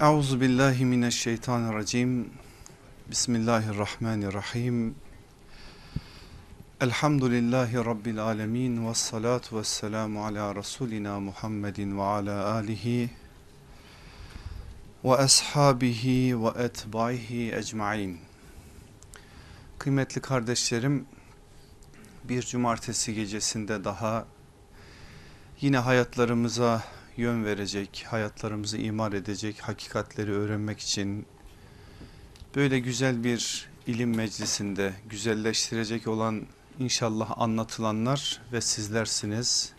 Euzu 0.00 0.40
billahi 0.40 0.84
mineşşeytanirracim. 0.84 2.30
Bismillahirrahmanirrahim. 3.10 4.94
Elhamdülillahi 6.80 7.76
rabbil 7.76 8.18
alamin 8.18 8.88
ve 8.88 8.94
salatu 8.94 9.58
vesselamu 9.58 10.24
ala 10.26 10.54
rasulina 10.54 11.20
Muhammedin 11.20 11.98
ve 11.98 12.02
ala 12.02 12.54
alihi 12.54 13.10
ve 15.04 15.14
ashabihi 15.14 16.44
ve 16.44 16.48
etbaihi 16.64 17.54
ecmaîn. 17.54 18.18
Kıymetli 19.78 20.20
kardeşlerim, 20.20 21.06
bir 22.24 22.42
cumartesi 22.42 23.14
gecesinde 23.14 23.84
daha 23.84 24.26
yine 25.60 25.78
hayatlarımıza 25.78 26.82
yön 27.16 27.44
verecek, 27.44 28.04
hayatlarımızı 28.08 28.78
imar 28.78 29.12
edecek 29.12 29.60
hakikatleri 29.60 30.32
öğrenmek 30.32 30.80
için 30.80 31.26
böyle 32.56 32.78
güzel 32.78 33.24
bir 33.24 33.68
ilim 33.86 34.14
meclisinde 34.14 34.92
güzelleştirecek 35.06 36.06
olan 36.06 36.42
inşallah 36.78 37.38
anlatılanlar 37.38 38.40
ve 38.52 38.60
sizlersiniz. 38.60 39.72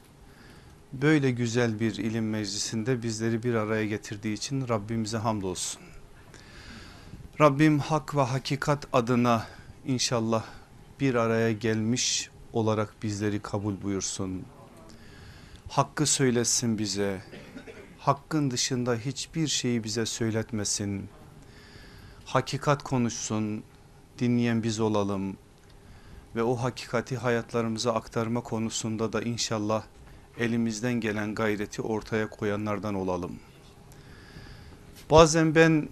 Böyle 0.94 1.32
güzel 1.32 1.80
bir 1.80 1.96
ilim 1.96 2.30
meclisinde 2.30 3.04
bizleri 3.04 3.44
bir 3.44 3.54
araya 3.54 3.86
getirdiği 3.86 4.34
için 4.34 4.68
Rabbimize 4.68 5.18
hamdolsun. 5.18 5.82
Rabbim 7.42 7.80
hak 7.80 8.16
ve 8.16 8.22
hakikat 8.22 8.88
adına 8.94 9.48
inşallah 9.86 10.44
bir 11.00 11.16
araya 11.16 11.52
gelmiş 11.52 12.30
olarak 12.54 13.04
bizleri 13.04 13.40
kabul 13.40 13.82
buyursun 13.82 14.46
hakkı 15.76 16.06
söylesin 16.06 16.78
bize. 16.78 17.22
Hakkın 18.00 18.52
dışında 18.52 18.96
hiçbir 18.96 19.48
şeyi 19.48 19.84
bize 19.84 20.06
söyletmesin. 20.06 21.10
Hakikat 22.26 22.84
konuşsun, 22.84 23.64
dinleyen 24.20 24.64
biz 24.64 24.80
olalım 24.80 25.38
ve 26.36 26.44
o 26.44 26.56
hakikati 26.56 27.18
hayatlarımıza 27.18 27.94
aktarma 27.94 28.42
konusunda 28.42 29.14
da 29.14 29.22
inşallah 29.22 29.84
elimizden 30.40 30.94
gelen 30.94 31.36
gayreti 31.36 31.82
ortaya 31.82 32.30
koyanlardan 32.30 32.96
olalım. 32.96 33.40
Bazen 35.10 35.56
ben 35.56 35.90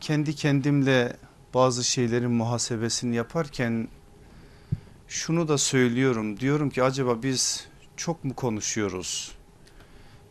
kendi 0.00 0.34
kendimle 0.34 1.16
bazı 1.54 1.84
şeylerin 1.84 2.30
muhasebesini 2.30 3.16
yaparken 3.16 3.88
şunu 5.08 5.48
da 5.48 5.58
söylüyorum. 5.58 6.40
Diyorum 6.40 6.70
ki 6.70 6.82
acaba 6.82 7.22
biz 7.22 7.68
çok 7.96 8.24
mu 8.24 8.34
konuşuyoruz? 8.34 9.32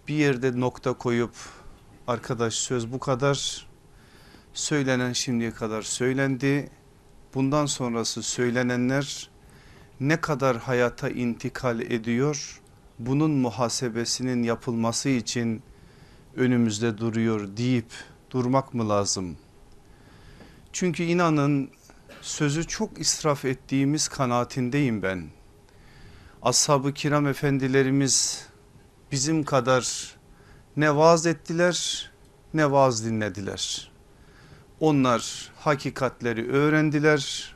Bir 0.08 0.16
yerde 0.16 0.59
nokta 0.59 0.94
koyup 0.94 1.35
arkadaş 2.08 2.53
söz 2.53 2.91
bu 2.91 2.99
kadar 2.99 3.67
söylenen 4.53 5.13
şimdiye 5.13 5.52
kadar 5.52 5.81
söylendi. 5.81 6.69
Bundan 7.33 7.66
sonrası 7.66 8.23
söylenenler 8.23 9.30
ne 9.99 10.21
kadar 10.21 10.58
hayata 10.58 11.09
intikal 11.09 11.81
ediyor? 11.81 12.61
Bunun 12.99 13.31
muhasebesinin 13.31 14.43
yapılması 14.43 15.09
için 15.09 15.63
önümüzde 16.36 16.97
duruyor 16.97 17.58
deyip 17.58 17.91
durmak 18.31 18.73
mı 18.73 18.89
lazım? 18.89 19.38
Çünkü 20.73 21.03
inanın 21.03 21.69
sözü 22.21 22.67
çok 22.67 22.99
israf 22.99 23.45
ettiğimiz 23.45 24.08
kanaatindeyim 24.08 25.02
ben 25.03 25.30
ashab-ı 26.45 26.93
kiram 26.93 27.27
efendilerimiz 27.27 28.45
bizim 29.11 29.43
kadar 29.43 30.15
ne 30.77 30.95
vaaz 30.95 31.25
ettiler 31.25 32.11
ne 32.53 32.71
vaaz 32.71 33.05
dinlediler. 33.05 33.91
Onlar 34.79 35.52
hakikatleri 35.59 36.52
öğrendiler 36.52 37.55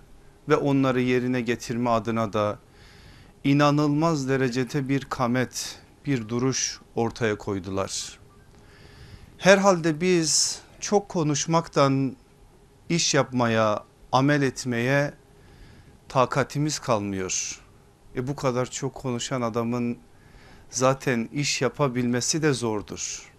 ve 0.50 0.56
onları 0.56 1.02
yerine 1.02 1.42
getirme 1.42 1.90
adına 1.90 2.34
da 2.34 2.60
inanılmaz 3.44 4.30
derecede 4.30 4.90
bir 4.90 5.06
kamet, 5.06 5.80
bir 6.06 6.30
duruş 6.30 6.80
ortaya 6.96 7.38
koydular. 7.38 8.20
Herhalde 9.38 10.02
biz 10.02 10.62
çok 10.80 11.10
konuşmaktan 11.10 12.16
iş 12.90 13.14
yapmaya, 13.14 13.84
amel 14.12 14.42
etmeye 14.42 15.14
takatimiz 16.08 16.80
kalmıyor. 16.80 17.62
E 18.16 18.28
bu 18.28 18.36
kadar 18.36 18.66
çok 18.66 18.96
konuşan 18.96 19.42
adamın 19.42 19.98
zaten 20.70 21.30
iş 21.34 21.62
yapabilmesi 21.62 22.42
de 22.42 22.54
zordur. 22.54 23.32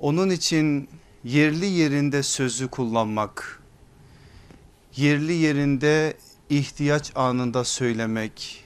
Onun 0.00 0.30
için 0.30 0.88
yerli 1.24 1.66
yerinde 1.66 2.22
sözü 2.22 2.68
kullanmak, 2.68 3.62
yerli 4.96 5.32
yerinde 5.32 6.16
ihtiyaç 6.50 7.12
anında 7.14 7.64
söylemek, 7.64 8.64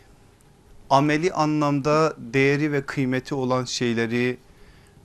ameli 0.91 1.33
anlamda 1.33 2.15
değeri 2.19 2.73
ve 2.73 2.87
kıymeti 2.87 3.35
olan 3.35 3.65
şeyleri 3.65 4.39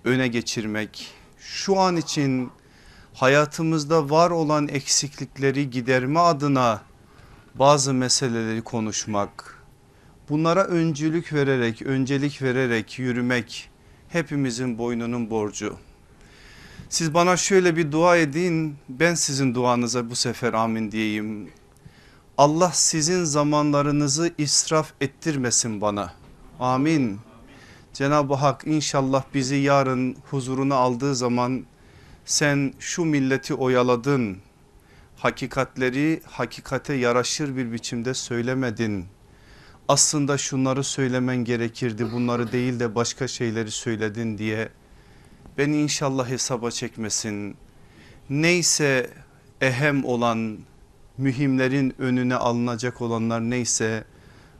öne 0.03 0.27
geçirmek, 0.27 1.11
şu 1.37 1.79
an 1.79 1.97
için 1.97 2.51
hayatımızda 3.13 4.09
var 4.09 4.31
olan 4.31 4.67
eksiklikleri 4.67 5.69
giderme 5.69 6.19
adına 6.19 6.81
bazı 7.55 7.93
meseleleri 7.93 8.61
konuşmak, 8.61 9.56
Bunlara 10.29 10.63
öncülük 10.63 11.33
vererek, 11.33 11.81
öncelik 11.81 12.41
vererek 12.41 12.99
yürümek 12.99 13.69
hepimizin 14.09 14.77
boynunun 14.77 15.29
borcu. 15.29 15.77
Siz 16.89 17.13
bana 17.13 17.37
şöyle 17.37 17.75
bir 17.75 17.91
dua 17.91 18.17
edin 18.17 18.75
ben 18.89 19.15
sizin 19.15 19.55
duanıza 19.55 20.09
bu 20.09 20.15
sefer 20.15 20.53
amin 20.53 20.91
diyeyim. 20.91 21.49
Allah 22.37 22.71
sizin 22.73 23.23
zamanlarınızı 23.23 24.33
israf 24.37 24.93
ettirmesin 25.01 25.81
bana. 25.81 26.13
Amin. 26.59 27.19
Cenab-ı 27.93 28.33
Hak 28.33 28.67
inşallah 28.67 29.23
bizi 29.33 29.55
yarın 29.55 30.17
huzuruna 30.29 30.75
aldığı 30.75 31.15
zaman 31.15 31.65
sen 32.25 32.73
şu 32.79 33.05
milleti 33.05 33.53
oyaladın. 33.53 34.37
Hakikatleri 35.17 36.21
hakikate 36.25 36.93
yaraşır 36.93 37.55
bir 37.55 37.71
biçimde 37.71 38.13
söylemedin 38.13 39.05
aslında 39.87 40.37
şunları 40.37 40.83
söylemen 40.83 41.37
gerekirdi 41.37 42.11
bunları 42.11 42.51
değil 42.51 42.79
de 42.79 42.95
başka 42.95 43.27
şeyleri 43.27 43.71
söyledin 43.71 44.37
diye 44.37 44.69
beni 45.57 45.81
inşallah 45.81 46.29
hesaba 46.29 46.71
çekmesin. 46.71 47.55
Neyse 48.29 49.09
ehem 49.61 50.05
olan 50.05 50.57
mühimlerin 51.17 51.95
önüne 51.99 52.35
alınacak 52.35 53.01
olanlar 53.01 53.41
neyse 53.41 54.03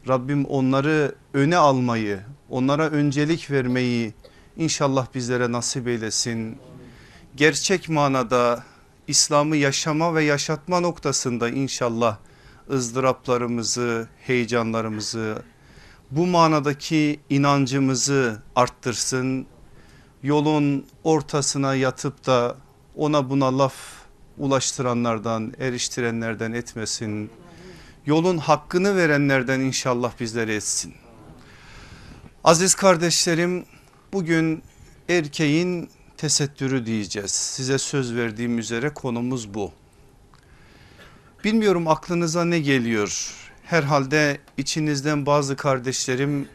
Rabbim 0.08 0.46
onları 0.46 1.16
öne 1.34 1.58
almayı 1.58 2.20
onlara 2.50 2.90
öncelik 2.90 3.52
vermeyi 3.52 4.14
inşallah 4.58 5.08
bizlere 5.16 5.52
nasip 5.52 5.88
eylesin. 5.88 6.58
Gerçek 7.36 7.90
manada 7.90 8.64
İslam'ı 9.08 9.56
yaşama 9.56 10.16
ve 10.16 10.24
yaşatma 10.24 10.80
noktasında 10.80 11.50
inşallah 11.50 12.18
ızdıraplarımızı, 12.72 14.07
heyecanlarımızı, 14.25 15.44
bu 16.11 16.28
manadaki 16.28 17.19
inancımızı 17.29 18.41
arttırsın. 18.55 19.45
Yolun 20.23 20.85
ortasına 21.03 21.75
yatıp 21.75 22.25
da 22.25 22.55
ona 22.95 23.29
buna 23.29 23.57
laf 23.57 23.75
ulaştıranlardan, 24.38 25.53
eriştirenlerden 25.59 26.51
etmesin. 26.51 27.29
Yolun 28.05 28.38
hakkını 28.38 28.95
verenlerden 28.95 29.59
inşallah 29.59 30.11
bizleri 30.19 30.53
etsin. 30.53 30.94
Aziz 32.44 32.75
kardeşlerim 32.75 33.66
bugün 34.13 34.63
erkeğin 35.09 35.89
tesettürü 36.17 36.85
diyeceğiz. 36.85 37.31
Size 37.31 37.78
söz 37.78 38.16
verdiğim 38.16 38.59
üzere 38.59 38.94
konumuz 38.94 39.53
bu. 39.53 39.72
Bilmiyorum 41.43 41.87
aklınıza 41.87 42.45
ne 42.45 42.59
geliyor? 42.59 43.34
Herhalde 43.63 44.37
içinizden 44.57 45.25
bazı 45.25 45.55
kardeşlerim 45.55 46.47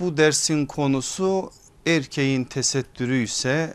bu 0.00 0.16
dersin 0.16 0.66
konusu 0.66 1.50
erkeğin 1.86 2.44
tesettürü 2.44 3.22
ise 3.22 3.74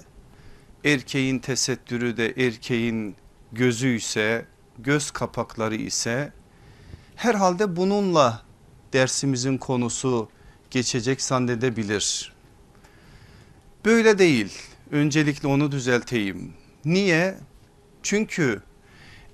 erkeğin 0.86 1.40
tesettürü 1.40 2.18
de 2.18 2.34
erkeğin 2.38 3.16
gözü 3.52 3.88
ise 3.88 4.46
göz 4.80 5.12
kapakları 5.12 5.76
ise 5.76 6.34
herhalde 7.16 7.76
bununla 7.76 8.44
dersimizin 8.94 9.58
konusu 9.58 10.30
geçecek 10.72 11.22
zannedebilir. 11.22 12.34
Böyle 13.86 14.18
değil 14.18 14.54
öncelikle 14.92 15.48
onu 15.48 15.72
düzelteyim. 15.72 16.54
Niye? 16.86 17.38
Çünkü 18.04 18.62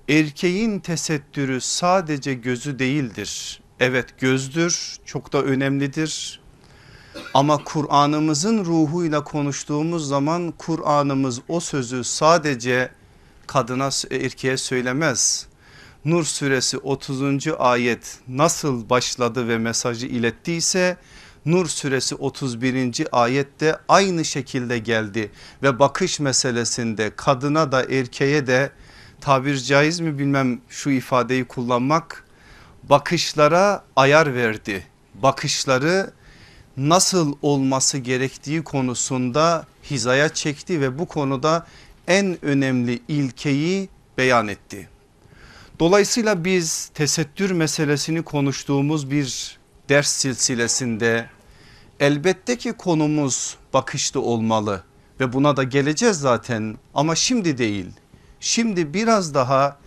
erkeğin 0.08 0.78
tesettürü 0.78 1.60
sadece 1.60 2.34
gözü 2.34 2.78
değildir. 2.78 3.60
Evet 3.80 4.18
gözdür 4.20 4.96
çok 5.04 5.32
da 5.32 5.42
önemlidir. 5.42 6.40
Ama 7.34 7.64
Kur'an'ımızın 7.64 8.64
ruhuyla 8.64 9.24
konuştuğumuz 9.24 10.08
zaman 10.08 10.52
Kur'an'ımız 10.58 11.40
o 11.48 11.60
sözü 11.60 12.04
sadece 12.04 12.90
kadına 13.46 13.90
erkeğe 14.10 14.56
söylemez. 14.56 15.46
Nur 16.04 16.24
suresi 16.24 16.78
30. 16.78 17.22
ayet 17.58 18.18
nasıl 18.28 18.90
başladı 18.90 19.48
ve 19.48 19.58
mesajı 19.58 20.06
ilettiyse 20.06 20.96
Nur 21.46 21.66
suresi 21.66 22.14
31. 22.14 23.06
ayette 23.12 23.76
aynı 23.88 24.24
şekilde 24.24 24.78
geldi 24.78 25.30
ve 25.62 25.78
bakış 25.78 26.20
meselesinde 26.20 27.12
kadına 27.16 27.72
da 27.72 27.82
erkeğe 27.82 28.46
de 28.46 28.70
tabir 29.20 29.56
caiz 29.56 30.00
mi 30.00 30.18
bilmem 30.18 30.60
şu 30.68 30.90
ifadeyi 30.90 31.44
kullanmak 31.44 32.24
bakışlara 32.82 33.84
ayar 33.96 34.34
verdi. 34.34 34.86
Bakışları 35.14 36.10
nasıl 36.76 37.34
olması 37.42 37.98
gerektiği 37.98 38.64
konusunda 38.64 39.66
hizaya 39.90 40.28
çekti 40.28 40.80
ve 40.80 40.98
bu 40.98 41.06
konuda 41.06 41.66
en 42.06 42.44
önemli 42.44 43.00
ilkeyi 43.08 43.88
beyan 44.18 44.48
etti. 44.48 44.88
Dolayısıyla 45.80 46.44
biz 46.44 46.90
tesettür 46.94 47.50
meselesini 47.50 48.22
konuştuğumuz 48.22 49.10
bir 49.10 49.58
ders 49.88 50.08
silsilesinde 50.08 51.26
elbette 52.00 52.58
ki 52.58 52.72
konumuz 52.72 53.56
bakışta 53.72 54.20
olmalı 54.20 54.82
ve 55.20 55.32
buna 55.32 55.56
da 55.56 55.62
geleceğiz 55.62 56.16
zaten 56.16 56.78
ama 56.94 57.14
şimdi 57.14 57.58
değil. 57.58 57.86
Şimdi 58.40 58.94
biraz 58.94 59.34
daha 59.34 59.78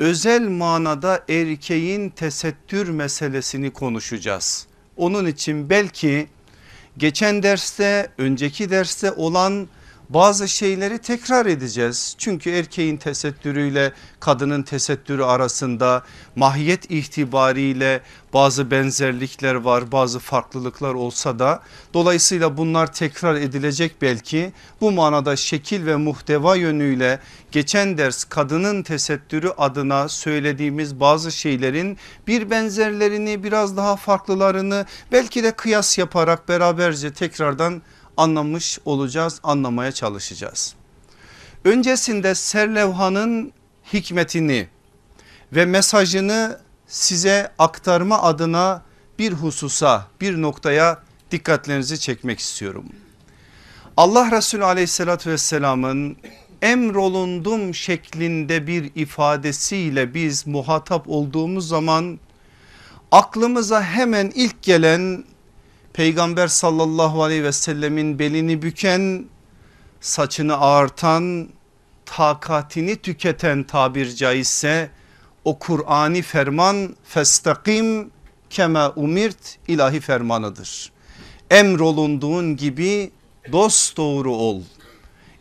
özel 0.00 0.48
manada 0.48 1.24
erkeğin 1.28 2.10
tesettür 2.10 2.88
meselesini 2.88 3.70
konuşacağız. 3.70 4.66
Onun 4.96 5.26
için 5.26 5.70
belki 5.70 6.28
geçen 6.98 7.42
derste 7.42 8.08
önceki 8.18 8.70
derste 8.70 9.12
olan 9.12 9.68
bazı 10.08 10.48
şeyleri 10.48 10.98
tekrar 10.98 11.46
edeceğiz. 11.46 12.14
Çünkü 12.18 12.50
erkeğin 12.50 12.96
tesettürüyle 12.96 13.92
kadının 14.20 14.62
tesettürü 14.62 15.22
arasında 15.22 16.02
mahiyet 16.36 16.90
itibariyle 16.90 18.00
bazı 18.34 18.70
benzerlikler 18.70 19.54
var 19.54 19.92
bazı 19.92 20.18
farklılıklar 20.18 20.94
olsa 20.94 21.38
da 21.38 21.62
dolayısıyla 21.94 22.56
bunlar 22.56 22.92
tekrar 22.92 23.34
edilecek 23.34 24.02
belki. 24.02 24.52
Bu 24.80 24.92
manada 24.92 25.36
şekil 25.36 25.86
ve 25.86 25.96
muhteva 25.96 26.56
yönüyle 26.56 27.20
geçen 27.52 27.98
ders 27.98 28.24
kadının 28.24 28.82
tesettürü 28.82 29.48
adına 29.48 30.08
söylediğimiz 30.08 31.00
bazı 31.00 31.32
şeylerin 31.32 31.98
bir 32.26 32.50
benzerlerini 32.50 33.44
biraz 33.44 33.76
daha 33.76 33.96
farklılarını 33.96 34.86
belki 35.12 35.42
de 35.42 35.52
kıyas 35.52 35.98
yaparak 35.98 36.48
beraberce 36.48 37.12
tekrardan 37.12 37.82
anlamış 38.16 38.78
olacağız 38.84 39.40
anlamaya 39.42 39.92
çalışacağız. 39.92 40.74
Öncesinde 41.64 42.34
serlevhanın 42.34 43.52
hikmetini 43.92 44.68
ve 45.52 45.64
mesajını 45.64 46.60
size 46.86 47.52
aktarma 47.58 48.22
adına 48.22 48.82
bir 49.18 49.32
hususa 49.32 50.06
bir 50.20 50.42
noktaya 50.42 51.02
dikkatlerinizi 51.30 52.00
çekmek 52.00 52.38
istiyorum. 52.38 52.84
Allah 53.96 54.30
Resulü 54.30 54.64
aleyhissalatü 54.64 55.30
vesselamın 55.30 56.16
emrolundum 56.62 57.74
şeklinde 57.74 58.66
bir 58.66 58.90
ifadesiyle 58.94 60.14
biz 60.14 60.46
muhatap 60.46 61.08
olduğumuz 61.08 61.68
zaman 61.68 62.18
aklımıza 63.12 63.82
hemen 63.82 64.32
ilk 64.34 64.62
gelen 64.62 65.24
Peygamber 65.94 66.48
sallallahu 66.48 67.22
aleyhi 67.22 67.44
ve 67.44 67.52
sellemin 67.52 68.18
belini 68.18 68.62
büken 68.62 69.24
saçını 70.00 70.56
ağartan 70.56 71.48
takatini 72.06 72.96
tüketen 72.96 73.62
tabir 73.62 74.14
caizse 74.14 74.90
o 75.44 75.58
Kur'ani 75.58 76.22
ferman 76.22 76.96
festakim 77.04 78.10
kema 78.50 78.92
umirt 78.96 79.58
ilahi 79.68 80.00
fermanıdır. 80.00 80.92
Emrolunduğun 81.50 82.56
gibi 82.56 83.10
dost 83.52 83.96
doğru 83.96 84.32
ol. 84.32 84.62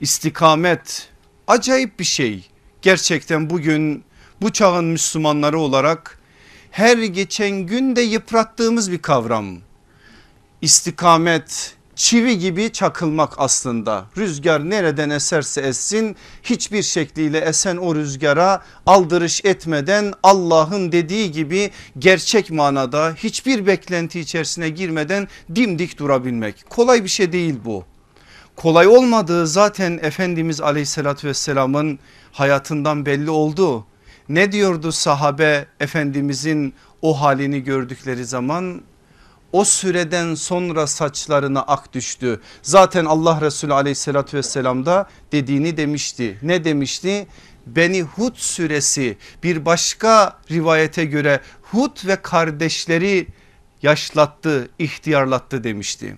İstikamet 0.02 1.10
acayip 1.48 2.00
bir 2.00 2.06
şey. 2.06 2.50
Gerçekten 2.82 3.50
bugün 3.50 4.04
bu 4.42 4.52
çağın 4.52 4.86
Müslümanları 4.86 5.60
olarak 5.60 6.20
her 6.72 6.98
geçen 6.98 7.52
günde 7.52 8.02
yıprattığımız 8.02 8.92
bir 8.92 9.02
kavram 9.02 9.58
istikamet 10.64 11.76
çivi 11.96 12.40
gibi 12.40 12.72
çakılmak 12.72 13.34
aslında 13.38 14.06
rüzgar 14.18 14.70
nereden 14.70 15.10
eserse 15.10 15.62
essin 15.62 16.16
hiçbir 16.44 16.84
şekliyle 16.84 17.40
esen 17.40 17.78
o 17.78 17.96
rüzgara 17.96 18.62
aldırış 18.86 19.46
etmeden 19.46 20.14
Allah'ın 20.24 20.92
dediği 20.92 21.32
gibi 21.32 21.72
gerçek 22.00 22.52
manada 22.52 23.14
hiçbir 23.18 23.68
beklenti 23.68 24.20
içerisine 24.20 24.70
girmeden 24.70 25.28
dimdik 25.56 26.00
durabilmek 26.00 26.70
kolay 26.70 27.04
bir 27.04 27.10
şey 27.10 27.32
değil 27.32 27.56
bu. 27.66 27.84
Kolay 28.56 28.88
olmadığı 28.88 29.48
zaten 29.48 30.00
Efendimiz 30.02 30.62
aleyhissalatü 30.62 31.28
vesselamın 31.28 32.00
hayatından 32.32 33.06
belli 33.06 33.30
oldu. 33.30 33.86
Ne 34.30 34.52
diyordu 34.52 34.92
sahabe 34.92 35.66
Efendimizin 35.80 36.74
o 37.02 37.22
halini 37.22 37.64
gördükleri 37.64 38.26
zaman 38.26 38.82
o 39.54 39.66
süreden 39.66 40.36
sonra 40.36 40.88
saçlarına 40.88 41.62
ak 41.62 41.94
düştü. 41.94 42.42
Zaten 42.62 43.06
Allah 43.06 43.42
Resulü 43.42 43.74
aleyhissalatü 43.74 44.38
vesselam 44.38 44.86
da 44.86 45.08
dediğini 45.32 45.78
demişti. 45.78 46.38
Ne 46.42 46.64
demişti? 46.64 47.28
Beni 47.66 48.02
Hud 48.02 48.36
suresi 48.36 49.18
bir 49.44 49.66
başka 49.66 50.40
rivayete 50.52 51.06
göre 51.06 51.40
Hud 51.62 52.08
ve 52.08 52.16
kardeşleri 52.16 53.28
yaşlattı, 53.82 54.70
ihtiyarlattı 54.80 55.64
demişti. 55.64 56.18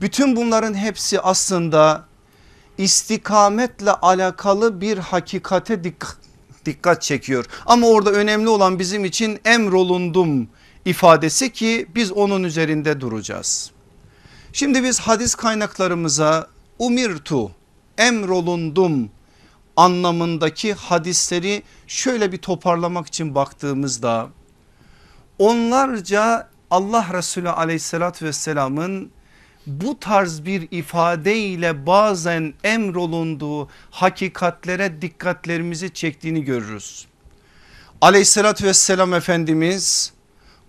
Bütün 0.00 0.36
bunların 0.36 0.74
hepsi 0.74 1.20
aslında 1.20 2.04
istikametle 2.78 3.92
alakalı 3.92 4.80
bir 4.80 4.98
hakikate 4.98 5.84
dikkat, 6.64 7.02
çekiyor. 7.02 7.44
Ama 7.66 7.86
orada 7.86 8.10
önemli 8.10 8.48
olan 8.48 8.78
bizim 8.78 9.04
için 9.04 9.40
emrolundum 9.44 10.48
ifadesi 10.84 11.52
ki 11.52 11.86
biz 11.94 12.12
onun 12.12 12.42
üzerinde 12.42 13.00
duracağız. 13.00 13.70
Şimdi 14.52 14.82
biz 14.82 15.00
hadis 15.00 15.34
kaynaklarımıza 15.34 16.46
umirtu 16.78 17.50
emrolundum 17.98 19.10
anlamındaki 19.76 20.74
hadisleri 20.74 21.62
şöyle 21.86 22.32
bir 22.32 22.38
toparlamak 22.38 23.06
için 23.06 23.34
baktığımızda 23.34 24.28
onlarca 25.38 26.48
Allah 26.70 27.06
Resulü 27.12 27.50
aleyhissalatü 27.50 28.26
vesselamın 28.26 29.10
bu 29.66 30.00
tarz 30.00 30.44
bir 30.44 30.68
ifadeyle 30.70 31.86
bazen 31.86 32.54
emrolunduğu 32.64 33.68
hakikatlere 33.90 35.02
dikkatlerimizi 35.02 35.94
çektiğini 35.94 36.44
görürüz. 36.44 37.06
Aleyhissalatü 38.00 38.64
vesselam 38.64 39.14
Efendimiz 39.14 40.11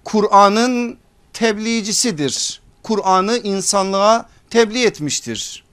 Kur'an'ın 0.03 0.97
tebliğcisidir. 1.33 2.61
Kur'an'ı 2.83 3.37
insanlığa 3.37 4.29
tebliğ 4.49 4.85
etmiştir. 4.85 5.63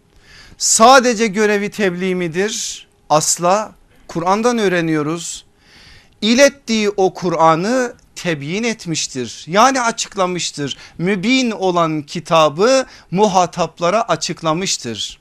Sadece 0.58 1.26
görevi 1.26 1.70
tebliğ 1.70 2.14
midir? 2.14 2.86
Asla 3.10 3.72
Kur'an'dan 4.08 4.58
öğreniyoruz. 4.58 5.44
İlettiği 6.22 6.90
o 6.90 7.14
Kur'an'ı 7.14 7.94
tebyin 8.16 8.64
etmiştir. 8.64 9.44
Yani 9.46 9.80
açıklamıştır. 9.80 10.76
Mübin 10.98 11.50
olan 11.50 12.02
kitabı 12.02 12.86
muhataplara 13.10 14.02
açıklamıştır. 14.02 15.20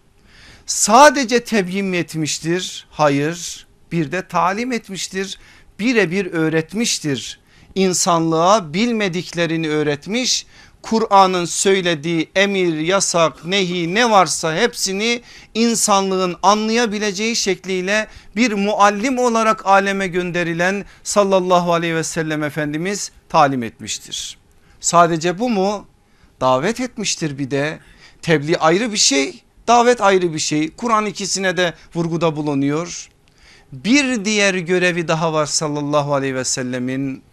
Sadece 0.65 1.43
tebyin 1.43 1.85
mi 1.85 1.97
etmiştir? 1.97 2.87
Hayır. 2.91 3.67
Bir 3.91 4.11
de 4.11 4.27
talim 4.27 4.71
etmiştir. 4.71 5.39
Birebir 5.79 6.25
öğretmiştir 6.25 7.38
insanlığa 7.75 8.73
bilmediklerini 8.73 9.69
öğretmiş. 9.69 10.45
Kur'an'ın 10.81 11.45
söylediği 11.45 12.29
emir, 12.35 12.79
yasak, 12.79 13.45
nehi 13.45 13.95
ne 13.95 14.11
varsa 14.11 14.55
hepsini 14.55 15.21
insanlığın 15.53 16.35
anlayabileceği 16.43 17.35
şekliyle 17.35 18.07
bir 18.35 18.53
muallim 18.53 19.19
olarak 19.19 19.65
aleme 19.65 20.07
gönderilen 20.07 20.85
sallallahu 21.03 21.73
aleyhi 21.73 21.95
ve 21.95 22.03
sellem 22.03 22.43
Efendimiz 22.43 23.11
talim 23.29 23.63
etmiştir. 23.63 24.37
Sadece 24.79 25.39
bu 25.39 25.49
mu? 25.49 25.87
Davet 26.41 26.79
etmiştir 26.79 27.37
bir 27.37 27.51
de. 27.51 27.79
Tebliğ 28.21 28.57
ayrı 28.57 28.91
bir 28.91 28.97
şey, 28.97 29.43
davet 29.67 30.01
ayrı 30.01 30.33
bir 30.33 30.39
şey. 30.39 30.69
Kur'an 30.69 31.05
ikisine 31.05 31.57
de 31.57 31.73
vurguda 31.95 32.35
bulunuyor. 32.35 33.09
Bir 33.71 34.25
diğer 34.25 34.53
görevi 34.53 35.07
daha 35.07 35.33
var 35.33 35.45
sallallahu 35.45 36.13
aleyhi 36.13 36.35
ve 36.35 36.43
sellemin 36.43 37.23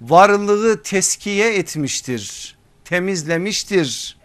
varlığı 0.00 0.82
teskiye 0.82 1.54
etmiştir, 1.54 2.56
temizlemiştir. 2.84 4.16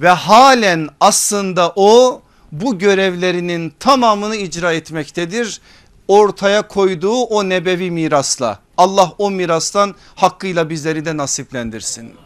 ve 0.00 0.08
halen 0.08 0.88
aslında 1.00 1.72
o 1.76 2.22
bu 2.52 2.78
görevlerinin 2.78 3.74
tamamını 3.80 4.36
icra 4.36 4.72
etmektedir. 4.72 5.60
Ortaya 6.08 6.68
koyduğu 6.68 7.22
o 7.22 7.48
nebevi 7.48 7.90
mirasla 7.90 8.58
Allah 8.76 9.12
o 9.18 9.30
mirastan 9.30 9.94
hakkıyla 10.14 10.70
bizleri 10.70 11.04
de 11.04 11.16
nasiplendirsin. 11.16 12.23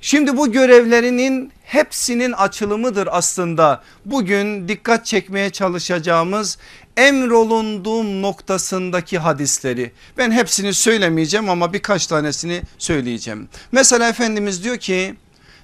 Şimdi 0.00 0.36
bu 0.36 0.52
görevlerinin 0.52 1.52
hepsinin 1.64 2.32
açılımıdır 2.32 3.08
aslında 3.10 3.82
bugün 4.04 4.68
dikkat 4.68 5.06
çekmeye 5.06 5.50
çalışacağımız 5.50 6.58
emrolunduğum 6.96 8.22
noktasındaki 8.22 9.18
hadisleri. 9.18 9.92
Ben 10.18 10.30
hepsini 10.30 10.74
söylemeyeceğim 10.74 11.50
ama 11.50 11.72
birkaç 11.72 12.06
tanesini 12.06 12.62
söyleyeceğim. 12.78 13.48
Mesela 13.72 14.08
Efendimiz 14.08 14.64
diyor 14.64 14.76
ki 14.76 15.14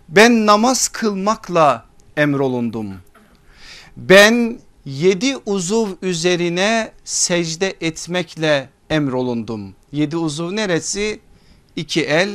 ben 0.09 0.47
namaz 0.47 0.89
kılmakla 0.89 1.87
emrolundum. 2.17 2.95
Ben 3.97 4.59
yedi 4.85 5.37
uzuv 5.47 5.89
üzerine 6.03 6.93
secde 7.05 7.75
etmekle 7.81 8.69
emrolundum. 8.91 9.75
Yedi 9.93 10.17
uzuv 10.17 10.57
neresi? 10.57 11.21
İki 11.77 12.05
el, 12.05 12.31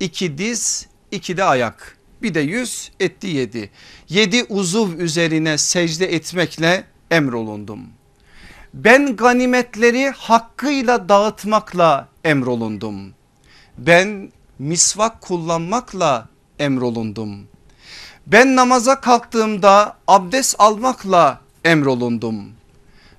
iki 0.00 0.38
diz, 0.38 0.86
iki 1.14 1.36
de 1.36 1.44
ayak. 1.44 1.98
Bir 2.22 2.34
de 2.34 2.40
yüz 2.40 2.90
etti 3.00 3.26
yedi. 3.26 3.70
Yedi 4.08 4.44
uzuv 4.48 4.98
üzerine 4.98 5.58
secde 5.58 6.14
etmekle 6.14 6.84
emrolundum. 7.10 7.80
Ben 8.74 9.16
ganimetleri 9.16 10.10
hakkıyla 10.10 11.08
dağıtmakla 11.08 12.08
emrolundum. 12.24 13.14
Ben 13.78 14.32
misvak 14.58 15.20
kullanmakla 15.20 16.28
emrolundum. 16.58 17.46
Ben 18.26 18.56
namaza 18.56 19.00
kalktığımda 19.00 19.96
abdest 20.06 20.56
almakla 20.58 21.40
emrolundum. 21.64 22.52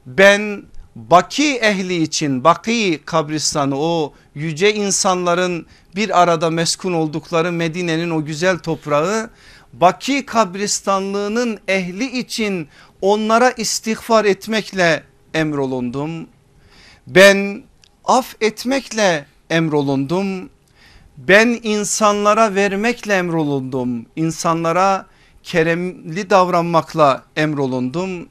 Ben 0.05 0.63
Baki 0.95 1.55
ehli 1.55 2.01
için 2.01 2.43
Baki 2.43 2.99
kabristanı 3.05 3.79
o 3.79 4.13
yüce 4.35 4.73
insanların 4.73 5.65
bir 5.95 6.21
arada 6.21 6.49
meskun 6.49 6.93
oldukları 6.93 7.51
Medine'nin 7.51 8.09
o 8.09 8.25
güzel 8.25 8.59
toprağı 8.59 9.29
Baki 9.73 10.25
kabristanlığının 10.25 11.59
ehli 11.67 12.19
için 12.19 12.67
onlara 13.01 13.51
istiğfar 13.51 14.25
etmekle 14.25 15.03
emrolundum. 15.33 16.27
Ben 17.07 17.63
af 18.05 18.35
etmekle 18.41 19.25
emrolundum. 19.49 20.49
Ben 21.17 21.59
insanlara 21.63 22.55
vermekle 22.55 23.13
emrolundum. 23.13 24.05
İnsanlara 24.15 25.05
keremli 25.43 26.29
davranmakla 26.29 27.23
emrolundum. 27.35 28.27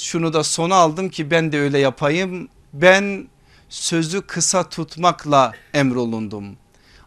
Şunu 0.00 0.32
da 0.32 0.44
sona 0.44 0.74
aldım 0.74 1.08
ki 1.08 1.30
ben 1.30 1.52
de 1.52 1.60
öyle 1.60 1.78
yapayım. 1.78 2.48
Ben 2.72 3.28
sözü 3.68 4.22
kısa 4.22 4.68
tutmakla 4.68 5.52
emrolundum. 5.74 6.56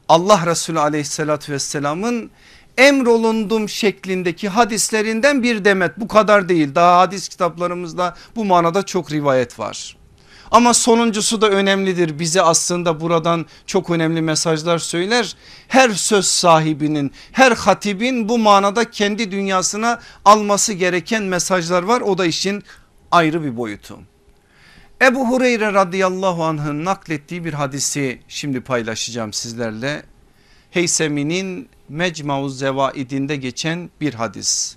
Allah 0.10 0.46
Resulü 0.46 0.80
aleyhissalatü 0.80 1.54
vesselamın 1.54 2.32
emrolundum 2.78 3.70
şeklindeki 3.70 4.50
hadislerinden 4.50 5.44
bir 5.44 5.66
demet 5.66 6.00
bu 6.00 6.08
kadar 6.08 6.50
değil. 6.50 6.76
Daha 6.76 7.00
hadis 7.00 7.28
kitaplarımızda 7.28 8.16
bu 8.36 8.46
manada 8.46 8.84
çok 8.84 9.12
rivayet 9.12 9.60
var. 9.60 9.98
Ama 10.52 10.74
sonuncusu 10.74 11.42
da 11.42 11.50
önemlidir 11.50 12.20
bize 12.20 12.42
aslında 12.42 13.02
buradan 13.02 13.46
çok 13.66 13.90
önemli 13.90 14.22
mesajlar 14.22 14.78
söyler. 14.78 15.36
Her 15.68 15.90
söz 15.90 16.26
sahibinin 16.26 17.12
her 17.32 17.52
hatibin 17.52 18.30
bu 18.30 18.38
manada 18.38 18.92
kendi 18.92 19.32
dünyasına 19.32 20.00
alması 20.26 20.74
gereken 20.74 21.24
mesajlar 21.24 21.84
var 21.84 22.02
o 22.02 22.18
da 22.18 22.26
işin 22.26 22.64
ayrı 23.14 23.44
bir 23.44 23.58
boyutu. 23.58 24.00
Ebu 25.02 25.28
Hureyre 25.28 25.74
radıyallahu 25.74 26.44
anh'ın 26.44 26.86
naklettiği 26.86 27.46
bir 27.46 27.54
hadisi 27.54 28.20
şimdi 28.28 28.62
paylaşacağım 28.62 29.34
sizlerle. 29.34 30.04
Heysemi'nin 30.72 31.70
Mecmauz 31.90 32.60
Zevaidinde 32.60 33.36
geçen 33.36 33.90
bir 34.02 34.14
hadis. 34.14 34.76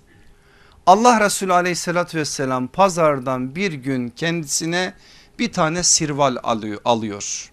Allah 0.87 1.21
Resulü 1.21 1.53
aleyhissalatü 1.53 2.19
vesselam 2.19 2.67
pazardan 2.67 3.55
bir 3.55 3.73
gün 3.73 4.09
kendisine 4.09 4.95
bir 5.39 5.53
tane 5.53 5.83
sirval 5.83 6.37
alıyor. 6.85 7.53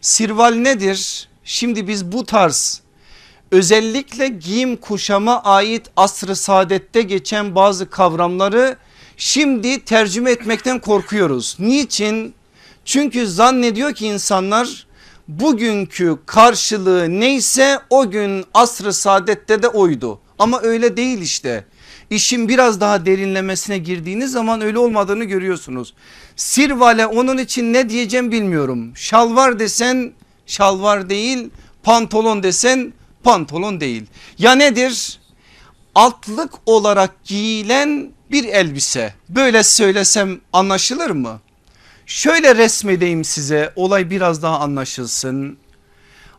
Sirval 0.00 0.54
nedir? 0.54 1.28
Şimdi 1.44 1.88
biz 1.88 2.12
bu 2.12 2.26
tarz 2.26 2.82
özellikle 3.50 4.28
giyim 4.28 4.76
kuşama 4.76 5.42
ait 5.42 5.90
asrı 5.96 6.36
saadette 6.36 7.02
geçen 7.02 7.54
bazı 7.54 7.90
kavramları 7.90 8.76
şimdi 9.16 9.84
tercüme 9.84 10.30
etmekten 10.30 10.78
korkuyoruz. 10.78 11.56
Niçin? 11.58 12.34
Çünkü 12.84 13.26
zannediyor 13.26 13.94
ki 13.94 14.06
insanlar 14.06 14.86
bugünkü 15.28 16.18
karşılığı 16.26 17.20
neyse 17.20 17.78
o 17.90 18.10
gün 18.10 18.44
asrı 18.54 18.92
saadette 18.92 19.62
de 19.62 19.68
oydu. 19.68 20.20
Ama 20.38 20.60
öyle 20.62 20.96
değil 20.96 21.20
işte. 21.20 21.64
İşin 22.10 22.48
biraz 22.48 22.80
daha 22.80 23.06
derinlemesine 23.06 23.78
girdiğiniz 23.78 24.32
zaman 24.32 24.60
öyle 24.60 24.78
olmadığını 24.78 25.24
görüyorsunuz. 25.24 25.94
Sirvale 26.36 27.06
onun 27.06 27.38
için 27.38 27.72
ne 27.72 27.88
diyeceğim 27.88 28.32
bilmiyorum. 28.32 28.92
Şalvar 28.96 29.58
desen 29.58 30.12
şalvar 30.46 31.10
değil 31.10 31.50
pantolon 31.82 32.42
desen 32.42 32.92
pantolon 33.22 33.80
değil. 33.80 34.06
Ya 34.38 34.54
nedir? 34.54 35.20
Altlık 35.94 36.52
olarak 36.66 37.24
giyilen 37.24 38.13
bir 38.30 38.44
elbise 38.44 39.14
böyle 39.28 39.62
söylesem 39.62 40.40
anlaşılır 40.52 41.10
mı? 41.10 41.40
Şöyle 42.06 42.54
resmedeyim 42.54 43.24
size 43.24 43.72
olay 43.76 44.10
biraz 44.10 44.42
daha 44.42 44.60
anlaşılsın. 44.60 45.58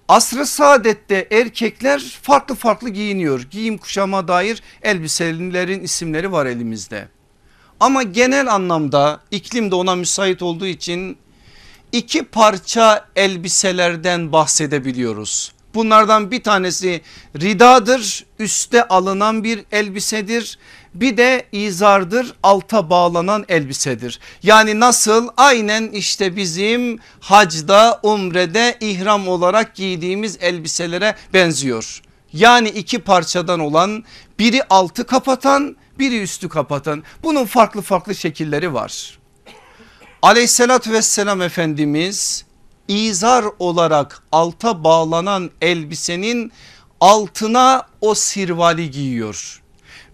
Asrı 0.08 0.46
saadette 0.46 1.28
erkekler 1.32 2.20
farklı 2.22 2.56
farklı 2.56 2.90
giyiniyor. 2.90 3.42
Giyim 3.52 3.78
kuşama 3.78 4.28
dair 4.28 4.62
elbiselerin 4.84 5.84
isimleri 5.84 6.32
var 6.32 6.46
elimizde. 6.46 7.08
Ama 7.80 8.04
genel 8.04 8.54
anlamda 8.54 9.20
iklim 9.32 9.72
de 9.72 9.76
ona 9.76 9.96
müsait 9.96 10.42
olduğu 10.42 10.66
için 10.66 11.18
iki 11.92 12.24
parça 12.24 13.08
elbiselerden 13.16 14.32
bahsedebiliyoruz. 14.32 15.55
Bunlardan 15.76 16.32
bir 16.32 16.44
tanesi 16.44 17.02
ridadır 17.40 18.26
üste 18.40 18.88
alınan 18.88 19.44
bir 19.44 19.66
elbisedir 19.72 20.58
bir 20.96 21.18
de 21.18 21.46
izardır 21.52 22.34
alta 22.44 22.90
bağlanan 22.90 23.46
elbisedir. 23.50 24.20
Yani 24.44 24.80
nasıl 24.80 25.30
aynen 25.38 25.88
işte 25.88 26.36
bizim 26.36 27.00
hacda 27.20 28.00
umrede 28.04 28.78
ihram 28.80 29.28
olarak 29.28 29.76
giydiğimiz 29.76 30.38
elbiselere 30.42 31.16
benziyor. 31.34 32.02
Yani 32.34 32.70
iki 32.70 33.00
parçadan 33.00 33.60
olan 33.60 34.04
biri 34.40 34.64
altı 34.70 35.06
kapatan 35.06 35.76
biri 36.00 36.22
üstü 36.22 36.50
kapatan 36.50 37.04
bunun 37.24 37.46
farklı 37.46 37.82
farklı 37.82 38.16
şekilleri 38.16 38.74
var. 38.74 39.20
Aleyhissalatü 40.22 40.92
vesselam 40.92 41.42
Efendimiz 41.42 42.46
izar 42.88 43.46
olarak 43.60 44.24
alta 44.32 44.84
bağlanan 44.84 45.50
elbisenin 45.62 46.52
altına 47.02 47.88
o 48.02 48.16
sirvali 48.16 48.92
giyiyor 48.92 49.62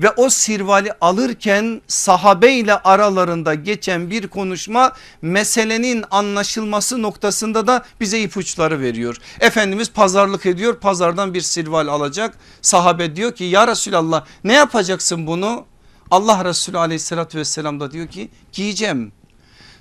ve 0.01 0.11
o 0.11 0.29
sirvali 0.29 0.93
alırken 1.01 1.81
sahabe 1.87 2.53
ile 2.53 2.75
aralarında 2.75 3.53
geçen 3.53 4.11
bir 4.11 4.27
konuşma 4.27 4.93
meselenin 5.21 6.05
anlaşılması 6.11 7.01
noktasında 7.01 7.67
da 7.67 7.85
bize 7.99 8.19
ipuçları 8.19 8.79
veriyor. 8.79 9.17
Efendimiz 9.39 9.91
pazarlık 9.91 10.45
ediyor 10.45 10.79
pazardan 10.79 11.33
bir 11.33 11.41
sirval 11.41 11.87
alacak 11.87 12.37
sahabe 12.61 13.15
diyor 13.15 13.35
ki 13.35 13.43
ya 13.43 13.67
Resulallah 13.67 14.25
ne 14.43 14.53
yapacaksın 14.53 15.27
bunu? 15.27 15.65
Allah 16.11 16.45
Resulü 16.45 16.77
aleyhissalatü 16.77 17.37
vesselam 17.37 17.79
da 17.79 17.91
diyor 17.91 18.07
ki 18.07 18.29
giyeceğim. 18.53 19.11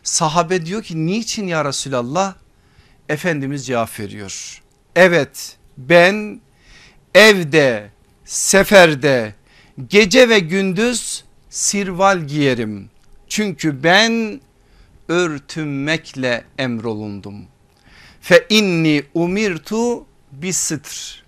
Sahabe 0.02 0.66
diyor 0.66 0.82
ki 0.82 1.06
niçin 1.06 1.46
ya 1.46 1.64
Resulallah? 1.64 2.34
Efendimiz 3.10 3.66
cevap 3.66 4.00
veriyor. 4.00 4.62
Evet 4.96 5.56
ben 5.78 6.40
evde 7.14 7.90
seferde 8.24 9.34
gece 9.88 10.28
ve 10.28 10.38
gündüz 10.38 11.24
sirval 11.48 12.20
giyerim. 12.20 12.90
Çünkü 13.28 13.82
ben 13.82 14.40
örtünmekle 15.08 16.44
emrolundum. 16.58 17.46
Fe 18.20 18.46
inni 18.48 19.02
umirtu 19.14 20.06
bisitr. 20.32 21.24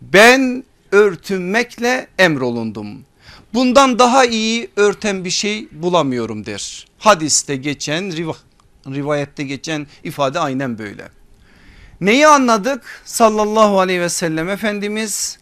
Ben 0.00 0.64
örtünmekle 0.92 2.06
emrolundum. 2.18 3.04
Bundan 3.54 3.98
daha 3.98 4.24
iyi 4.24 4.70
örten 4.76 5.24
bir 5.24 5.30
şey 5.30 5.68
bulamıyorum 5.72 6.46
der. 6.46 6.86
Hadiste 6.98 7.56
geçen 7.56 8.12
rivayette 8.86 9.42
geçen 9.44 9.86
ifade 10.04 10.40
aynen 10.40 10.78
böyle. 10.78 11.08
Neyi 12.00 12.26
anladık? 12.26 13.02
Sallallahu 13.04 13.80
aleyhi 13.80 14.00
ve 14.00 14.08
sellem 14.08 14.48
Efendimiz 14.48 15.38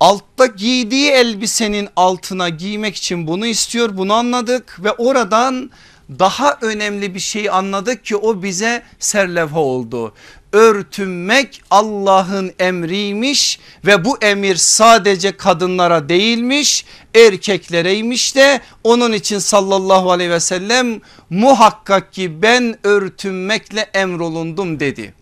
altta 0.00 0.46
giydiği 0.46 1.10
elbisenin 1.10 1.88
altına 1.96 2.48
giymek 2.48 2.96
için 2.96 3.26
bunu 3.26 3.46
istiyor 3.46 3.96
bunu 3.96 4.12
anladık 4.12 4.84
ve 4.84 4.92
oradan 4.92 5.70
daha 6.18 6.58
önemli 6.60 7.14
bir 7.14 7.20
şey 7.20 7.50
anladık 7.50 8.04
ki 8.04 8.16
o 8.16 8.42
bize 8.42 8.82
serlevha 8.98 9.60
oldu. 9.60 10.14
Örtünmek 10.52 11.62
Allah'ın 11.70 12.52
emriymiş 12.58 13.60
ve 13.86 14.04
bu 14.04 14.18
emir 14.22 14.56
sadece 14.56 15.36
kadınlara 15.36 16.08
değilmiş 16.08 16.84
erkeklereymiş 17.14 18.36
de 18.36 18.60
onun 18.84 19.12
için 19.12 19.38
sallallahu 19.38 20.10
aleyhi 20.10 20.30
ve 20.30 20.40
sellem 20.40 21.00
muhakkak 21.30 22.12
ki 22.12 22.42
ben 22.42 22.78
örtünmekle 22.84 23.80
emrolundum 23.80 24.80
dedi. 24.80 25.17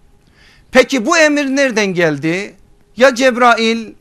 Peki 0.73 1.07
bu 1.07 1.19
emir 1.19 1.47
nereden 1.47 1.87
geldi? 1.87 2.55
Ya 2.97 3.15
Cebrail 3.15 3.93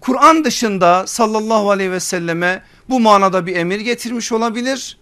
Kur'an 0.00 0.44
dışında 0.44 1.06
sallallahu 1.06 1.70
aleyhi 1.70 1.90
ve 1.90 2.00
selleme 2.00 2.62
bu 2.88 3.00
manada 3.00 3.46
bir 3.46 3.56
emir 3.56 3.80
getirmiş 3.80 4.32
olabilir 4.32 4.98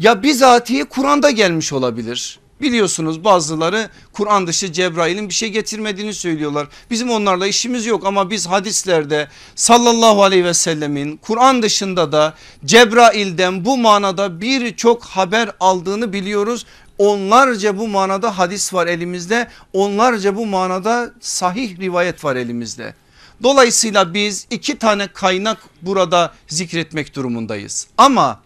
ya 0.00 0.22
bizatihi 0.22 0.84
Kur'an'da 0.84 1.30
gelmiş 1.30 1.72
olabilir. 1.72 2.38
Biliyorsunuz 2.60 3.24
bazıları 3.24 3.88
Kur'an 4.12 4.46
dışı 4.46 4.72
Cebrail'in 4.72 5.28
bir 5.28 5.34
şey 5.34 5.48
getirmediğini 5.48 6.14
söylüyorlar. 6.14 6.68
Bizim 6.90 7.10
onlarla 7.10 7.46
işimiz 7.46 7.86
yok 7.86 8.06
ama 8.06 8.30
biz 8.30 8.46
hadislerde 8.46 9.28
sallallahu 9.54 10.22
aleyhi 10.22 10.44
ve 10.44 10.54
sellemin 10.54 11.16
Kur'an 11.16 11.62
dışında 11.62 12.12
da 12.12 12.34
Cebrail'den 12.64 13.64
bu 13.64 13.76
manada 13.78 14.40
birçok 14.40 15.04
haber 15.04 15.50
aldığını 15.60 16.12
biliyoruz. 16.12 16.66
Onlarca 17.00 17.78
bu 17.78 17.88
manada 17.88 18.38
hadis 18.38 18.74
var 18.74 18.86
elimizde. 18.86 19.48
Onlarca 19.72 20.36
bu 20.36 20.46
manada 20.46 21.12
sahih 21.20 21.78
rivayet 21.78 22.24
var 22.24 22.36
elimizde. 22.36 22.94
Dolayısıyla 23.42 24.14
biz 24.14 24.46
iki 24.50 24.78
tane 24.78 25.06
kaynak 25.06 25.58
burada 25.82 26.32
zikretmek 26.48 27.16
durumundayız. 27.16 27.86
Ama 27.98 28.40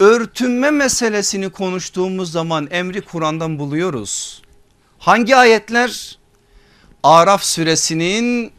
örtünme 0.00 0.70
meselesini 0.70 1.50
konuştuğumuz 1.50 2.32
zaman 2.32 2.68
emri 2.70 3.00
Kur'an'dan 3.00 3.58
buluyoruz. 3.58 4.42
Hangi 4.98 5.36
ayetler? 5.36 6.18
Araf 7.02 7.44
suresinin 7.44 8.52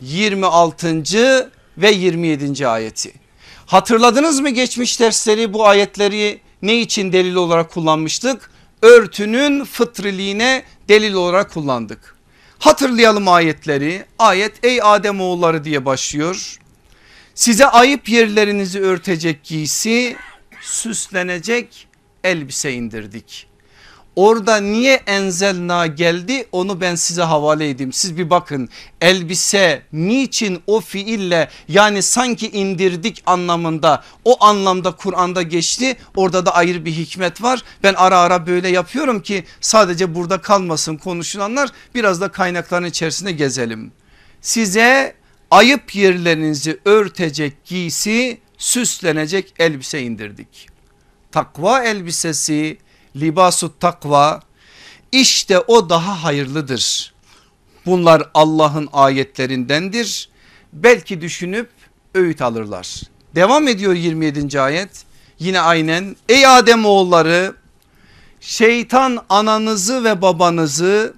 26. 0.00 1.04
ve 1.78 1.90
27. 1.90 2.68
ayeti. 2.68 3.12
Hatırladınız 3.66 4.40
mı 4.40 4.50
geçmiş 4.50 5.00
dersleri 5.00 5.52
bu 5.52 5.66
ayetleri 5.66 6.40
ne 6.62 6.80
için 6.80 7.12
delil 7.12 7.34
olarak 7.34 7.70
kullanmıştık? 7.70 8.50
Örtünün 8.82 9.64
fıtriliğine 9.64 10.62
delil 10.88 11.14
olarak 11.14 11.50
kullandık. 11.50 12.16
Hatırlayalım 12.58 13.28
ayetleri. 13.28 14.04
Ayet 14.18 14.64
ey 14.64 14.82
Adem 14.82 15.20
oğulları 15.20 15.64
diye 15.64 15.84
başlıyor. 15.84 16.58
Size 17.34 17.66
ayıp 17.66 18.08
yerlerinizi 18.08 18.80
örtecek 18.80 19.44
giysi 19.44 20.16
süslenecek 20.60 21.88
elbise 22.24 22.72
indirdik. 22.72 23.49
Orada 24.20 24.56
niye 24.56 24.94
enzelna 25.06 25.86
geldi 25.86 26.46
onu 26.52 26.80
ben 26.80 26.94
size 26.94 27.22
havale 27.22 27.70
edeyim. 27.70 27.92
Siz 27.92 28.16
bir 28.18 28.30
bakın 28.30 28.68
elbise 29.00 29.82
niçin 29.92 30.62
o 30.66 30.80
fiille 30.80 31.48
yani 31.68 32.02
sanki 32.02 32.50
indirdik 32.50 33.22
anlamında 33.26 34.04
o 34.24 34.44
anlamda 34.44 34.92
Kur'an'da 34.92 35.42
geçti. 35.42 35.96
Orada 36.16 36.46
da 36.46 36.54
ayrı 36.54 36.84
bir 36.84 36.92
hikmet 36.92 37.42
var. 37.42 37.62
Ben 37.82 37.94
ara 37.94 38.18
ara 38.18 38.46
böyle 38.46 38.68
yapıyorum 38.68 39.22
ki 39.22 39.44
sadece 39.60 40.14
burada 40.14 40.40
kalmasın 40.40 40.96
konuşulanlar 40.96 41.70
biraz 41.94 42.20
da 42.20 42.28
kaynakların 42.28 42.86
içerisinde 42.86 43.32
gezelim. 43.32 43.92
Size 44.40 45.14
ayıp 45.50 45.94
yerlerinizi 45.94 46.80
örtecek 46.84 47.64
giysi 47.64 48.40
süslenecek 48.58 49.54
elbise 49.58 50.02
indirdik. 50.02 50.68
Takva 51.32 51.82
elbisesi 51.82 52.78
libasu 53.16 53.78
takva 53.78 54.40
işte 55.12 55.58
o 55.58 55.90
daha 55.90 56.24
hayırlıdır. 56.24 57.14
Bunlar 57.86 58.22
Allah'ın 58.34 58.88
ayetlerindendir. 58.92 60.28
Belki 60.72 61.20
düşünüp 61.20 61.70
öğüt 62.14 62.42
alırlar. 62.42 63.02
Devam 63.34 63.68
ediyor 63.68 63.94
27. 63.94 64.60
ayet. 64.60 65.04
Yine 65.38 65.60
aynen 65.60 66.16
ey 66.28 66.46
Adem 66.46 66.86
oğulları 66.86 67.54
şeytan 68.40 69.24
ananızı 69.28 70.04
ve 70.04 70.22
babanızı 70.22 71.14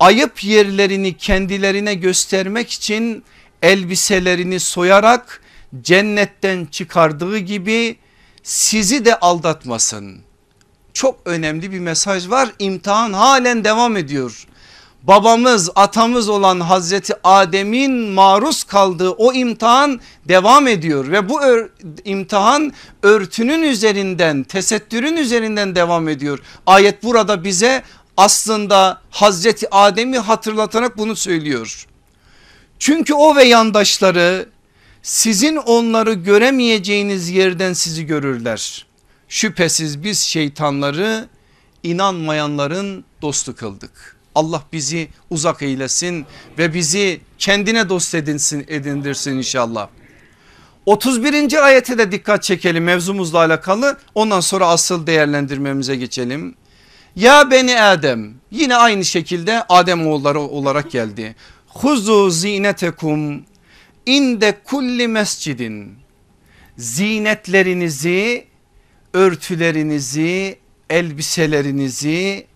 ayıp 0.00 0.44
yerlerini 0.44 1.16
kendilerine 1.16 1.94
göstermek 1.94 2.70
için 2.70 3.24
elbiselerini 3.62 4.60
soyarak 4.60 5.42
cennetten 5.82 6.64
çıkardığı 6.64 7.38
gibi 7.38 7.96
sizi 8.42 9.04
de 9.04 9.20
aldatmasın. 9.20 10.27
Çok 10.92 11.20
önemli 11.24 11.72
bir 11.72 11.78
mesaj 11.78 12.30
var 12.30 12.48
imtihan 12.58 13.12
halen 13.12 13.64
devam 13.64 13.96
ediyor. 13.96 14.46
Babamız 15.02 15.70
atamız 15.74 16.28
olan 16.28 16.60
Hazreti 16.60 17.14
Adem'in 17.24 17.92
maruz 17.92 18.64
kaldığı 18.64 19.10
o 19.10 19.32
imtihan 19.32 20.00
devam 20.24 20.66
ediyor 20.66 21.10
ve 21.10 21.28
bu 21.28 21.42
ör, 21.42 21.70
imtihan 22.04 22.72
örtünün 23.02 23.62
üzerinden 23.62 24.42
tesettürün 24.42 25.16
üzerinden 25.16 25.74
devam 25.74 26.08
ediyor. 26.08 26.38
Ayet 26.66 27.02
burada 27.02 27.44
bize 27.44 27.82
aslında 28.16 29.00
Hazreti 29.10 29.74
Adem'i 29.74 30.18
hatırlatarak 30.18 30.98
bunu 30.98 31.16
söylüyor. 31.16 31.86
Çünkü 32.78 33.14
o 33.14 33.36
ve 33.36 33.44
yandaşları 33.44 34.48
sizin 35.02 35.56
onları 35.56 36.12
göremeyeceğiniz 36.12 37.30
yerden 37.30 37.72
sizi 37.72 38.06
görürler. 38.06 38.87
Şüphesiz 39.28 40.04
biz 40.04 40.20
şeytanları 40.20 41.28
inanmayanların 41.82 43.04
dostu 43.22 43.56
kıldık. 43.56 44.16
Allah 44.34 44.62
bizi 44.72 45.08
uzak 45.30 45.62
eylesin 45.62 46.26
ve 46.58 46.74
bizi 46.74 47.20
kendine 47.38 47.88
dost 47.88 48.14
edinsin, 48.14 48.64
edindirsin 48.68 49.36
inşallah. 49.36 49.88
31. 50.86 51.64
ayete 51.64 51.98
de 51.98 52.12
dikkat 52.12 52.42
çekelim 52.42 52.84
mevzumuzla 52.84 53.38
alakalı 53.38 53.98
ondan 54.14 54.40
sonra 54.40 54.66
asıl 54.66 55.06
değerlendirmemize 55.06 55.96
geçelim. 55.96 56.54
Ya 57.16 57.50
beni 57.50 57.80
Adem 57.80 58.34
yine 58.50 58.76
aynı 58.76 59.04
şekilde 59.04 59.64
Adem 59.68 60.06
oğulları 60.06 60.40
olarak 60.40 60.90
geldi. 60.90 61.36
Huzu 61.66 62.30
zinetekum 62.30 63.44
inde 64.06 64.58
kulli 64.64 65.08
mescidin 65.08 65.98
zinetlerinizi 66.76 68.47
örtülerinizi 69.14 70.58
elbiselerinizi 70.90 72.46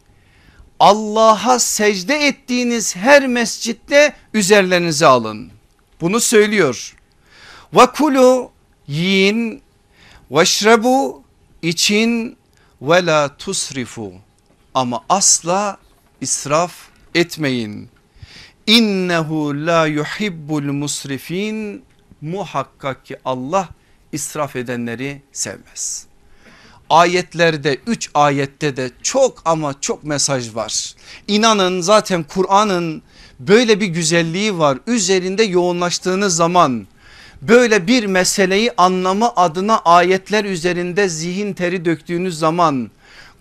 Allah'a 0.81 1.59
secde 1.59 2.27
ettiğiniz 2.27 2.97
her 2.97 3.27
mescitte 3.27 4.15
üzerlerinize 4.35 5.07
alın. 5.07 5.53
Bunu 6.01 6.21
söylüyor. 6.21 6.97
Ve 7.73 7.87
kulu 7.87 8.51
yiyin 8.87 9.63
veşrebu 10.31 11.23
için 11.63 12.37
ve 12.83 13.07
la 13.07 13.37
tusrifu 13.37 14.13
ama 14.75 15.05
asla 15.09 15.79
israf 16.21 16.75
etmeyin. 17.15 17.89
İnnehu 18.67 19.67
la 19.67 19.87
yuhibbul 19.87 20.73
musrifin 20.73 21.85
muhakkak 22.21 23.07
ki 23.07 23.17
Allah 23.25 23.69
israf 24.13 24.57
edenleri 24.57 25.23
sevmez. 25.33 26.12
Ayetlerde 26.93 27.79
3 27.87 28.11
ayette 28.15 28.77
de 28.77 28.91
çok 29.03 29.43
ama 29.45 29.75
çok 29.81 30.05
mesaj 30.05 30.55
var. 30.55 30.95
İnanın 31.29 31.81
zaten 31.81 32.23
Kur'an'ın 32.23 33.03
böyle 33.41 33.81
bir 33.81 33.87
güzelliği 33.87 34.59
var. 34.59 34.79
Üzerinde 34.87 35.43
yoğunlaştığınız 35.43 36.37
zaman 36.37 36.87
böyle 37.43 37.87
bir 37.87 38.07
meseleyi 38.07 38.71
anlamı 38.77 39.31
adına 39.37 39.79
ayetler 39.79 40.45
üzerinde 40.45 41.09
zihin 41.09 41.53
teri 41.53 41.85
döktüğünüz 41.85 42.39
zaman 42.39 42.91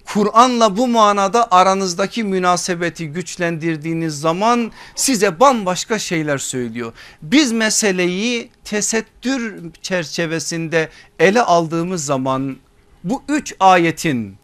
Kur'an'la 0.05 0.77
bu 0.77 0.87
manada 0.87 1.51
aranızdaki 1.51 2.23
münasebeti 2.23 3.07
güçlendirdiğiniz 3.07 4.19
zaman 4.19 4.71
size 4.95 5.39
bambaşka 5.39 5.99
şeyler 5.99 6.37
söylüyor. 6.37 6.93
Biz 7.21 7.51
meseleyi 7.51 8.49
tesettür 8.65 9.55
çerçevesinde 9.81 10.89
ele 11.19 11.41
aldığımız 11.41 12.05
zaman 12.05 12.57
bu 13.03 13.23
üç 13.29 13.53
ayetin 13.59 14.37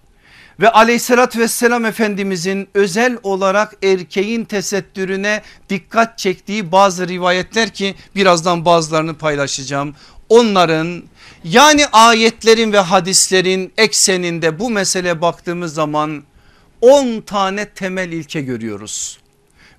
ve 0.59 0.69
aleyhissalatü 0.69 1.39
vesselam 1.39 1.85
efendimizin 1.85 2.69
özel 2.73 3.17
olarak 3.23 3.73
erkeğin 3.83 4.45
tesettürüne 4.45 5.41
dikkat 5.69 6.17
çektiği 6.17 6.71
bazı 6.71 7.07
rivayetler 7.07 7.69
ki 7.69 7.95
birazdan 8.15 8.65
bazılarını 8.65 9.17
paylaşacağım. 9.17 9.95
Onların 10.29 11.03
yani 11.43 11.87
ayetlerin 11.87 12.73
ve 12.73 12.79
hadislerin 12.79 13.73
ekseninde 13.77 14.59
bu 14.59 14.69
mesele 14.69 15.21
baktığımız 15.21 15.73
zaman 15.73 16.23
10 16.81 17.21
tane 17.21 17.69
temel 17.69 18.11
ilke 18.11 18.41
görüyoruz. 18.41 19.19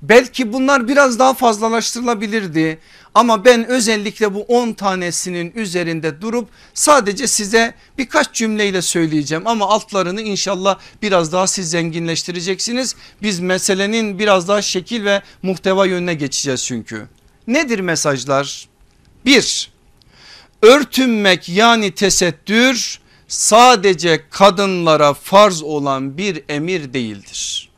Belki 0.03 0.53
bunlar 0.53 0.89
biraz 0.89 1.19
daha 1.19 1.35
fazlalaştırılabilirdi 1.35 2.79
ama 3.15 3.45
ben 3.45 3.67
özellikle 3.69 4.35
bu 4.35 4.43
10 4.43 4.73
tanesinin 4.73 5.53
üzerinde 5.55 6.21
durup 6.21 6.49
sadece 6.75 7.27
size 7.27 7.75
birkaç 7.99 8.33
cümleyle 8.33 8.83
söyleyeceğim 8.83 9.47
ama 9.47 9.69
altlarını 9.69 10.23
inşallah 10.23 10.79
biraz 11.03 11.33
daha 11.33 11.47
siz 11.47 11.71
zenginleştireceksiniz. 11.71 12.97
Biz 13.23 13.41
meselenin 13.41 14.19
biraz 14.19 14.49
daha 14.49 14.63
şekil 14.63 15.05
ve 15.05 15.23
muhteva 15.43 15.87
yönüne 15.87 16.15
geçeceğiz 16.15 16.65
çünkü. 16.65 17.09
Nedir 17.47 17.81
mesajlar? 17.81 18.69
Bir, 19.25 19.71
örtünmek 20.63 21.49
yani 21.49 21.91
tesettür 21.91 23.01
sadece 23.29 24.21
kadınlara 24.31 25.15
farz 25.15 25.63
olan 25.63 26.19
bir 26.19 26.43
emir 26.49 26.93
değildir. 26.93 27.69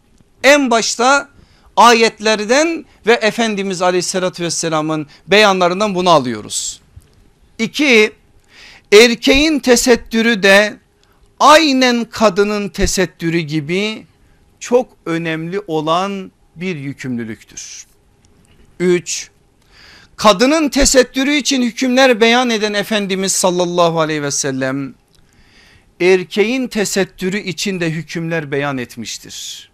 En 0.44 0.70
başta 0.70 1.28
ayetlerden 1.76 2.85
ve 3.06 3.12
Efendimiz 3.12 3.83
aleyhissalatü 3.83 4.44
vesselamın 4.44 5.06
beyanlarından 5.26 5.94
bunu 5.94 6.11
alıyoruz. 6.11 6.80
İki 7.59 8.12
erkeğin 8.92 9.59
tesettürü 9.59 10.42
de 10.42 10.76
aynen 11.40 12.04
kadının 12.04 12.68
tesettürü 12.68 13.38
gibi 13.38 14.06
çok 14.61 14.88
önemli 15.06 15.61
olan 15.66 16.33
bir 16.56 16.76
yükümlülüktür. 16.76 17.87
Üç 18.80 19.30
kadının 20.16 20.68
tesettürü 20.68 21.35
için 21.35 21.62
hükümler 21.62 22.20
beyan 22.20 22.50
eden 22.50 22.74
Efendimiz 22.74 23.33
sallallahu 23.33 24.00
aleyhi 24.00 24.22
ve 24.22 24.30
sellem 24.30 24.94
erkeğin 26.00 26.68
tesettürü 26.68 27.38
için 27.38 27.80
de 27.80 27.90
hükümler 27.90 28.50
beyan 28.50 28.78
etmiştir. 28.78 29.69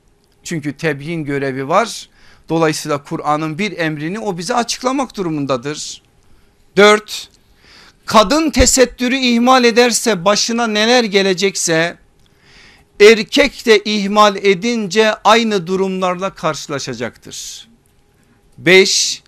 Çünkü 0.46 0.76
tebyin 0.76 1.24
görevi 1.24 1.68
var. 1.68 2.08
Dolayısıyla 2.48 3.02
Kur'an'ın 3.02 3.58
bir 3.58 3.78
emrini 3.78 4.18
o 4.18 4.38
bize 4.38 4.54
açıklamak 4.54 5.16
durumundadır. 5.16 6.02
Dört, 6.76 7.28
kadın 8.06 8.50
tesettürü 8.50 9.16
ihmal 9.16 9.64
ederse 9.64 10.24
başına 10.24 10.66
neler 10.66 11.04
gelecekse 11.04 11.96
erkek 13.00 13.66
de 13.66 13.82
ihmal 13.84 14.36
edince 14.36 15.14
aynı 15.24 15.66
durumlarla 15.66 16.34
karşılaşacaktır. 16.34 17.68
Beş, 18.58 19.22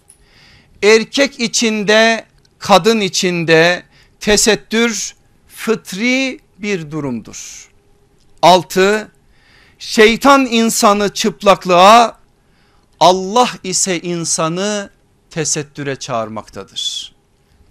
erkek 0.82 1.40
içinde 1.40 2.24
kadın 2.58 3.00
içinde 3.00 3.82
tesettür 4.20 5.14
fıtri 5.48 6.40
bir 6.58 6.90
durumdur. 6.90 7.68
Altı 8.42 9.10
şeytan 9.78 10.46
insanı 10.46 11.14
çıplaklığa 11.14 12.18
Allah 13.00 13.48
ise 13.64 14.00
insanı 14.00 14.90
tesettüre 15.30 15.96
çağırmaktadır. 15.96 17.14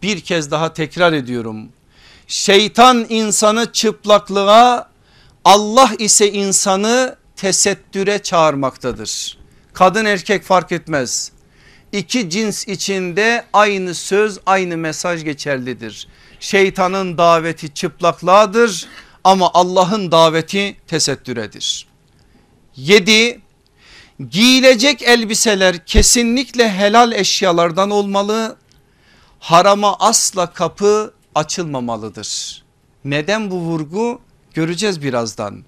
Bir 0.01 0.21
kez 0.21 0.51
daha 0.51 0.73
tekrar 0.73 1.13
ediyorum. 1.13 1.69
Şeytan 2.27 3.05
insanı 3.09 3.71
çıplaklığa 3.71 4.89
Allah 5.45 5.91
ise 5.99 6.31
insanı 6.31 7.15
tesettüre 7.35 8.19
çağırmaktadır. 8.23 9.37
Kadın 9.73 10.05
erkek 10.05 10.43
fark 10.43 10.71
etmez. 10.71 11.31
İki 11.91 12.29
cins 12.29 12.67
içinde 12.67 13.45
aynı 13.53 13.95
söz 13.95 14.39
aynı 14.45 14.77
mesaj 14.77 15.23
geçerlidir. 15.23 16.07
Şeytanın 16.39 17.17
daveti 17.17 17.73
çıplaklığadır 17.73 18.87
ama 19.23 19.51
Allah'ın 19.53 20.11
daveti 20.11 20.77
tesettüredir. 20.87 21.87
7. 22.77 23.41
Giyilecek 24.29 25.01
elbiseler 25.01 25.85
kesinlikle 25.85 26.71
helal 26.71 27.11
eşyalardan 27.11 27.91
olmalı. 27.91 28.57
Harama 29.39 29.95
asla 29.99 30.53
kapı 30.53 31.13
açılmamalıdır. 31.35 32.63
Neden 33.05 33.51
bu 33.51 33.55
vurgu? 33.55 34.21
Göreceğiz 34.53 35.01
birazdan. 35.01 35.63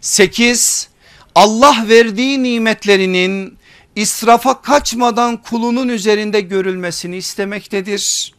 8. 0.00 0.88
Allah 1.34 1.84
verdiği 1.88 2.42
nimetlerinin 2.42 3.58
israfa 3.96 4.62
kaçmadan 4.62 5.42
kulunun 5.42 5.88
üzerinde 5.88 6.40
görülmesini 6.40 7.16
istemektedir. 7.16 8.34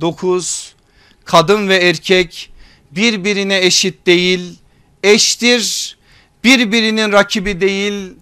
9. 0.00 0.74
Kadın 1.24 1.68
ve 1.68 1.76
erkek 1.76 2.52
birbirine 2.90 3.58
eşit 3.58 4.06
değil, 4.06 4.58
eştir, 5.02 5.96
birbirinin 6.44 7.12
rakibi 7.12 7.60
değil, 7.60 8.12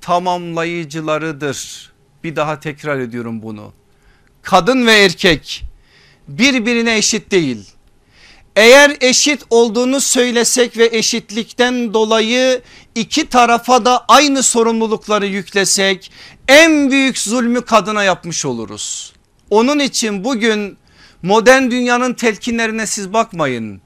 tamamlayıcılarıdır. 0.00 1.90
Bir 2.24 2.36
daha 2.36 2.60
tekrar 2.60 2.98
ediyorum 2.98 3.42
bunu. 3.42 3.72
Kadın 4.42 4.86
ve 4.86 4.92
erkek 4.92 5.64
birbirine 6.28 6.96
eşit 6.96 7.30
değil. 7.30 7.64
Eğer 8.56 8.96
eşit 9.00 9.42
olduğunu 9.50 10.00
söylesek 10.00 10.76
ve 10.78 10.88
eşitlikten 10.92 11.94
dolayı 11.94 12.62
iki 12.94 13.28
tarafa 13.28 13.84
da 13.84 14.04
aynı 14.08 14.42
sorumlulukları 14.42 15.26
yüklesek 15.26 16.12
en 16.48 16.90
büyük 16.90 17.18
zulmü 17.18 17.64
kadına 17.64 18.04
yapmış 18.04 18.44
oluruz. 18.44 19.12
Onun 19.50 19.78
için 19.78 20.24
bugün 20.24 20.76
modern 21.22 21.70
dünyanın 21.70 22.14
telkinlerine 22.14 22.86
siz 22.86 23.12
bakmayın. 23.12 23.80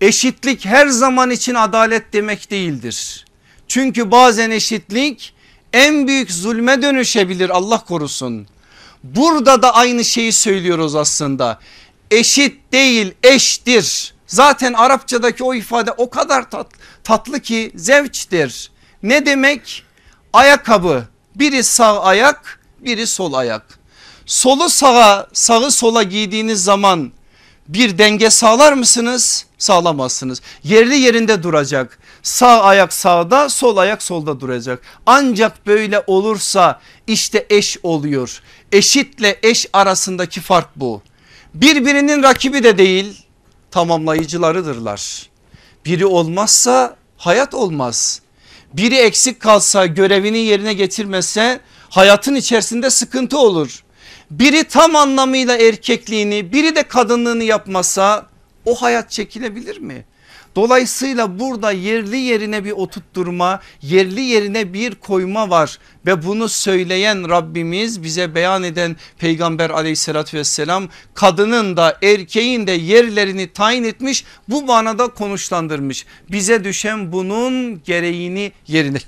Eşitlik 0.00 0.64
her 0.64 0.86
zaman 0.86 1.30
için 1.30 1.54
adalet 1.54 2.12
demek 2.12 2.50
değildir. 2.50 3.24
Çünkü 3.68 4.10
bazen 4.10 4.50
eşitlik 4.50 5.34
en 5.72 6.06
büyük 6.06 6.30
zulme 6.32 6.82
dönüşebilir 6.82 7.50
Allah 7.50 7.84
korusun. 7.84 8.46
Burada 9.02 9.62
da 9.62 9.74
aynı 9.74 10.04
şeyi 10.04 10.32
söylüyoruz 10.32 10.94
aslında. 10.94 11.58
Eşit 12.10 12.72
değil 12.72 13.14
eştir. 13.22 14.14
Zaten 14.26 14.72
Arapçadaki 14.72 15.44
o 15.44 15.54
ifade 15.54 15.92
o 15.92 16.10
kadar 16.10 16.50
tat, 16.50 16.66
tatlı 17.04 17.40
ki 17.40 17.72
zevçtir. 17.74 18.70
Ne 19.02 19.26
demek? 19.26 19.84
Ayakkabı 20.32 21.04
biri 21.34 21.64
sağ 21.64 22.02
ayak 22.02 22.60
biri 22.78 23.06
sol 23.06 23.32
ayak. 23.32 23.78
Solu 24.26 24.68
sağa 24.68 25.26
sağı 25.32 25.70
sola 25.70 26.02
giydiğiniz 26.02 26.64
zaman 26.64 27.12
bir 27.68 27.98
denge 27.98 28.30
sağlar 28.30 28.72
mısınız? 28.72 29.46
Sağlamazsınız. 29.58 30.40
Yerli 30.64 30.96
yerinde 30.96 31.42
duracak. 31.42 31.98
Sağ 32.22 32.62
ayak 32.62 32.92
sağda 32.92 33.48
sol 33.48 33.76
ayak 33.76 34.02
solda 34.02 34.40
duracak. 34.40 34.82
Ancak 35.06 35.66
böyle 35.66 36.04
olursa 36.06 36.80
işte 37.06 37.46
eş 37.50 37.78
oluyor. 37.82 38.42
Eşitle 38.72 39.38
eş 39.42 39.66
arasındaki 39.72 40.40
fark 40.40 40.68
bu. 40.76 41.02
Birbirinin 41.54 42.22
rakibi 42.22 42.64
de 42.64 42.78
değil 42.78 43.26
tamamlayıcılarıdırlar. 43.70 45.30
Biri 45.84 46.06
olmazsa 46.06 46.96
hayat 47.16 47.54
olmaz. 47.54 48.22
Biri 48.72 48.96
eksik 48.96 49.40
kalsa 49.40 49.86
görevini 49.86 50.38
yerine 50.38 50.74
getirmezse 50.74 51.60
hayatın 51.90 52.34
içerisinde 52.34 52.90
sıkıntı 52.90 53.38
olur. 53.38 53.84
Biri 54.30 54.64
tam 54.64 54.96
anlamıyla 54.96 55.56
erkekliğini 55.56 56.52
biri 56.52 56.76
de 56.76 56.82
kadınlığını 56.82 57.44
yapmasa 57.44 58.26
o 58.64 58.74
hayat 58.74 59.10
çekilebilir 59.10 59.78
mi? 59.78 60.04
Dolayısıyla 60.56 61.38
burada 61.38 61.72
yerli 61.72 62.16
yerine 62.16 62.64
bir 62.64 62.70
oturtturma, 62.72 63.60
yerli 63.82 64.20
yerine 64.20 64.72
bir 64.72 64.94
koyma 64.94 65.50
var 65.50 65.78
ve 66.06 66.26
bunu 66.26 66.48
söyleyen 66.48 67.28
Rabbimiz 67.28 68.02
bize 68.02 68.34
beyan 68.34 68.62
eden 68.62 68.96
Peygamber 69.18 69.70
aleyhissalatü 69.70 70.36
vesselam 70.36 70.88
kadının 71.14 71.76
da 71.76 71.98
erkeğin 72.02 72.66
de 72.66 72.72
yerlerini 72.72 73.52
tayin 73.52 73.84
etmiş 73.84 74.24
bu 74.48 74.62
manada 74.62 75.08
konuşlandırmış. 75.08 76.06
Bize 76.30 76.64
düşen 76.64 77.12
bunun 77.12 77.82
gereğini 77.82 78.52
yerine 78.66 78.98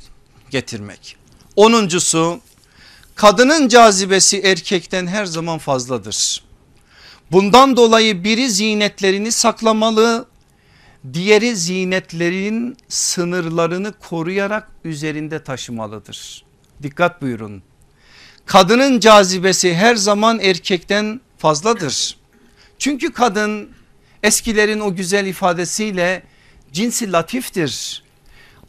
getirmek. 0.51 1.17
Onuncusu 1.57 2.41
kadının 3.15 3.69
cazibesi 3.69 4.41
erkekten 4.41 5.07
her 5.07 5.25
zaman 5.25 5.59
fazladır. 5.59 6.45
Bundan 7.33 7.77
dolayı 7.77 8.25
biri 8.25 8.51
zinetlerini 8.51 9.33
saklamalı 9.33 10.27
diğeri 11.12 11.57
zinetlerin 11.57 12.77
sınırlarını 12.88 13.93
koruyarak 13.93 14.69
üzerinde 14.85 15.45
taşımalıdır. 15.45 16.45
Dikkat 16.83 17.23
buyurun. 17.23 17.62
Kadının 18.47 19.01
cazibesi 19.01 19.75
her 19.75 19.95
zaman 19.95 20.40
erkekten 20.40 21.21
fazladır. 21.38 22.17
Çünkü 22.79 23.12
kadın 23.12 23.71
eskilerin 24.23 24.81
o 24.81 24.95
güzel 24.95 25.27
ifadesiyle 25.27 26.23
cinsi 26.73 27.12
latiftir. 27.12 28.03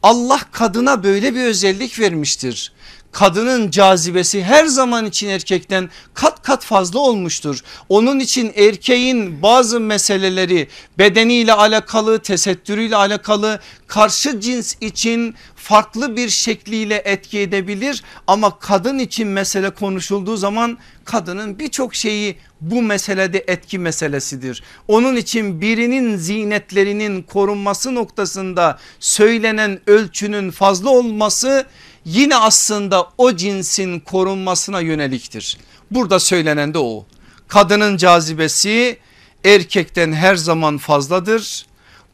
Allah 0.04 0.39
kadına 0.52 1.04
böyle 1.04 1.36
bir 1.36 1.43
özellik 1.43 2.00
vermiştir. 2.00 2.74
Kadının 3.15 3.71
cazibesi 3.71 4.43
her 4.43 4.65
zaman 4.65 5.06
için 5.06 5.30
erkekten 5.30 5.89
kat 6.13 6.41
kat 6.41 6.63
fazla 6.65 6.99
olmuştur. 6.99 7.60
Onun 7.89 8.19
için 8.19 8.54
erkeğin 8.56 9.41
bazı 9.41 9.80
meseleleri 9.80 10.67
bedeniyle 10.97 11.54
alakalı, 11.54 12.19
tesettürüyle 12.19 12.95
alakalı 12.95 13.60
karşı 13.88 14.39
cins 14.39 14.75
için 14.82 15.36
farklı 15.56 16.15
bir 16.15 16.30
şekliyle 16.30 16.95
etki 16.95 17.39
edebilir 17.39 18.04
ama 18.28 18.60
kadın 18.60 18.99
için 18.99 19.28
mesele 19.28 19.69
konuşulduğu 19.69 20.38
zaman 20.38 20.78
kadının 21.06 21.60
birçok 21.60 21.95
şeyi 21.95 22.36
bu 22.62 22.82
meselede 22.82 23.43
etki 23.47 23.80
meselesidir. 23.80 24.63
Onun 24.88 25.15
için 25.15 25.62
birinin 25.62 26.17
zinetlerinin 26.17 27.23
korunması 27.23 27.95
noktasında 27.95 28.80
söylenen 28.99 29.80
ölçünün 29.88 30.51
fazla 30.51 30.89
olması 30.89 31.65
yine 32.06 32.36
aslında 32.36 33.10
o 33.18 33.36
cinsin 33.36 34.00
korunmasına 34.00 34.80
yöneliktir. 34.80 35.58
Burada 35.91 36.20
söylenen 36.20 36.74
de 36.74 36.78
o. 36.80 37.06
Kadının 37.48 37.98
cazibesi 37.98 38.98
erkekten 39.44 40.13
her 40.13 40.36
zaman 40.36 40.78
fazladır. 40.78 41.65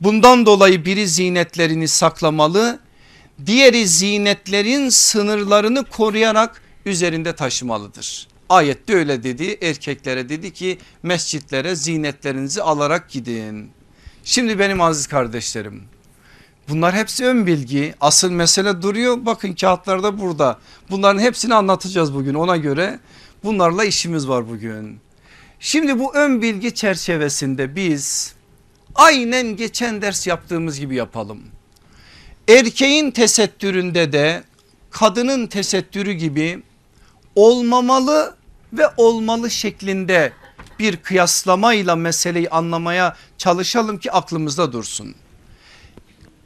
Bundan 0.01 0.45
dolayı 0.45 0.85
biri 0.85 1.07
zinetlerini 1.07 1.87
saklamalı. 1.87 2.79
Diğeri 3.45 3.87
zinetlerin 3.87 4.89
sınırlarını 4.89 5.83
koruyarak 5.85 6.61
üzerinde 6.85 7.35
taşımalıdır. 7.35 8.27
Ayette 8.49 8.95
öyle 8.95 9.23
dedi 9.23 9.57
erkeklere 9.61 10.29
dedi 10.29 10.53
ki 10.53 10.77
mescitlere 11.03 11.75
zinetlerinizi 11.75 12.61
alarak 12.61 13.09
gidin. 13.09 13.71
Şimdi 14.23 14.59
benim 14.59 14.81
aziz 14.81 15.07
kardeşlerim 15.07 15.83
bunlar 16.71 16.95
hepsi 16.95 17.25
ön 17.25 17.47
bilgi 17.47 17.95
asıl 18.01 18.31
mesele 18.31 18.81
duruyor 18.81 19.25
bakın 19.25 19.53
kağıtlarda 19.53 20.19
burada 20.19 20.59
bunların 20.89 21.19
hepsini 21.19 21.55
anlatacağız 21.55 22.13
bugün 22.13 22.33
ona 22.33 22.57
göre 22.57 22.99
bunlarla 23.43 23.85
işimiz 23.85 24.27
var 24.27 24.49
bugün. 24.49 24.99
Şimdi 25.59 25.99
bu 25.99 26.15
ön 26.15 26.41
bilgi 26.41 26.75
çerçevesinde 26.75 27.75
biz 27.75 28.33
aynen 28.95 29.55
geçen 29.55 30.01
ders 30.01 30.27
yaptığımız 30.27 30.79
gibi 30.79 30.95
yapalım. 30.95 31.41
Erkeğin 32.47 33.11
tesettüründe 33.11 34.11
de 34.11 34.43
kadının 34.91 35.47
tesettürü 35.47 36.11
gibi 36.11 36.63
olmamalı 37.35 38.35
ve 38.73 38.83
olmalı 38.97 39.51
şeklinde 39.51 40.33
bir 40.79 40.97
kıyaslamayla 40.97 41.95
meseleyi 41.95 42.49
anlamaya 42.49 43.15
çalışalım 43.37 43.97
ki 43.97 44.11
aklımızda 44.11 44.73
dursun. 44.73 45.15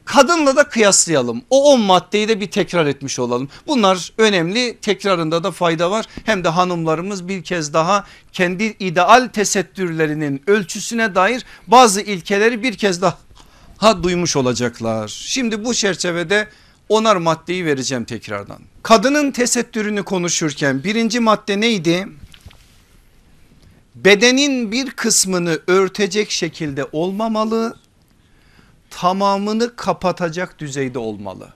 Kadınla 0.06 0.56
da 0.56 0.68
kıyaslayalım. 0.68 1.42
O 1.50 1.72
10 1.72 1.80
maddeyi 1.80 2.28
de 2.28 2.40
bir 2.40 2.50
tekrar 2.50 2.86
etmiş 2.86 3.18
olalım. 3.18 3.48
Bunlar 3.66 4.12
önemli 4.18 4.78
tekrarında 4.82 5.44
da 5.44 5.50
fayda 5.50 5.90
var. 5.90 6.06
Hem 6.24 6.44
de 6.44 6.48
hanımlarımız 6.48 7.28
bir 7.28 7.42
kez 7.42 7.72
daha 7.72 8.04
kendi 8.32 8.64
ideal 8.64 9.28
tesettürlerinin 9.28 10.42
ölçüsüne 10.46 11.14
dair 11.14 11.44
bazı 11.66 12.00
ilkeleri 12.00 12.62
bir 12.62 12.74
kez 12.76 13.02
daha 13.02 14.02
duymuş 14.02 14.36
olacaklar. 14.36 15.08
Şimdi 15.08 15.64
bu 15.64 15.74
çerçevede 15.74 16.48
onar 16.88 17.16
maddeyi 17.16 17.64
vereceğim 17.64 18.04
tekrardan. 18.04 18.58
Kadının 18.82 19.30
tesettürünü 19.30 20.02
konuşurken 20.02 20.84
birinci 20.84 21.20
madde 21.20 21.60
neydi? 21.60 22.08
Bedenin 23.94 24.72
bir 24.72 24.90
kısmını 24.90 25.58
örtecek 25.66 26.30
şekilde 26.30 26.84
olmamalı 26.92 27.76
tamamını 28.96 29.76
kapatacak 29.76 30.58
düzeyde 30.58 30.98
olmalı. 30.98 31.48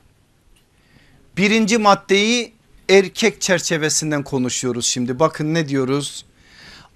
Birinci 1.37 1.79
maddeyi 1.79 2.53
erkek 2.89 3.41
çerçevesinden 3.41 4.23
konuşuyoruz 4.23 4.87
şimdi 4.87 5.19
bakın 5.19 5.55
ne 5.55 5.69
diyoruz? 5.69 6.25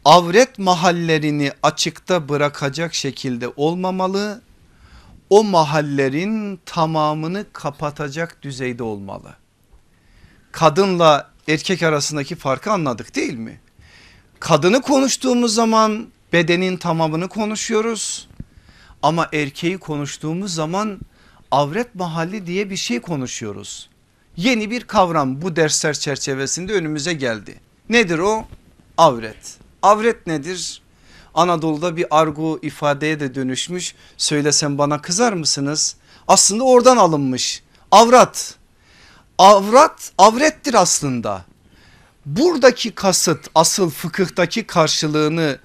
Avret 0.04 0.59
mahallerini 0.59 1.52
açıkta 1.62 2.28
bırakacak 2.28 2.94
şekilde 2.94 3.48
olmamalı. 3.57 4.42
O 5.30 5.44
mahallerin 5.44 6.61
tamamını 6.66 7.46
kapatacak 7.52 8.42
düzeyde 8.42 8.83
olmalı. 8.83 9.35
Kadınla 10.52 11.30
erkek 11.48 11.83
arasındaki 11.83 12.37
farkı 12.37 12.72
anladık 12.72 13.16
değil 13.16 13.35
mi? 13.35 13.61
Kadını 14.40 14.83
konuştuğumuz 14.83 15.54
zaman 15.54 16.09
bedenin 16.33 16.76
tamamını 16.76 17.28
konuşuyoruz. 17.28 18.28
Ama 19.04 19.28
erkeği 19.32 19.78
konuştuğumuz 19.78 20.54
zaman 20.54 21.00
avret 21.50 21.94
mahalli 21.94 22.46
diye 22.46 22.70
bir 22.70 22.76
şey 22.76 23.00
konuşuyoruz. 23.00 23.90
Yeni 24.36 24.70
bir 24.70 24.84
kavram 24.84 25.42
bu 25.42 25.56
dersler 25.56 25.94
çerçevesinde 25.94 26.72
önümüze 26.72 27.12
geldi. 27.12 27.60
Nedir 27.88 28.18
o? 28.18 28.44
Avret. 28.98 29.56
Avret 29.82 30.26
nedir? 30.26 30.82
Anadolu'da 31.34 31.96
bir 31.96 32.06
argo 32.10 32.58
ifadeye 32.62 33.20
de 33.20 33.34
dönüşmüş. 33.34 33.94
Söylesem 34.16 34.78
bana 34.78 35.02
kızar 35.02 35.32
mısınız? 35.32 35.96
Aslında 36.28 36.64
oradan 36.64 36.96
alınmış. 36.96 37.62
Avrat. 37.90 38.54
Avrat 39.38 40.12
avrettir 40.18 40.74
aslında. 40.74 41.44
Buradaki 42.26 42.90
kasıt 42.90 43.48
asıl 43.54 43.90
fıkıhtaki 43.90 44.66
karşılığını 44.66 45.58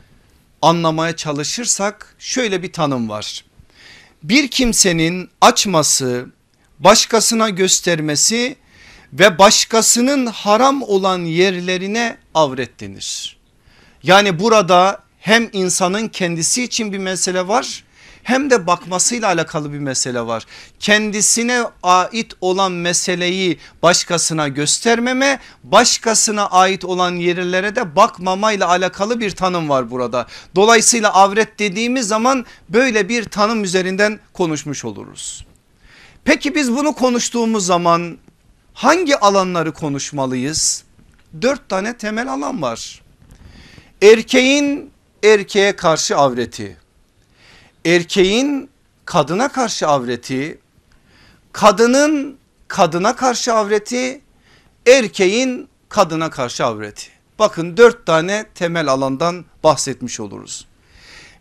anlamaya 0.62 1.16
çalışırsak 1.16 2.16
şöyle 2.20 2.64
bir 2.64 2.74
tanım 2.74 3.10
var. 3.10 3.46
Bir 4.24 4.48
kimsenin 4.48 5.30
açması, 5.42 6.26
başkasına 6.80 7.50
göstermesi 7.50 8.56
ve 9.14 9.38
başkasının 9.38 10.26
haram 10.26 10.82
olan 10.82 11.20
yerlerine 11.20 12.18
avret 12.34 12.80
denir. 12.80 13.38
Yani 14.04 14.40
burada 14.40 15.04
hem 15.20 15.50
insanın 15.54 16.08
kendisi 16.08 16.64
için 16.64 16.94
bir 16.94 16.98
mesele 16.98 17.48
var 17.48 17.84
hem 18.30 18.50
de 18.50 18.68
bakmasıyla 18.68 19.28
alakalı 19.28 19.74
bir 19.74 19.80
mesele 19.80 20.22
var. 20.22 20.46
Kendisine 20.80 21.64
ait 21.84 22.34
olan 22.42 22.72
meseleyi 22.72 23.60
başkasına 23.84 24.48
göstermeme, 24.48 25.40
başkasına 25.64 26.46
ait 26.46 26.86
olan 26.86 27.16
yerlere 27.16 27.76
de 27.76 27.96
bakmamayla 27.96 28.68
alakalı 28.68 29.20
bir 29.20 29.32
tanım 29.32 29.70
var 29.70 29.92
burada. 29.92 30.28
Dolayısıyla 30.56 31.14
avret 31.14 31.60
dediğimiz 31.60 32.08
zaman 32.08 32.46
böyle 32.70 33.10
bir 33.10 33.24
tanım 33.24 33.64
üzerinden 33.64 34.20
konuşmuş 34.34 34.86
oluruz. 34.86 35.46
Peki 36.24 36.56
biz 36.56 36.72
bunu 36.72 36.94
konuştuğumuz 36.94 37.66
zaman 37.66 38.18
hangi 38.74 39.18
alanları 39.18 39.74
konuşmalıyız? 39.74 40.84
Dört 41.42 41.70
tane 41.70 41.98
temel 41.98 42.34
alan 42.34 42.62
var. 42.62 43.02
Erkeğin 44.02 44.92
erkeğe 45.24 45.76
karşı 45.76 46.18
avreti 46.18 46.78
erkeğin 47.90 48.70
kadına 49.06 49.52
karşı 49.52 49.88
avreti, 49.88 50.60
kadının 51.52 52.38
kadına 52.68 53.16
karşı 53.16 53.54
avreti, 53.54 54.22
erkeğin 54.88 55.70
kadına 55.90 56.30
karşı 56.30 56.66
avreti. 56.66 57.08
Bakın 57.40 57.78
dört 57.78 58.06
tane 58.06 58.46
temel 58.56 58.88
alandan 58.88 59.46
bahsetmiş 59.64 60.20
oluruz. 60.20 60.68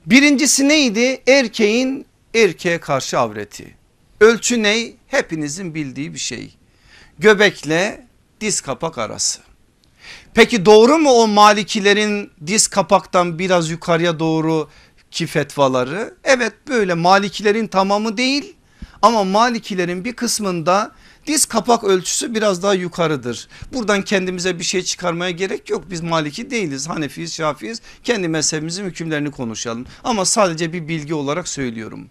Birincisi 0.06 0.68
neydi? 0.68 1.22
Erkeğin 1.26 2.06
erkeğe 2.34 2.80
karşı 2.80 3.18
avreti. 3.18 3.76
Ölçü 4.20 4.62
ney? 4.62 4.96
Hepinizin 5.06 5.74
bildiği 5.74 6.14
bir 6.14 6.18
şey. 6.18 6.54
Göbekle 7.18 8.06
diz 8.40 8.60
kapak 8.60 8.98
arası. 8.98 9.40
Peki 10.34 10.66
doğru 10.66 10.98
mu 10.98 11.10
o 11.10 11.26
malikilerin 11.26 12.30
diz 12.46 12.68
kapaktan 12.68 13.38
biraz 13.38 13.70
yukarıya 13.70 14.18
doğru 14.18 14.68
ki 15.10 15.26
fetvaları 15.26 16.14
evet 16.24 16.52
böyle 16.68 16.94
malikilerin 16.94 17.66
tamamı 17.66 18.16
değil 18.16 18.56
ama 19.02 19.24
malikilerin 19.24 20.04
bir 20.04 20.12
kısmında 20.12 20.92
diz 21.26 21.46
kapak 21.46 21.84
ölçüsü 21.84 22.34
biraz 22.34 22.62
daha 22.62 22.74
yukarıdır. 22.74 23.48
Buradan 23.72 24.02
kendimize 24.02 24.58
bir 24.58 24.64
şey 24.64 24.82
çıkarmaya 24.82 25.30
gerek 25.30 25.70
yok. 25.70 25.84
Biz 25.90 26.00
maliki 26.00 26.50
değiliz. 26.50 26.88
Hanefiyiz, 26.88 27.34
şafiyiz. 27.34 27.80
Kendi 28.04 28.28
mezhebimizin 28.28 28.84
hükümlerini 28.84 29.30
konuşalım. 29.30 29.86
Ama 30.04 30.24
sadece 30.24 30.72
bir 30.72 30.88
bilgi 30.88 31.14
olarak 31.14 31.48
söylüyorum. 31.48 32.08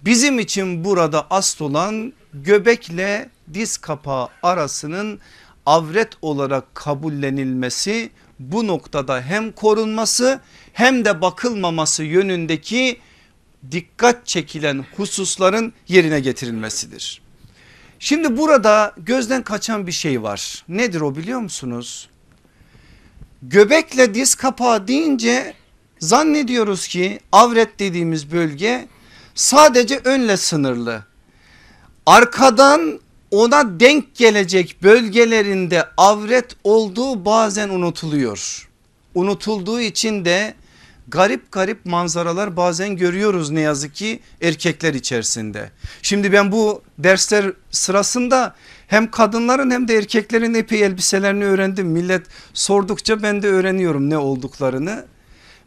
Bizim 0.00 0.38
için 0.38 0.84
burada 0.84 1.26
asıl 1.30 1.64
olan 1.64 2.12
göbekle 2.34 3.30
diz 3.54 3.76
kapağı 3.76 4.28
arasının 4.42 5.20
avret 5.66 6.12
olarak 6.22 6.74
kabullenilmesi 6.74 8.10
bu 8.38 8.66
noktada 8.66 9.20
hem 9.20 9.52
korunması 9.52 10.40
hem 10.72 11.04
de 11.04 11.20
bakılmaması 11.20 12.04
yönündeki 12.04 13.00
dikkat 13.70 14.26
çekilen 14.26 14.84
hususların 14.96 15.72
yerine 15.88 16.20
getirilmesidir. 16.20 17.22
Şimdi 17.98 18.36
burada 18.36 18.94
gözden 18.96 19.42
kaçan 19.42 19.86
bir 19.86 19.92
şey 19.92 20.22
var. 20.22 20.64
Nedir 20.68 21.00
o 21.00 21.16
biliyor 21.16 21.40
musunuz? 21.40 22.08
Göbekle 23.42 24.14
diz 24.14 24.34
kapağı 24.34 24.88
deyince 24.88 25.54
zannediyoruz 25.98 26.88
ki 26.88 27.20
avret 27.32 27.78
dediğimiz 27.78 28.32
bölge 28.32 28.88
sadece 29.34 29.98
önle 30.04 30.36
sınırlı. 30.36 31.04
Arkadan 32.06 33.00
ona 33.34 33.80
denk 33.80 34.14
gelecek 34.14 34.76
bölgelerinde 34.82 35.84
avret 35.96 36.56
olduğu 36.64 37.24
bazen 37.24 37.68
unutuluyor. 37.68 38.68
Unutulduğu 39.14 39.80
için 39.80 40.24
de 40.24 40.54
garip 41.08 41.52
garip 41.52 41.86
manzaralar 41.86 42.56
bazen 42.56 42.96
görüyoruz 42.96 43.50
ne 43.50 43.60
yazık 43.60 43.94
ki 43.94 44.20
erkekler 44.42 44.94
içerisinde. 44.94 45.70
Şimdi 46.02 46.32
ben 46.32 46.52
bu 46.52 46.82
dersler 46.98 47.52
sırasında 47.70 48.54
hem 48.86 49.10
kadınların 49.10 49.70
hem 49.70 49.88
de 49.88 49.96
erkeklerin 49.96 50.54
epey 50.54 50.82
elbiselerini 50.82 51.44
öğrendim. 51.44 51.86
Millet 51.86 52.26
sordukça 52.54 53.22
ben 53.22 53.42
de 53.42 53.48
öğreniyorum 53.48 54.10
ne 54.10 54.18
olduklarını. 54.18 55.06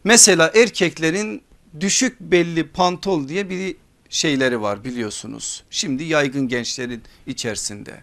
Mesela 0.04 0.50
erkeklerin 0.54 1.42
düşük 1.80 2.20
belli 2.20 2.66
pantol 2.66 3.28
diye 3.28 3.50
bir 3.50 3.76
şeyleri 4.10 4.60
var 4.60 4.84
biliyorsunuz. 4.84 5.64
Şimdi 5.70 6.04
yaygın 6.04 6.48
gençlerin 6.48 7.02
içerisinde. 7.26 8.02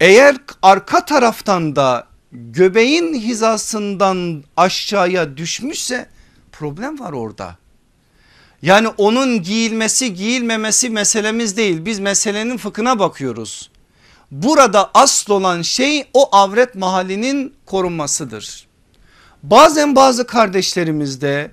Eğer 0.00 0.36
arka 0.62 1.04
taraftan 1.04 1.76
da 1.76 2.06
göbeğin 2.32 3.14
hizasından 3.14 4.44
aşağıya 4.56 5.36
düşmüşse 5.36 6.08
problem 6.52 7.00
var 7.00 7.12
orada. 7.12 7.56
Yani 8.62 8.88
onun 8.88 9.42
giyilmesi 9.42 10.14
giyilmemesi 10.14 10.90
meselemiz 10.90 11.56
değil. 11.56 11.84
Biz 11.84 11.98
meselenin 11.98 12.56
fıkhına 12.56 12.98
bakıyoruz. 12.98 13.70
Burada 14.30 14.90
asıl 14.94 15.32
olan 15.32 15.62
şey 15.62 16.04
o 16.14 16.36
avret 16.36 16.74
mahallinin 16.74 17.54
korunmasıdır. 17.66 18.66
Bazen 19.42 19.96
bazı 19.96 20.26
kardeşlerimizde 20.26 21.50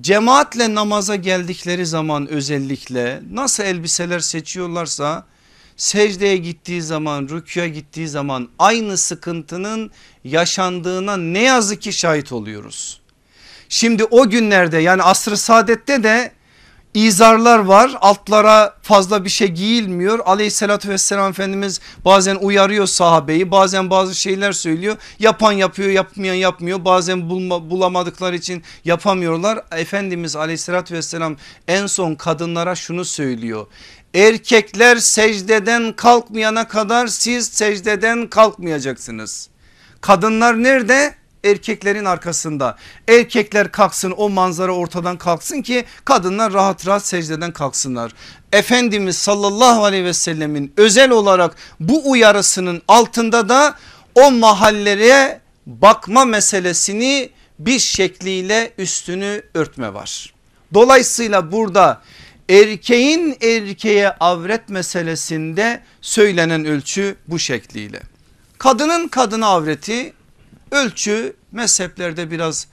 cemaatle 0.00 0.74
namaza 0.74 1.16
geldikleri 1.16 1.86
zaman 1.86 2.28
özellikle 2.28 3.22
nasıl 3.32 3.64
elbiseler 3.64 4.20
seçiyorlarsa 4.20 5.26
secdeye 5.76 6.36
gittiği 6.36 6.82
zaman 6.82 7.28
rüküye 7.28 7.68
gittiği 7.68 8.08
zaman 8.08 8.48
aynı 8.58 8.96
sıkıntının 8.96 9.90
yaşandığına 10.24 11.16
ne 11.16 11.42
yazık 11.42 11.82
ki 11.82 11.92
şahit 11.92 12.32
oluyoruz. 12.32 13.00
Şimdi 13.68 14.04
o 14.04 14.30
günlerde 14.30 14.78
yani 14.78 15.02
asr-ı 15.02 15.36
saadette 15.36 16.02
de 16.02 16.32
izarlar 16.94 17.58
var 17.58 17.98
altlara 18.00 18.74
fazla 18.82 19.24
bir 19.24 19.30
şey 19.30 19.48
giyilmiyor. 19.48 20.18
Aleyhissalatü 20.24 20.88
vesselam 20.88 21.30
Efendimiz 21.30 21.80
bazen 22.04 22.36
uyarıyor 22.36 22.86
sahabeyi 22.86 23.50
bazen 23.50 23.90
bazı 23.90 24.14
şeyler 24.14 24.52
söylüyor. 24.52 24.96
Yapan 25.18 25.52
yapıyor 25.52 25.88
yapmayan 25.88 26.34
yapmıyor. 26.34 26.84
Bazen 26.84 27.30
bulma, 27.30 27.70
bulamadıkları 27.70 28.36
için 28.36 28.62
yapamıyorlar. 28.84 29.60
Efendimiz 29.72 30.36
aleyhissalatü 30.36 30.94
vesselam 30.94 31.36
en 31.68 31.86
son 31.86 32.14
kadınlara 32.14 32.74
şunu 32.74 33.04
söylüyor. 33.04 33.66
Erkekler 34.14 34.96
secdeden 34.96 35.92
kalkmayana 35.92 36.68
kadar 36.68 37.06
siz 37.06 37.46
secdeden 37.46 38.26
kalkmayacaksınız. 38.26 39.48
Kadınlar 40.00 40.62
nerede 40.62 41.14
erkeklerin 41.46 42.04
arkasında. 42.04 42.76
Erkekler 43.08 43.72
kalksın 43.72 44.14
o 44.16 44.28
manzara 44.28 44.72
ortadan 44.72 45.18
kalksın 45.18 45.62
ki 45.62 45.84
kadınlar 46.04 46.52
rahat 46.52 46.86
rahat 46.86 47.06
secdeden 47.06 47.52
kalksınlar. 47.52 48.12
Efendimiz 48.52 49.18
sallallahu 49.18 49.84
aleyhi 49.84 50.04
ve 50.04 50.12
sellemin 50.12 50.72
özel 50.76 51.10
olarak 51.10 51.56
bu 51.80 52.10
uyarısının 52.10 52.82
altında 52.88 53.48
da 53.48 53.74
o 54.14 54.30
mahallere 54.30 55.40
bakma 55.66 56.24
meselesini 56.24 57.30
bir 57.58 57.78
şekliyle 57.78 58.72
üstünü 58.78 59.42
örtme 59.54 59.94
var. 59.94 60.34
Dolayısıyla 60.74 61.52
burada 61.52 62.02
erkeğin 62.48 63.36
erkeğe 63.42 64.10
avret 64.10 64.68
meselesinde 64.68 65.82
söylenen 66.00 66.64
ölçü 66.64 67.16
bu 67.28 67.38
şekliyle. 67.38 68.00
Kadının 68.58 69.08
kadına 69.08 69.46
avreti 69.46 70.12
Ölçü 70.70 71.36
mezheplerde 71.52 72.30
biraz 72.30 72.66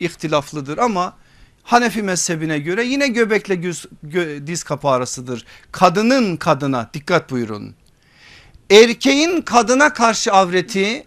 ihtilaflıdır 0.00 0.78
ama 0.78 1.16
Hanefi 1.64 2.02
mezhebine 2.02 2.58
göre 2.58 2.84
yine 2.84 3.08
göbekle 3.08 3.54
göz, 3.54 3.86
gö, 4.02 4.46
diz 4.46 4.62
kapağı 4.64 4.92
arasıdır. 4.92 5.44
Kadının 5.72 6.36
kadına 6.36 6.90
dikkat 6.94 7.30
buyurun. 7.30 7.74
Erkeğin 8.70 9.40
kadına 9.40 9.92
karşı 9.92 10.32
avreti 10.32 11.06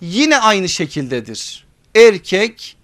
yine 0.00 0.38
aynı 0.38 0.68
şekildedir. 0.68 1.66
Erkek 1.94 2.76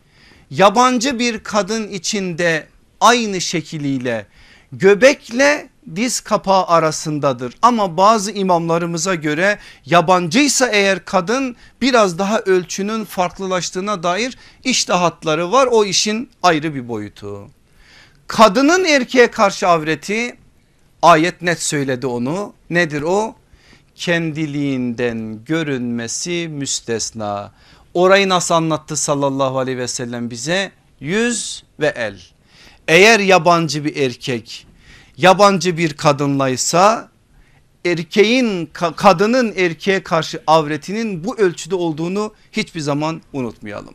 yabancı 0.50 1.18
bir 1.18 1.38
kadın 1.38 1.88
içinde 1.88 2.66
aynı 3.00 3.40
şekliyle 3.40 4.26
göbekle 4.72 5.68
diz 5.96 6.20
kapağı 6.20 6.66
arasındadır. 6.66 7.54
Ama 7.62 7.96
bazı 7.96 8.32
imamlarımıza 8.32 9.14
göre 9.14 9.58
yabancıysa 9.86 10.68
eğer 10.68 11.04
kadın 11.04 11.56
biraz 11.80 12.18
daha 12.18 12.40
ölçünün 12.40 13.04
farklılaştığına 13.04 14.02
dair 14.02 14.38
iştahatları 14.64 15.52
var. 15.52 15.68
O 15.70 15.84
işin 15.84 16.30
ayrı 16.42 16.74
bir 16.74 16.88
boyutu. 16.88 17.48
Kadının 18.26 18.84
erkeğe 18.84 19.30
karşı 19.30 19.68
avreti 19.68 20.36
ayet 21.02 21.42
net 21.42 21.62
söyledi 21.62 22.06
onu. 22.06 22.52
Nedir 22.70 23.02
o? 23.02 23.34
Kendiliğinden 23.94 25.44
görünmesi 25.44 26.48
müstesna. 26.48 27.52
Orayı 27.94 28.28
nasıl 28.28 28.54
anlattı 28.54 28.96
sallallahu 28.96 29.58
aleyhi 29.58 29.78
ve 29.78 29.88
sellem 29.88 30.30
bize? 30.30 30.72
Yüz 31.00 31.64
ve 31.80 31.86
el. 31.96 32.20
Eğer 32.88 33.20
yabancı 33.20 33.84
bir 33.84 33.96
erkek 33.96 34.66
yabancı 35.16 35.78
bir 35.78 35.92
kadınlaysa 35.92 37.08
erkeğin 37.84 38.66
kadının 38.96 39.52
erkeğe 39.56 40.02
karşı 40.02 40.42
avretinin 40.46 41.24
bu 41.24 41.38
ölçüde 41.38 41.74
olduğunu 41.74 42.32
hiçbir 42.52 42.80
zaman 42.80 43.22
unutmayalım. 43.32 43.94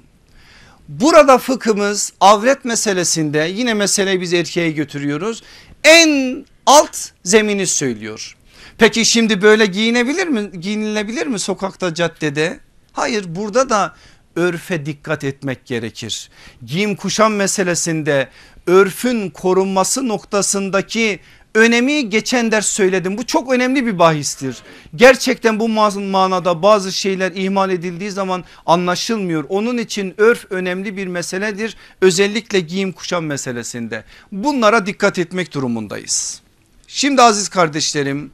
Burada 0.88 1.38
fıkhımız 1.38 2.14
avret 2.20 2.66
meselesinde 2.66 3.52
yine 3.54 3.74
meseleyi 3.74 4.22
biz 4.22 4.34
erkeğe 4.34 4.72
götürüyoruz. 4.72 5.44
En 5.84 6.46
alt 6.66 6.98
zemini 7.24 7.68
söylüyor. 7.68 8.38
Peki 8.78 9.06
şimdi 9.06 9.42
böyle 9.42 9.66
giyinebilir 9.66 10.28
mi? 10.28 10.52
Giyinilebilir 10.60 11.28
mi 11.28 11.40
sokakta 11.40 11.94
caddede? 11.94 12.60
Hayır 12.94 13.26
burada 13.36 13.70
da 13.70 13.96
örfe 14.36 14.86
dikkat 14.86 15.24
etmek 15.24 15.66
gerekir. 15.66 16.30
Giyim 16.66 16.96
kuşam 16.96 17.34
meselesinde 17.34 18.30
örfün 18.70 19.30
korunması 19.30 20.08
noktasındaki 20.08 21.20
önemi 21.56 22.10
geçen 22.10 22.52
ders 22.52 22.68
söyledim. 22.68 23.18
Bu 23.18 23.26
çok 23.26 23.52
önemli 23.52 23.86
bir 23.86 24.00
bahistir. 24.00 24.58
Gerçekten 24.96 25.60
bu 25.60 25.70
manada 25.70 26.62
bazı 26.62 26.92
şeyler 26.92 27.32
ihmal 27.32 27.70
edildiği 27.70 28.12
zaman 28.12 28.44
anlaşılmıyor. 28.66 29.46
Onun 29.50 29.78
için 29.78 30.14
örf 30.18 30.46
önemli 30.50 30.98
bir 30.98 31.08
meseledir. 31.08 31.76
Özellikle 32.02 32.60
giyim 32.60 32.92
kuşam 32.92 33.26
meselesinde. 33.26 34.04
Bunlara 34.32 34.86
dikkat 34.86 35.20
etmek 35.20 35.54
durumundayız. 35.54 36.42
Şimdi 36.88 37.22
aziz 37.22 37.50
kardeşlerim 37.50 38.32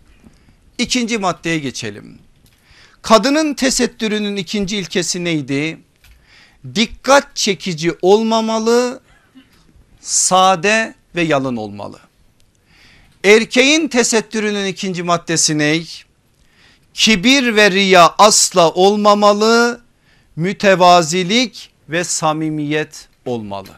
ikinci 0.77 1.17
maddeye 1.17 1.59
geçelim. 1.59 2.19
Kadının 3.01 3.53
tesettürünün 3.53 4.35
ikinci 4.35 4.77
ilkesi 4.77 5.23
neydi? 5.23 5.77
Dikkat 6.75 7.35
çekici 7.35 7.91
olmamalı 8.01 9.04
sade 10.05 10.95
ve 11.15 11.21
yalın 11.21 11.55
olmalı. 11.55 11.99
Erkeğin 13.23 13.87
tesettürünün 13.87 14.65
ikinci 14.65 15.03
maddesi 15.03 15.57
ne? 15.57 15.81
Kibir 16.93 17.55
ve 17.55 17.71
riya 17.71 18.15
asla 18.17 18.71
olmamalı, 18.71 19.81
mütevazilik 20.35 21.69
ve 21.89 22.03
samimiyet 22.03 23.07
olmalı. 23.25 23.69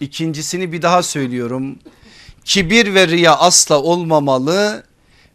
İkincisini 0.00 0.72
bir 0.72 0.82
daha 0.82 1.02
söylüyorum. 1.02 1.78
Kibir 2.44 2.94
ve 2.94 3.08
riya 3.08 3.36
asla 3.36 3.82
olmamalı, 3.82 4.84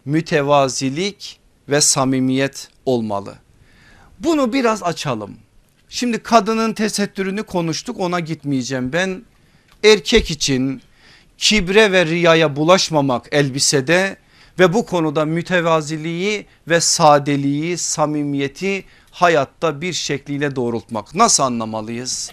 mütevazilik 0.05 1.39
ve 1.69 1.81
samimiyet 1.81 2.69
olmalı. 2.85 3.35
Bunu 4.19 4.53
biraz 4.53 4.83
açalım. 4.83 5.37
Şimdi 5.89 6.23
kadının 6.23 6.73
tesettürünü 6.73 7.43
konuştuk 7.43 7.99
ona 7.99 8.19
gitmeyeceğim. 8.19 8.93
Ben 8.93 9.23
erkek 9.83 10.31
için 10.31 10.81
kibre 11.37 11.91
ve 11.91 12.05
riyaya 12.05 12.55
bulaşmamak 12.55 13.27
elbisede 13.31 14.17
ve 14.59 14.73
bu 14.73 14.85
konuda 14.85 15.25
mütevaziliği 15.25 16.45
ve 16.67 16.81
sadeliği 16.81 17.77
samimiyeti 17.77 18.85
hayatta 19.11 19.81
bir 19.81 19.93
şekliyle 19.93 20.55
doğrultmak 20.55 21.15
nasıl 21.15 21.43
anlamalıyız? 21.43 22.31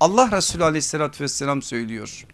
Allah 0.00 0.30
Resulü 0.32 0.64
aleyhissalatü 0.64 1.24
vesselam 1.24 1.62
söylüyor. 1.62 2.26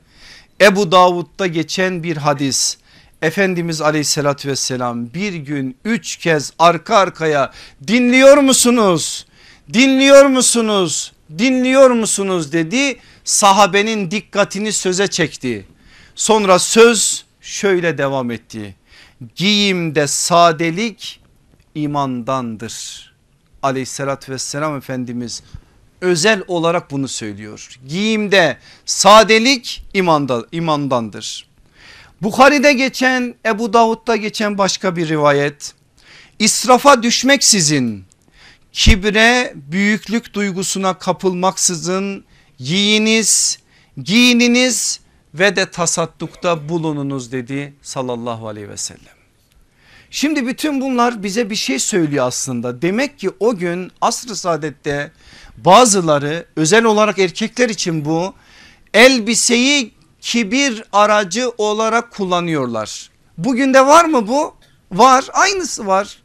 Ebu 0.60 0.92
Davud'da 0.92 1.46
geçen 1.46 2.02
bir 2.02 2.16
hadis 2.16 2.78
Efendimiz 3.22 3.80
aleyhissalatü 3.80 4.48
vesselam 4.48 5.14
bir 5.14 5.34
gün 5.34 5.76
üç 5.84 6.16
kez 6.16 6.52
arka 6.58 6.96
arkaya 6.96 7.52
dinliyor 7.86 8.36
musunuz? 8.36 9.26
Dinliyor 9.72 10.26
musunuz? 10.26 11.12
Dinliyor 11.38 11.90
musunuz 11.90 12.52
dedi 12.52 12.96
sahabenin 13.24 14.10
dikkatini 14.10 14.72
söze 14.72 15.06
çekti. 15.06 15.66
Sonra 16.14 16.58
söz 16.58 17.24
şöyle 17.40 17.98
devam 17.98 18.30
etti. 18.30 18.74
giyimde 19.36 20.06
sadelik 20.06 21.20
imandandır. 21.74 23.04
Aleyhissalatü 23.62 24.32
vesselam 24.32 24.76
Efendimiz 24.76 25.42
özel 26.00 26.42
olarak 26.48 26.90
bunu 26.90 27.08
söylüyor. 27.08 27.78
Giyimde 27.88 28.58
sadelik 28.84 29.84
imanda, 29.94 30.46
imandandır. 30.52 31.46
Bukhari'de 32.22 32.72
geçen 32.72 33.34
Ebu 33.46 33.72
Davud'da 33.72 34.16
geçen 34.16 34.58
başka 34.58 34.96
bir 34.96 35.08
rivayet. 35.08 35.74
İsrafa 36.38 37.02
düşmeksizin 37.02 38.04
kibre 38.72 39.52
büyüklük 39.54 40.34
duygusuna 40.34 40.98
kapılmaksızın 40.98 42.24
yiyiniz 42.58 43.58
giyininiz 44.02 45.00
ve 45.34 45.56
de 45.56 45.70
tasaddukta 45.70 46.68
bulununuz 46.68 47.32
dedi 47.32 47.74
sallallahu 47.82 48.48
aleyhi 48.48 48.68
ve 48.68 48.76
sellem. 48.76 49.14
Şimdi 50.10 50.46
bütün 50.46 50.80
bunlar 50.80 51.22
bize 51.22 51.50
bir 51.50 51.54
şey 51.54 51.78
söylüyor 51.78 52.26
aslında. 52.26 52.82
Demek 52.82 53.18
ki 53.18 53.30
o 53.40 53.56
gün 53.56 53.92
asr-ı 54.00 54.36
saadette 54.36 55.12
bazıları 55.56 56.46
özel 56.56 56.84
olarak 56.84 57.18
erkekler 57.18 57.68
için 57.68 58.04
bu 58.04 58.34
elbiseyi 58.94 59.94
kibir 60.20 60.84
aracı 60.92 61.50
olarak 61.58 62.12
kullanıyorlar. 62.12 63.10
Bugün 63.38 63.74
de 63.74 63.86
var 63.86 64.04
mı 64.04 64.28
bu? 64.28 64.54
Var 64.92 65.24
aynısı 65.32 65.86
var. 65.86 66.22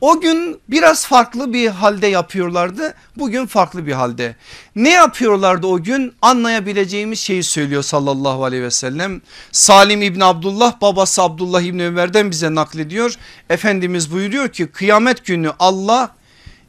O 0.00 0.20
gün 0.20 0.60
biraz 0.68 1.06
farklı 1.06 1.52
bir 1.52 1.68
halde 1.68 2.06
yapıyorlardı. 2.06 2.94
Bugün 3.16 3.46
farklı 3.46 3.86
bir 3.86 3.92
halde. 3.92 4.36
Ne 4.76 4.90
yapıyorlardı 4.90 5.66
o 5.66 5.82
gün? 5.82 6.14
Anlayabileceğimiz 6.22 7.18
şeyi 7.18 7.42
söylüyor 7.42 7.82
sallallahu 7.82 8.44
aleyhi 8.44 8.62
ve 8.62 8.70
sellem. 8.70 9.20
Salim 9.52 10.02
İbni 10.02 10.24
Abdullah 10.24 10.80
babası 10.80 11.22
Abdullah 11.22 11.60
İbni 11.62 11.86
Ömer'den 11.86 12.30
bize 12.30 12.54
naklediyor. 12.54 13.14
Efendimiz 13.50 14.12
buyuruyor 14.12 14.48
ki 14.48 14.66
kıyamet 14.66 15.26
günü 15.26 15.52
Allah 15.58 16.14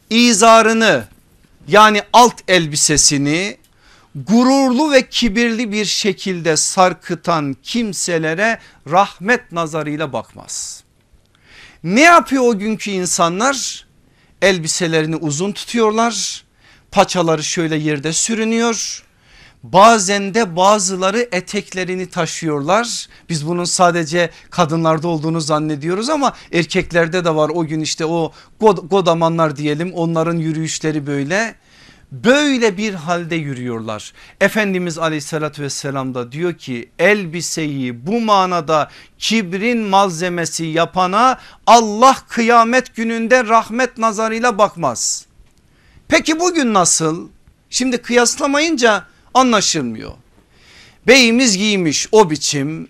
izarını 0.10 1.04
yani 1.68 2.02
alt 2.14 2.36
elbisesini 2.48 3.58
gururlu 4.16 4.92
ve 4.92 5.10
kibirli 5.10 5.72
bir 5.72 5.86
şekilde 5.86 6.58
sarkıtan 6.58 7.56
kimselere 7.64 8.60
rahmet 8.92 9.52
nazarıyla 9.52 10.14
bakmaz. 10.14 10.84
Ne 11.84 12.02
yapıyor 12.02 12.44
o 12.44 12.60
günkü 12.60 12.92
insanlar? 12.92 13.88
Elbiselerini 14.42 15.16
uzun 15.16 15.52
tutuyorlar. 15.52 16.44
Paçaları 16.92 17.44
şöyle 17.44 17.76
yerde 17.76 18.14
sürünüyor. 18.14 19.04
Bazen 19.64 20.34
de 20.34 20.56
bazıları 20.56 21.28
eteklerini 21.32 22.10
taşıyorlar. 22.10 23.08
Biz 23.30 23.48
bunun 23.48 23.64
sadece 23.64 24.30
kadınlarda 24.50 25.08
olduğunu 25.08 25.42
zannediyoruz 25.42 26.10
ama 26.10 26.34
erkeklerde 26.52 27.26
de 27.26 27.36
var 27.36 27.52
o 27.54 27.66
gün 27.66 27.80
işte 27.82 28.06
o 28.06 28.32
godamanlar 28.84 29.56
diyelim 29.56 29.94
onların 29.94 30.38
yürüyüşleri 30.38 31.08
böyle 31.08 31.56
böyle 32.12 32.78
bir 32.78 32.93
halde 32.93 33.36
yürüyorlar. 33.36 34.14
Efendimiz 34.41 34.97
aleyhissalatü 34.97 35.64
vesselam 35.64 36.14
da 36.14 36.32
diyor 36.32 36.53
ki 36.53 36.89
elbiseyi 36.99 38.07
bu 38.07 38.22
manada 38.22 38.89
kibrin 39.18 39.80
malzemesi 39.80 40.66
yapana 40.66 41.39
Allah 41.68 42.18
kıyamet 42.30 42.95
gününde 42.95 43.45
rahmet 43.45 43.97
nazarıyla 43.97 44.57
bakmaz. 44.57 45.26
Peki 46.07 46.39
bugün 46.39 46.74
nasıl? 46.74 47.30
Şimdi 47.70 47.97
kıyaslamayınca 47.97 49.05
anlaşılmıyor. 49.34 50.12
Beyimiz 51.07 51.57
giymiş 51.57 52.07
o 52.12 52.30
biçim 52.30 52.88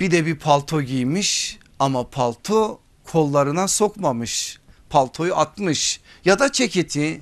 bir 0.00 0.10
de 0.10 0.26
bir 0.26 0.36
palto 0.38 0.82
giymiş 0.82 1.58
ama 1.78 2.10
palto 2.10 2.80
kollarına 3.04 3.68
sokmamış 3.68 4.58
paltoyu 4.90 5.36
atmış 5.36 6.00
ya 6.24 6.38
da 6.38 6.52
ceketi 6.52 7.20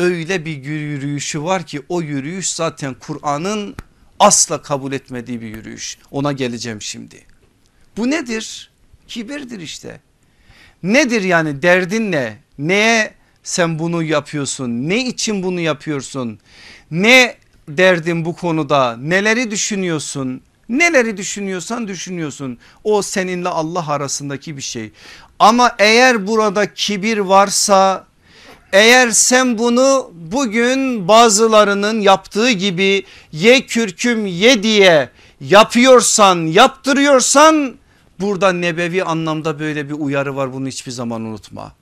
öyle 0.00 0.44
bir 0.44 0.64
yürüyüşü 0.64 1.42
var 1.42 1.66
ki 1.66 1.82
o 1.88 2.02
yürüyüş 2.02 2.52
zaten 2.52 2.94
Kur'an'ın 2.94 3.76
asla 4.18 4.62
kabul 4.62 4.92
etmediği 4.92 5.40
bir 5.40 5.46
yürüyüş. 5.46 5.98
Ona 6.10 6.32
geleceğim 6.32 6.82
şimdi. 6.82 7.24
Bu 7.96 8.10
nedir? 8.10 8.70
Kibirdir 9.08 9.60
işte. 9.60 10.00
Nedir 10.82 11.22
yani 11.22 11.62
derdin 11.62 12.12
ne? 12.12 12.38
Neye 12.58 13.14
sen 13.42 13.78
bunu 13.78 14.02
yapıyorsun? 14.02 14.88
Ne 14.88 15.06
için 15.06 15.42
bunu 15.42 15.60
yapıyorsun? 15.60 16.38
Ne 16.90 17.36
derdin 17.68 18.24
bu 18.24 18.36
konuda? 18.36 18.96
Neleri 18.96 19.50
düşünüyorsun? 19.50 20.42
Neleri 20.68 21.16
düşünüyorsan 21.16 21.88
düşünüyorsun. 21.88 22.58
O 22.84 23.02
seninle 23.02 23.48
Allah 23.48 23.88
arasındaki 23.88 24.56
bir 24.56 24.62
şey. 24.62 24.92
Ama 25.38 25.74
eğer 25.78 26.26
burada 26.26 26.74
kibir 26.74 27.18
varsa 27.18 28.09
eğer 28.72 29.10
sen 29.10 29.58
bunu 29.58 30.10
bugün 30.14 31.08
bazılarının 31.08 32.00
yaptığı 32.00 32.50
gibi 32.50 33.04
ye 33.32 33.66
kürküm 33.66 34.26
ye 34.26 34.62
diye 34.62 35.08
yapıyorsan 35.40 36.46
yaptırıyorsan 36.46 37.74
burada 38.20 38.52
nebevi 38.52 39.04
anlamda 39.04 39.60
böyle 39.60 39.88
bir 39.88 39.94
uyarı 39.94 40.36
var 40.36 40.52
bunu 40.52 40.68
hiçbir 40.68 40.92
zaman 40.92 41.22
unutma. 41.22 41.72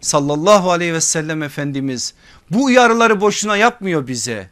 Sallallahu 0.00 0.70
aleyhi 0.70 0.94
ve 0.94 1.00
sellem 1.00 1.42
Efendimiz 1.42 2.14
bu 2.50 2.64
uyarıları 2.64 3.20
boşuna 3.20 3.56
yapmıyor 3.56 4.06
bize. 4.06 4.50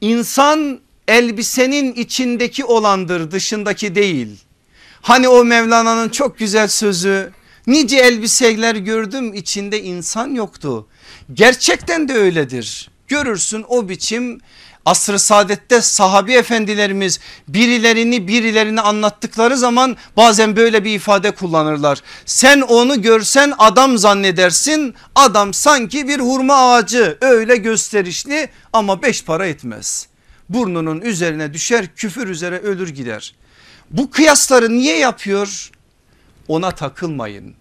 İnsan 0.00 0.80
elbisenin 1.08 1.92
içindeki 1.92 2.64
olandır 2.64 3.30
dışındaki 3.30 3.94
değil. 3.94 4.28
Hani 5.02 5.28
o 5.28 5.44
Mevlana'nın 5.44 6.08
çok 6.08 6.38
güzel 6.38 6.68
sözü 6.68 7.32
Nice 7.70 7.96
elbiseler 7.96 8.74
gördüm 8.74 9.34
içinde 9.34 9.82
insan 9.82 10.34
yoktu. 10.34 10.86
Gerçekten 11.32 12.08
de 12.08 12.14
öyledir. 12.14 12.90
Görürsün 13.08 13.64
o 13.68 13.88
biçim 13.88 14.40
asr-ı 14.84 15.18
saadette 15.18 15.80
sahabi 15.80 16.32
efendilerimiz 16.32 17.20
birilerini 17.48 18.28
birilerini 18.28 18.80
anlattıkları 18.80 19.56
zaman 19.56 19.96
bazen 20.16 20.56
böyle 20.56 20.84
bir 20.84 20.94
ifade 20.94 21.30
kullanırlar. 21.30 22.02
Sen 22.26 22.60
onu 22.60 23.02
görsen 23.02 23.52
adam 23.58 23.98
zannedersin 23.98 24.94
adam 25.14 25.54
sanki 25.54 26.08
bir 26.08 26.20
hurma 26.20 26.54
ağacı 26.54 27.18
öyle 27.20 27.56
gösterişli 27.56 28.48
ama 28.72 29.02
beş 29.02 29.24
para 29.24 29.46
etmez. 29.46 30.06
Burnunun 30.48 31.00
üzerine 31.00 31.54
düşer 31.54 31.94
küfür 31.96 32.28
üzere 32.28 32.58
ölür 32.58 32.88
gider. 32.88 33.34
Bu 33.90 34.10
kıyasları 34.10 34.70
niye 34.70 34.98
yapıyor? 34.98 35.70
Ona 36.48 36.70
takılmayın 36.70 37.59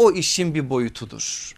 o 0.00 0.12
işin 0.12 0.54
bir 0.54 0.70
boyutudur. 0.70 1.54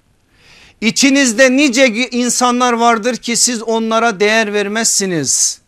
İçinizde 0.80 1.57
nice 1.57 1.86
insanlar 2.11 2.72
vardır 2.72 3.16
ki 3.16 3.36
siz 3.36 3.62
onlara 3.62 4.20
değer 4.20 4.53
vermezsiniz. 4.53 5.61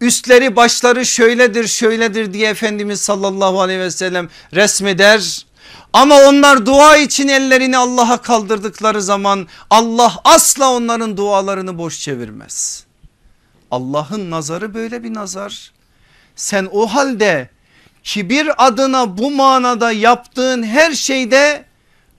Üstleri 0.00 0.56
başları 0.56 1.06
şöyledir 1.06 1.68
şöyledir 1.68 2.32
diye 2.32 2.48
Efendimiz 2.48 3.00
sallallahu 3.00 3.60
aleyhi 3.60 3.80
ve 3.80 3.90
sellem 3.90 4.28
resmeder. 4.54 5.46
Ama 5.92 6.20
onlar 6.20 6.66
dua 6.66 6.96
için 6.96 7.28
ellerini 7.28 7.76
Allah'a 7.76 8.22
kaldırdıkları 8.22 9.02
zaman 9.02 9.48
Allah 9.70 10.20
asla 10.24 10.72
onların 10.72 11.16
dualarını 11.16 11.78
boş 11.78 12.00
çevirmez. 12.00 12.84
Allah'ın 13.70 14.30
nazarı 14.30 14.74
böyle 14.74 15.02
bir 15.02 15.14
nazar. 15.14 15.72
Sen 16.36 16.68
o 16.72 16.86
halde 16.86 17.50
kibir 18.02 18.66
adına 18.66 19.18
bu 19.18 19.30
manada 19.30 19.92
yaptığın 19.92 20.62
her 20.62 20.92
şeyde 20.92 21.64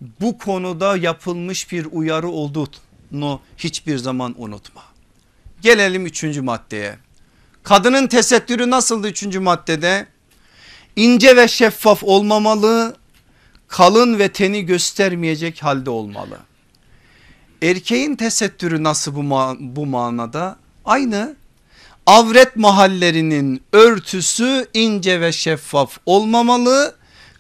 bu 0.01 0.37
konuda 0.37 0.97
yapılmış 0.97 1.71
bir 1.71 1.87
uyarı 1.91 2.29
olduğunu 2.29 3.41
hiçbir 3.57 3.97
zaman 3.97 4.35
unutma. 4.37 4.83
Gelelim 5.61 6.05
üçüncü 6.05 6.41
maddeye. 6.41 6.97
Kadının 7.63 8.07
tesettürü 8.07 8.69
nasıldı 8.69 9.07
üçüncü 9.07 9.39
maddede? 9.39 10.07
İnce 10.95 11.35
ve 11.35 11.47
şeffaf 11.47 12.03
olmamalı, 12.03 12.95
kalın 13.67 14.19
ve 14.19 14.29
teni 14.29 14.65
göstermeyecek 14.65 15.63
halde 15.63 15.89
olmalı. 15.89 16.37
Erkeğin 17.61 18.15
tesettürü 18.15 18.83
nasıl 18.83 19.15
bu, 19.15 19.23
ma 19.23 19.55
bu 19.59 19.85
manada? 19.85 20.57
Aynı 20.85 21.35
avret 22.05 22.55
mahallerinin 22.55 23.61
örtüsü 23.73 24.67
ince 24.73 25.21
ve 25.21 25.31
şeffaf 25.31 25.97
olmamalı 26.05 26.95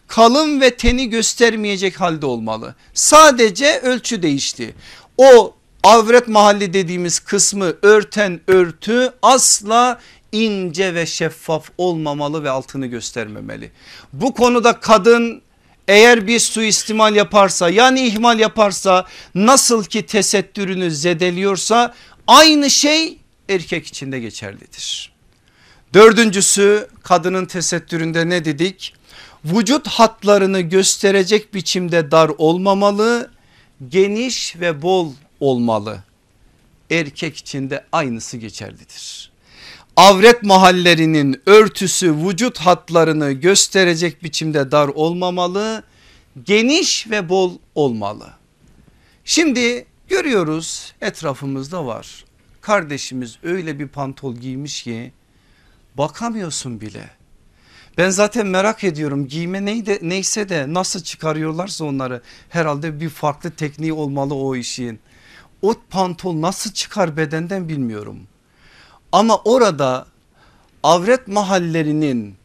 kalın 0.07 0.61
ve 0.61 0.75
teni 0.75 1.09
göstermeyecek 1.09 2.01
halde 2.01 2.25
olmalı. 2.25 2.75
Sadece 2.93 3.79
ölçü 3.79 4.21
değişti. 4.21 4.75
O 5.17 5.55
avret 5.83 6.27
mahalli 6.27 6.73
dediğimiz 6.73 7.19
kısmı 7.19 7.73
örten 7.81 8.39
örtü 8.47 9.13
asla 9.21 9.99
ince 10.31 10.93
ve 10.93 11.05
şeffaf 11.05 11.69
olmamalı 11.77 12.43
ve 12.43 12.49
altını 12.49 12.87
göstermemeli. 12.87 13.71
Bu 14.13 14.33
konuda 14.33 14.79
kadın 14.79 15.41
eğer 15.87 16.27
bir 16.27 16.39
suistimal 16.39 17.15
yaparsa 17.15 17.69
yani 17.69 18.07
ihmal 18.07 18.39
yaparsa 18.39 19.05
nasıl 19.35 19.83
ki 19.83 20.05
tesettürünü 20.05 20.91
zedeliyorsa 20.91 21.95
aynı 22.27 22.69
şey 22.69 23.17
erkek 23.49 23.87
için 23.87 24.11
de 24.11 24.19
geçerlidir. 24.19 25.11
Dördüncüsü 25.93 26.87
kadının 27.03 27.45
tesettüründe 27.45 28.29
ne 28.29 28.45
dedik? 28.45 28.93
Vücut 29.45 29.87
hatlarını 29.87 30.61
gösterecek 30.61 31.53
biçimde 31.53 32.11
dar 32.11 32.31
olmamalı, 32.37 33.31
geniş 33.89 34.55
ve 34.59 34.81
bol 34.81 35.13
olmalı. 35.39 36.03
Erkek 36.89 37.37
için 37.37 37.69
de 37.69 37.85
aynısı 37.91 38.37
geçerlidir. 38.37 39.31
Avret 39.95 40.43
mahallerinin 40.43 41.41
örtüsü 41.45 42.15
vücut 42.15 42.57
hatlarını 42.57 43.31
gösterecek 43.31 44.23
biçimde 44.23 44.71
dar 44.71 44.87
olmamalı, 44.87 45.83
geniş 46.43 47.09
ve 47.09 47.29
bol 47.29 47.53
olmalı. 47.75 48.29
Şimdi 49.25 49.85
görüyoruz 50.07 50.93
etrafımızda 51.01 51.85
var. 51.85 52.25
Kardeşimiz 52.61 53.37
öyle 53.43 53.79
bir 53.79 53.87
pantol 53.87 54.35
giymiş 54.35 54.83
ki 54.83 55.11
bakamıyorsun 55.97 56.81
bile. 56.81 57.16
Ben 57.97 58.09
zaten 58.09 58.47
merak 58.47 58.83
ediyorum 58.83 59.27
giyme 59.27 59.65
neyde, 59.65 59.99
neyse 60.01 60.49
de 60.49 60.73
nasıl 60.73 61.03
çıkarıyorlarsa 61.03 61.85
onları 61.85 62.21
herhalde 62.49 63.01
bir 63.01 63.09
farklı 63.09 63.51
tekniği 63.51 63.93
olmalı 63.93 64.35
o 64.35 64.55
işin. 64.55 64.99
O 65.61 65.75
pantol 65.89 66.41
nasıl 66.41 66.71
çıkar 66.71 67.17
bedenden 67.17 67.69
bilmiyorum. 67.69 68.19
Ama 69.11 69.37
orada 69.37 70.07
avret 70.83 71.27
mahallerinin 71.27 72.35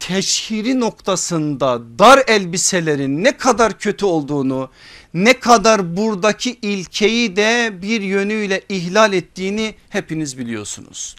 teşhiri 0.00 0.80
noktasında 0.80 1.98
dar 1.98 2.22
elbiselerin 2.26 3.24
ne 3.24 3.36
kadar 3.36 3.78
kötü 3.78 4.06
olduğunu 4.06 4.70
ne 5.14 5.40
kadar 5.40 5.96
buradaki 5.96 6.58
ilkeyi 6.62 7.36
de 7.36 7.72
bir 7.82 8.00
yönüyle 8.00 8.62
ihlal 8.68 9.12
ettiğini 9.12 9.74
hepiniz 9.88 10.38
biliyorsunuz. 10.38 11.16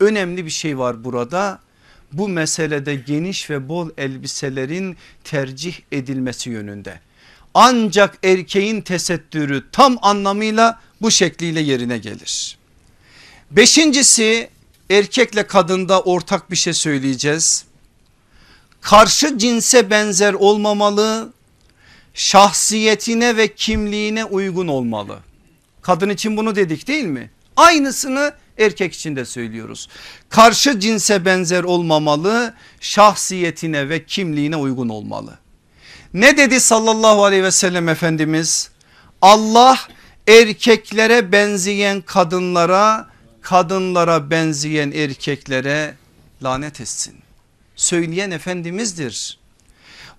Önemli 0.00 0.44
bir 0.44 0.50
şey 0.50 0.78
var 0.78 1.04
burada 1.04 1.58
bu 2.12 2.28
meselede 2.28 2.94
geniş 2.94 3.50
ve 3.50 3.68
bol 3.68 3.90
elbiselerin 3.98 4.96
tercih 5.24 5.74
edilmesi 5.92 6.50
yönünde. 6.50 7.00
Ancak 7.54 8.18
erkeğin 8.22 8.80
tesettürü 8.80 9.64
tam 9.72 9.96
anlamıyla 10.02 10.80
bu 11.00 11.10
şekliyle 11.10 11.60
yerine 11.60 11.98
gelir. 11.98 12.58
Beşincisi 13.50 14.50
erkekle 14.90 15.46
kadında 15.46 16.00
ortak 16.00 16.50
bir 16.50 16.56
şey 16.56 16.72
söyleyeceğiz. 16.72 17.64
Karşı 18.80 19.38
cinse 19.38 19.90
benzer 19.90 20.32
olmamalı, 20.32 21.32
şahsiyetine 22.14 23.36
ve 23.36 23.54
kimliğine 23.54 24.24
uygun 24.24 24.68
olmalı. 24.68 25.18
Kadın 25.82 26.08
için 26.08 26.36
bunu 26.36 26.56
dedik 26.56 26.88
değil 26.88 27.04
mi? 27.04 27.30
Aynısını 27.56 28.32
erkek 28.60 28.92
için 28.92 29.16
de 29.16 29.24
söylüyoruz. 29.24 29.88
Karşı 30.28 30.80
cinse 30.80 31.24
benzer 31.24 31.62
olmamalı, 31.62 32.54
şahsiyetine 32.80 33.88
ve 33.88 34.04
kimliğine 34.04 34.56
uygun 34.56 34.88
olmalı. 34.88 35.38
Ne 36.14 36.36
dedi 36.36 36.60
sallallahu 36.60 37.24
aleyhi 37.24 37.44
ve 37.44 37.50
sellem 37.50 37.88
Efendimiz? 37.88 38.70
Allah 39.22 39.78
erkeklere 40.28 41.32
benzeyen 41.32 42.00
kadınlara, 42.00 43.08
kadınlara 43.40 44.30
benzeyen 44.30 44.90
erkeklere 44.90 45.94
lanet 46.42 46.80
etsin. 46.80 47.14
Söyleyen 47.76 48.30
Efendimiz'dir. 48.30 49.39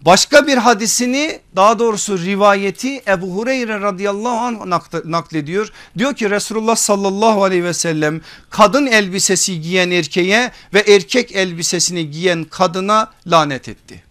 Başka 0.06 0.47
bir 0.47 0.58
hadisini 0.58 1.39
daha 1.56 1.80
doğrusu 1.80 2.20
rivayeti 2.20 3.02
Ebu 3.08 3.36
Hureyre 3.36 3.82
radıyallahu 3.82 4.38
anh 4.38 4.82
naklediyor. 5.06 5.72
Diyor 5.97 6.16
ki 6.16 6.30
Resulullah 6.30 6.76
sallallahu 6.76 7.43
aleyhi 7.43 7.64
ve 7.64 7.74
sellem 7.74 8.22
kadın 8.49 8.86
elbisesi 8.86 9.62
giyen 9.62 9.91
erkeğe 9.91 10.52
ve 10.74 10.80
erkek 10.80 11.36
elbisesini 11.36 12.12
giyen 12.12 12.43
kadına 12.43 13.12
lanet 13.28 13.70
etti. 13.70 14.04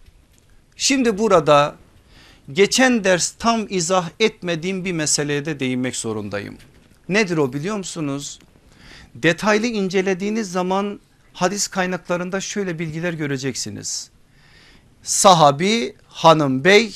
Şimdi 0.75 1.17
burada 1.17 1.75
geçen 2.53 3.03
ders 3.03 3.31
tam 3.31 3.65
izah 3.69 4.09
etmediğim 4.19 4.85
bir 4.85 4.93
meseleye 4.93 5.45
de 5.45 5.59
değinmek 5.59 5.95
zorundayım. 5.95 6.57
Nedir 7.09 7.37
o 7.37 7.53
biliyor 7.53 7.77
musunuz? 7.77 8.39
Detaylı 9.15 9.67
incelediğiniz 9.67 10.51
zaman 10.51 10.99
hadis 11.33 11.67
kaynaklarında 11.67 12.41
şöyle 12.41 12.79
bilgiler 12.79 13.13
göreceksiniz 13.13 14.11
sahabi 15.03 15.95
hanım 16.07 16.63
bey 16.63 16.93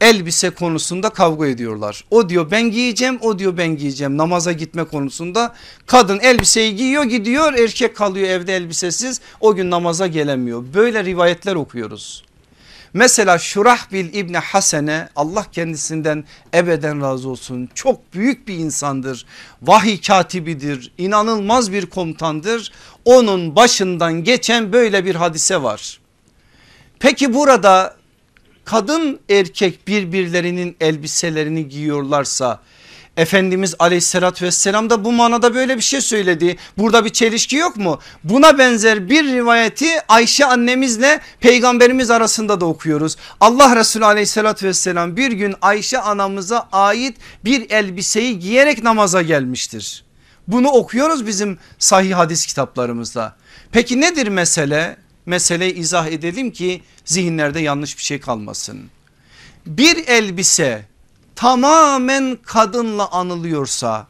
elbise 0.00 0.50
konusunda 0.50 1.10
kavga 1.10 1.46
ediyorlar. 1.46 2.04
O 2.10 2.28
diyor 2.28 2.50
ben 2.50 2.70
giyeceğim 2.70 3.18
o 3.20 3.38
diyor 3.38 3.56
ben 3.56 3.76
giyeceğim 3.76 4.16
namaza 4.16 4.52
gitme 4.52 4.84
konusunda. 4.84 5.54
Kadın 5.86 6.20
elbiseyi 6.20 6.76
giyiyor 6.76 7.04
gidiyor 7.04 7.54
erkek 7.54 7.96
kalıyor 7.96 8.28
evde 8.28 8.56
elbisesiz 8.56 9.20
o 9.40 9.54
gün 9.54 9.70
namaza 9.70 10.06
gelemiyor. 10.06 10.64
Böyle 10.74 11.04
rivayetler 11.04 11.54
okuyoruz. 11.54 12.22
Mesela 12.94 13.38
Şurahbil 13.38 14.14
İbni 14.14 14.38
Hasene 14.38 15.08
Allah 15.16 15.46
kendisinden 15.52 16.24
ebeden 16.54 17.02
razı 17.02 17.28
olsun 17.28 17.68
çok 17.74 18.14
büyük 18.14 18.48
bir 18.48 18.54
insandır. 18.54 19.26
Vahiy 19.62 20.00
katibidir 20.00 20.92
inanılmaz 20.98 21.72
bir 21.72 21.86
komutandır. 21.86 22.72
Onun 23.04 23.56
başından 23.56 24.24
geçen 24.24 24.72
böyle 24.72 25.04
bir 25.04 25.14
hadise 25.14 25.62
var. 25.62 25.98
Peki 27.00 27.34
burada 27.34 27.96
kadın 28.64 29.20
erkek 29.28 29.88
birbirlerinin 29.88 30.76
elbiselerini 30.80 31.68
giyiyorlarsa 31.68 32.60
Efendimiz 33.16 33.74
aleyhissalatü 33.78 34.44
vesselam 34.44 34.90
da 34.90 35.04
bu 35.04 35.12
manada 35.12 35.54
böyle 35.54 35.76
bir 35.76 35.82
şey 35.82 36.00
söyledi. 36.00 36.56
Burada 36.78 37.04
bir 37.04 37.10
çelişki 37.10 37.56
yok 37.56 37.76
mu? 37.76 38.00
Buna 38.24 38.58
benzer 38.58 39.10
bir 39.10 39.24
rivayeti 39.24 39.86
Ayşe 40.08 40.44
annemizle 40.46 41.20
peygamberimiz 41.40 42.10
arasında 42.10 42.60
da 42.60 42.66
okuyoruz. 42.66 43.16
Allah 43.40 43.76
Resulü 43.76 44.04
aleyhissalatü 44.04 44.66
vesselam 44.66 45.16
bir 45.16 45.32
gün 45.32 45.54
Ayşe 45.62 45.98
anamıza 45.98 46.68
ait 46.72 47.16
bir 47.44 47.70
elbiseyi 47.70 48.38
giyerek 48.38 48.82
namaza 48.82 49.22
gelmiştir. 49.22 50.04
Bunu 50.48 50.68
okuyoruz 50.68 51.26
bizim 51.26 51.58
sahih 51.78 52.14
hadis 52.14 52.46
kitaplarımızda. 52.46 53.36
Peki 53.72 54.00
nedir 54.00 54.28
mesele? 54.28 54.96
Meseleyi 55.26 55.74
izah 55.74 56.06
edelim 56.06 56.50
ki 56.50 56.82
zihinlerde 57.04 57.60
yanlış 57.60 57.98
bir 57.98 58.02
şey 58.02 58.20
kalmasın. 58.20 58.90
Bir 59.66 60.08
elbise 60.08 60.84
tamamen 61.36 62.38
kadınla 62.44 63.10
anılıyorsa 63.10 64.06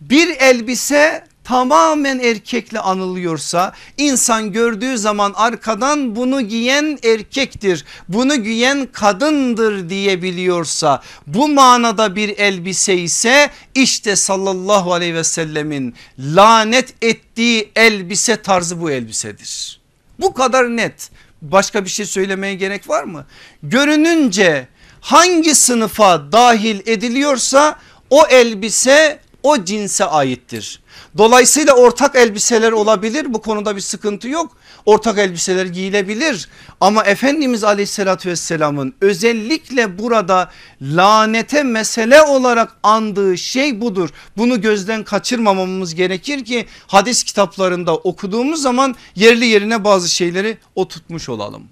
bir 0.00 0.28
elbise 0.28 1.28
tamamen 1.44 2.18
erkekle 2.18 2.80
anılıyorsa 2.80 3.72
insan 3.96 4.52
gördüğü 4.52 4.98
zaman 4.98 5.32
arkadan 5.36 6.16
bunu 6.16 6.40
giyen 6.40 6.98
erkektir 7.04 7.84
bunu 8.08 8.36
giyen 8.36 8.88
kadındır 8.92 9.88
diyebiliyorsa 9.88 11.02
bu 11.26 11.48
manada 11.48 12.16
bir 12.16 12.38
elbise 12.38 12.96
ise 12.96 13.50
işte 13.74 14.16
sallallahu 14.16 14.92
aleyhi 14.92 15.14
ve 15.14 15.24
sellemin 15.24 15.94
lanet 16.18 16.94
ettiği 17.02 17.70
elbise 17.76 18.42
tarzı 18.42 18.80
bu 18.80 18.90
elbisedir. 18.90 19.77
Bu 20.18 20.34
kadar 20.34 20.76
net. 20.76 21.10
Başka 21.42 21.84
bir 21.84 21.90
şey 21.90 22.06
söylemeye 22.06 22.54
gerek 22.54 22.88
var 22.88 23.04
mı? 23.04 23.26
Görününce 23.62 24.68
hangi 25.00 25.54
sınıfa 25.54 26.32
dahil 26.32 26.80
ediliyorsa 26.86 27.78
o 28.10 28.26
elbise 28.26 29.20
o 29.42 29.64
cinse 29.64 30.04
aittir. 30.04 30.82
Dolayısıyla 31.18 31.74
ortak 31.74 32.16
elbiseler 32.16 32.72
olabilir 32.72 33.34
bu 33.34 33.42
konuda 33.42 33.76
bir 33.76 33.80
sıkıntı 33.80 34.28
yok. 34.28 34.56
Ortak 34.86 35.18
elbiseler 35.18 35.66
giyilebilir 35.66 36.48
ama 36.80 37.04
Efendimiz 37.04 37.64
aleyhissalatü 37.64 38.28
vesselamın 38.28 38.94
özellikle 39.00 39.98
burada 39.98 40.50
lanete 40.82 41.62
mesele 41.62 42.22
olarak 42.22 42.76
andığı 42.82 43.38
şey 43.38 43.80
budur. 43.80 44.10
Bunu 44.36 44.60
gözden 44.60 45.04
kaçırmamamız 45.04 45.94
gerekir 45.94 46.44
ki 46.44 46.66
hadis 46.86 47.24
kitaplarında 47.24 47.96
okuduğumuz 47.96 48.62
zaman 48.62 48.96
yerli 49.14 49.46
yerine 49.46 49.84
bazı 49.84 50.08
şeyleri 50.08 50.58
oturtmuş 50.74 51.28
olalım. 51.28 51.62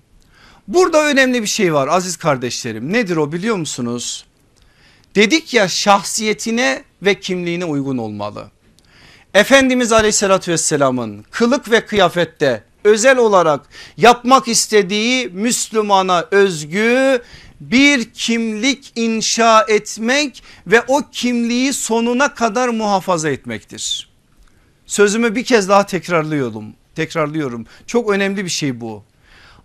Burada 0.69 1.05
önemli 1.05 1.43
bir 1.43 1.47
şey 1.47 1.75
var 1.75 1.89
aziz 1.89 2.17
kardeşlerim 2.17 2.93
nedir 2.93 3.17
o 3.17 3.33
biliyor 3.33 3.57
musunuz? 3.57 4.25
Dedik 5.15 5.55
ya 5.55 5.69
şahsiyetine 5.69 6.85
ve 7.03 7.21
kimliğine 7.21 7.65
uygun 7.65 7.99
olmalı. 7.99 8.51
Efendimiz 9.35 9.93
aleyhissalatü 9.93 10.53
vesselamın 10.53 11.25
kılık 11.31 11.71
ve 11.71 11.87
kıyafette 11.87 12.65
özel 12.87 13.17
olarak 13.17 13.61
yapmak 13.97 14.49
istediği 14.49 15.29
Müslümana 15.29 16.25
özgü 16.31 17.23
bir 17.61 18.11
kimlik 18.11 18.93
inşa 18.97 19.65
etmek 19.69 20.43
ve 20.67 20.83
o 20.89 21.03
kimliği 21.13 21.73
sonuna 21.73 22.35
kadar 22.35 22.69
muhafaza 22.69 23.31
etmektir. 23.31 24.09
Sözümü 24.87 25.35
bir 25.35 25.45
kez 25.45 25.69
daha 25.69 25.87
tekrarlıyorum. 25.87 26.75
Tekrarlıyorum. 26.95 27.67
Çok 27.87 28.11
önemli 28.11 28.45
bir 28.45 28.51
şey 28.51 28.81
bu. 28.81 29.05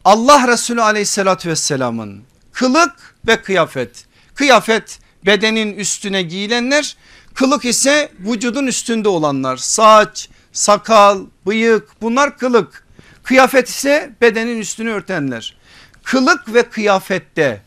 Allah 0.05 0.47
Resulü 0.47 0.81
aleyhissalatü 0.81 1.49
vesselamın 1.49 2.23
kılık 2.51 3.15
ve 3.27 3.41
kıyafet. 3.41 4.05
Kıyafet 4.35 4.99
bedenin 5.25 5.73
üstüne 5.73 6.21
giyilenler 6.21 6.95
Kılık 7.33 7.65
ise 7.65 8.11
vücudun 8.19 8.67
üstünde 8.67 9.09
olanlar 9.09 9.57
saç, 9.57 10.29
sakal, 10.51 11.25
bıyık 11.45 12.01
bunlar 12.01 12.37
kılık. 12.37 12.87
Kıyafet 13.23 13.69
ise 13.69 14.11
bedenin 14.21 14.59
üstünü 14.59 14.89
örtenler. 14.89 15.57
kılık 16.03 16.53
ve 16.53 16.63
kıyafette 16.63 17.61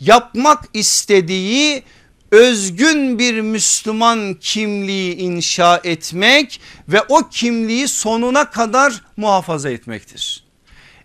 yapmak 0.00 0.64
istediği 0.74 1.82
özgün 2.30 3.18
bir 3.18 3.40
Müslüman 3.40 4.34
kimliği 4.40 5.16
inşa 5.16 5.80
etmek 5.84 6.60
ve 6.88 7.02
o 7.08 7.28
kimliği 7.28 7.88
sonuna 7.88 8.50
kadar 8.50 9.02
muhafaza 9.16 9.70
etmektir. 9.70 10.44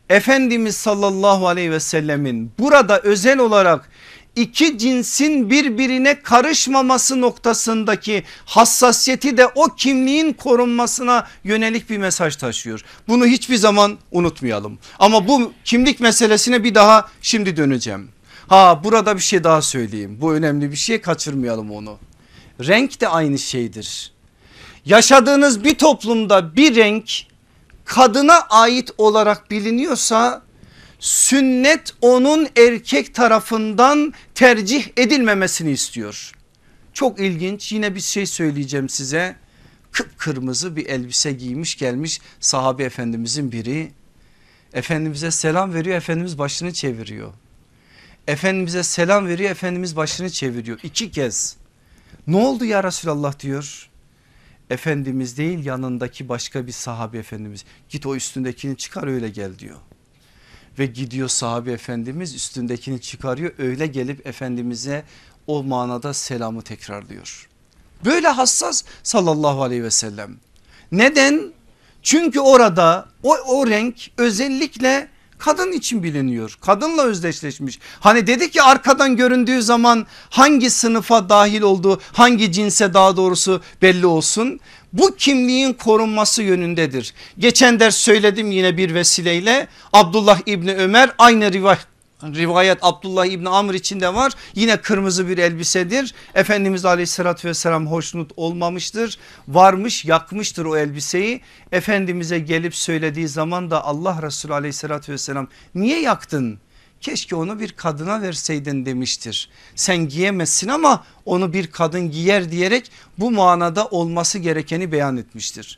Efendimiz 0.09 0.75
sallallahu 0.75 1.47
aleyhi 1.47 1.71
ve 1.71 1.79
sellemin 1.79 2.51
burada 2.59 2.99
özel 2.99 3.39
olarak 3.39 3.89
iki 4.35 4.77
cinsin 4.77 5.49
birbirine 5.49 6.21
karışmaması 6.21 7.21
noktasındaki 7.21 8.23
hassasiyeti 8.45 9.37
de 9.37 9.47
o 9.47 9.75
kimliğin 9.75 10.33
korunmasına 10.33 11.27
yönelik 11.43 11.89
bir 11.89 11.97
mesaj 11.97 12.35
taşıyor. 12.35 12.81
Bunu 13.07 13.25
hiçbir 13.25 13.55
zaman 13.55 13.97
unutmayalım. 14.11 14.79
Ama 14.99 15.27
bu 15.27 15.53
kimlik 15.63 15.99
meselesine 15.99 16.63
bir 16.63 16.75
daha 16.75 17.09
şimdi 17.21 17.57
döneceğim. 17.57 18.09
Ha 18.47 18.81
burada 18.83 19.15
bir 19.15 19.21
şey 19.21 19.43
daha 19.43 19.61
söyleyeyim. 19.61 20.17
Bu 20.21 20.33
önemli 20.33 20.71
bir 20.71 20.75
şey 20.75 21.01
kaçırmayalım 21.01 21.71
onu. 21.71 21.97
Renk 22.59 23.01
de 23.01 23.07
aynı 23.07 23.39
şeydir. 23.39 24.11
Yaşadığınız 24.85 25.63
bir 25.63 25.75
toplumda 25.75 26.55
bir 26.55 26.75
renk 26.75 27.11
kadına 27.85 28.39
ait 28.39 28.91
olarak 28.97 29.51
biliniyorsa 29.51 30.41
sünnet 31.05 31.93
onun 32.01 32.47
erkek 32.57 33.15
tarafından 33.15 34.13
tercih 34.35 34.87
edilmemesini 34.97 35.71
istiyor. 35.71 36.31
Çok 36.93 37.19
ilginç 37.19 37.71
yine 37.71 37.95
bir 37.95 37.99
şey 37.99 38.25
söyleyeceğim 38.25 38.89
size. 38.89 39.35
Kıpkırmızı 39.91 40.75
bir 40.75 40.85
elbise 40.85 41.31
giymiş 41.31 41.77
gelmiş 41.77 42.21
sahabe 42.39 42.83
efendimizin 42.83 43.51
biri. 43.51 43.91
Efendimiz'e 44.73 45.31
selam 45.31 45.73
veriyor 45.73 45.97
Efendimiz 45.97 46.37
başını 46.37 46.73
çeviriyor. 46.73 47.33
Efendimiz'e 48.27 48.83
selam 48.83 49.27
veriyor 49.27 49.51
Efendimiz 49.51 49.95
başını 49.95 50.29
çeviriyor 50.29 50.79
iki 50.83 51.11
kez. 51.11 51.57
Ne 52.27 52.37
oldu 52.37 52.65
ya 52.65 52.83
Resulallah 52.83 53.39
diyor. 53.39 53.89
Efendimiz 54.69 55.37
değil 55.37 55.65
yanındaki 55.65 56.29
başka 56.29 56.67
bir 56.67 56.71
sahabe 56.71 57.17
efendimiz 57.17 57.65
git 57.89 58.05
o 58.05 58.15
üstündekini 58.15 58.77
çıkar 58.77 59.07
öyle 59.07 59.29
gel 59.29 59.59
diyor. 59.59 59.77
Ve 60.79 60.85
gidiyor 60.85 61.27
sahabe 61.27 61.71
efendimiz 61.71 62.35
üstündekini 62.35 63.01
çıkarıyor 63.01 63.51
öyle 63.57 63.87
gelip 63.87 64.27
efendimize 64.27 65.03
o 65.47 65.63
manada 65.63 66.13
selamı 66.13 66.61
tekrarlıyor. 66.61 67.49
Böyle 68.05 68.27
hassas 68.27 68.83
sallallahu 69.03 69.63
aleyhi 69.63 69.83
ve 69.83 69.91
sellem. 69.91 70.37
Neden? 70.91 71.53
Çünkü 72.03 72.39
orada 72.39 73.05
o, 73.23 73.35
o 73.47 73.67
renk 73.67 74.11
özellikle 74.17 75.07
kadın 75.37 75.71
için 75.71 76.03
biliniyor. 76.03 76.57
Kadınla 76.61 77.03
özdeşleşmiş. 77.03 77.79
Hani 77.99 78.27
dedi 78.27 78.51
ki 78.51 78.61
arkadan 78.61 79.15
göründüğü 79.15 79.61
zaman 79.61 80.07
hangi 80.29 80.69
sınıfa 80.69 81.29
dahil 81.29 81.61
olduğu 81.61 82.01
hangi 82.11 82.51
cinse 82.51 82.93
daha 82.93 83.17
doğrusu 83.17 83.61
belli 83.81 84.05
olsun. 84.05 84.59
Bu 84.97 85.15
kimliğin 85.15 85.73
korunması 85.73 86.43
yönündedir. 86.43 87.13
Geçen 87.39 87.79
ders 87.79 87.95
söyledim 87.95 88.51
yine 88.51 88.77
bir 88.77 88.93
vesileyle 88.93 89.67
Abdullah 89.93 90.39
İbni 90.45 90.73
Ömer 90.75 91.11
aynı 91.17 91.53
rivayet 91.53 91.87
Rivayet 92.23 92.77
Abdullah 92.81 93.25
İbni 93.25 93.49
Amr 93.49 93.73
içinde 93.73 94.13
var. 94.13 94.33
Yine 94.55 94.77
kırmızı 94.77 95.27
bir 95.27 95.37
elbisedir. 95.37 96.13
Efendimiz 96.35 96.85
aleyhissalatü 96.85 97.47
vesselam 97.47 97.87
hoşnut 97.87 98.31
olmamıştır. 98.37 99.17
Varmış 99.47 100.05
yakmıştır 100.05 100.65
o 100.65 100.77
elbiseyi. 100.77 101.41
Efendimiz'e 101.71 102.39
gelip 102.39 102.75
söylediği 102.75 103.27
zaman 103.27 103.71
da 103.71 103.85
Allah 103.85 104.19
Resulü 104.21 104.53
aleyhissalatü 104.53 105.11
vesselam 105.11 105.47
niye 105.75 106.01
yaktın? 106.01 106.59
Keşke 107.01 107.35
onu 107.35 107.59
bir 107.59 107.71
kadına 107.71 108.21
verseydin 108.21 108.85
demiştir. 108.85 109.49
Sen 109.75 109.97
giyemezsin 109.97 110.67
ama 110.67 111.03
onu 111.25 111.53
bir 111.53 111.67
kadın 111.67 112.11
giyer 112.11 112.51
diyerek 112.51 112.91
bu 113.17 113.31
manada 113.31 113.85
olması 113.85 114.39
gerekeni 114.39 114.91
beyan 114.91 115.17
etmiştir. 115.17 115.77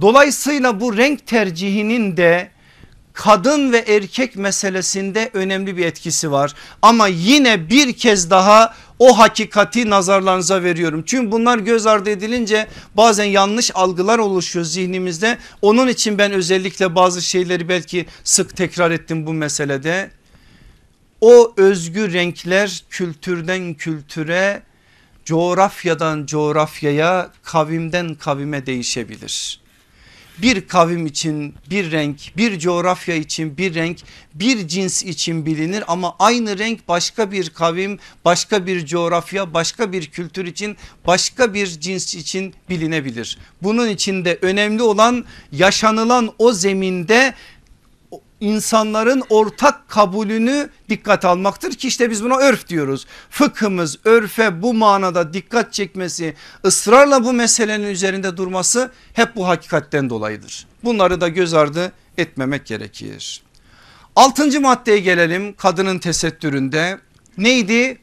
Dolayısıyla 0.00 0.80
bu 0.80 0.96
renk 0.96 1.26
tercihinin 1.26 2.16
de 2.16 2.50
kadın 3.12 3.72
ve 3.72 3.78
erkek 3.78 4.36
meselesinde 4.36 5.30
önemli 5.34 5.76
bir 5.76 5.86
etkisi 5.86 6.32
var. 6.32 6.54
Ama 6.82 7.06
yine 7.06 7.70
bir 7.70 7.92
kez 7.92 8.30
daha 8.30 8.74
o 8.98 9.18
hakikati 9.18 9.90
nazarlarınıza 9.90 10.62
veriyorum. 10.62 11.02
Çünkü 11.06 11.32
bunlar 11.32 11.58
göz 11.58 11.86
ardı 11.86 12.10
edilince 12.10 12.66
bazen 12.94 13.24
yanlış 13.24 13.70
algılar 13.74 14.18
oluşuyor 14.18 14.64
zihnimizde. 14.64 15.38
Onun 15.62 15.88
için 15.88 16.18
ben 16.18 16.32
özellikle 16.32 16.94
bazı 16.94 17.22
şeyleri 17.22 17.68
belki 17.68 18.06
sık 18.24 18.56
tekrar 18.56 18.90
ettim 18.90 19.26
bu 19.26 19.32
meselede. 19.32 20.10
O 21.20 21.54
özgü 21.56 22.12
renkler 22.12 22.84
kültürden 22.90 23.74
kültüre, 23.74 24.62
coğrafyadan 25.24 26.26
coğrafyaya, 26.26 27.32
kavimden 27.42 28.14
kavime 28.14 28.66
değişebilir 28.66 29.66
bir 30.38 30.68
kavim 30.68 31.06
için 31.06 31.54
bir 31.70 31.90
renk 31.92 32.36
bir 32.36 32.58
coğrafya 32.58 33.14
için 33.14 33.56
bir 33.56 33.74
renk 33.74 33.98
bir 34.34 34.68
cins 34.68 35.02
için 35.02 35.46
bilinir 35.46 35.84
ama 35.86 36.16
aynı 36.18 36.58
renk 36.58 36.88
başka 36.88 37.32
bir 37.32 37.50
kavim 37.50 37.98
başka 38.24 38.66
bir 38.66 38.86
coğrafya 38.86 39.54
başka 39.54 39.92
bir 39.92 40.06
kültür 40.06 40.46
için 40.46 40.76
başka 41.06 41.54
bir 41.54 41.66
cins 41.66 42.14
için 42.14 42.54
bilinebilir. 42.68 43.38
Bunun 43.62 43.88
için 43.88 44.24
de 44.24 44.38
önemli 44.42 44.82
olan 44.82 45.24
yaşanılan 45.52 46.32
o 46.38 46.52
zeminde 46.52 47.34
insanların 48.40 49.22
ortak 49.28 49.88
kabulünü 49.88 50.68
dikkat 50.88 51.24
almaktır 51.24 51.72
ki 51.72 51.88
işte 51.88 52.10
biz 52.10 52.24
buna 52.24 52.36
örf 52.36 52.68
diyoruz. 52.68 53.06
Fıkhımız 53.30 53.98
örfe 54.04 54.62
bu 54.62 54.74
manada 54.74 55.32
dikkat 55.32 55.72
çekmesi 55.72 56.34
ısrarla 56.64 57.24
bu 57.24 57.32
meselenin 57.32 57.88
üzerinde 57.88 58.36
durması 58.36 58.90
hep 59.12 59.36
bu 59.36 59.48
hakikatten 59.48 60.10
dolayıdır. 60.10 60.66
Bunları 60.84 61.20
da 61.20 61.28
göz 61.28 61.54
ardı 61.54 61.92
etmemek 62.18 62.66
gerekir. 62.66 63.42
Altıncı 64.16 64.60
maddeye 64.60 64.98
gelelim 64.98 65.54
kadının 65.56 65.98
tesettüründe 65.98 66.98
neydi? 67.38 67.98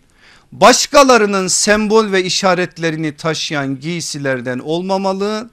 Başkalarının 0.52 1.48
sembol 1.48 2.12
ve 2.12 2.24
işaretlerini 2.24 3.16
taşıyan 3.16 3.80
giysilerden 3.80 4.60
olmamalı. 4.60 5.50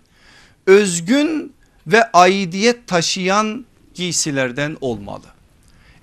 Özgün 0.66 1.52
ve 1.86 2.10
aidiyet 2.12 2.86
taşıyan 2.86 3.64
giysilerden 3.94 4.76
olmalı. 4.80 5.26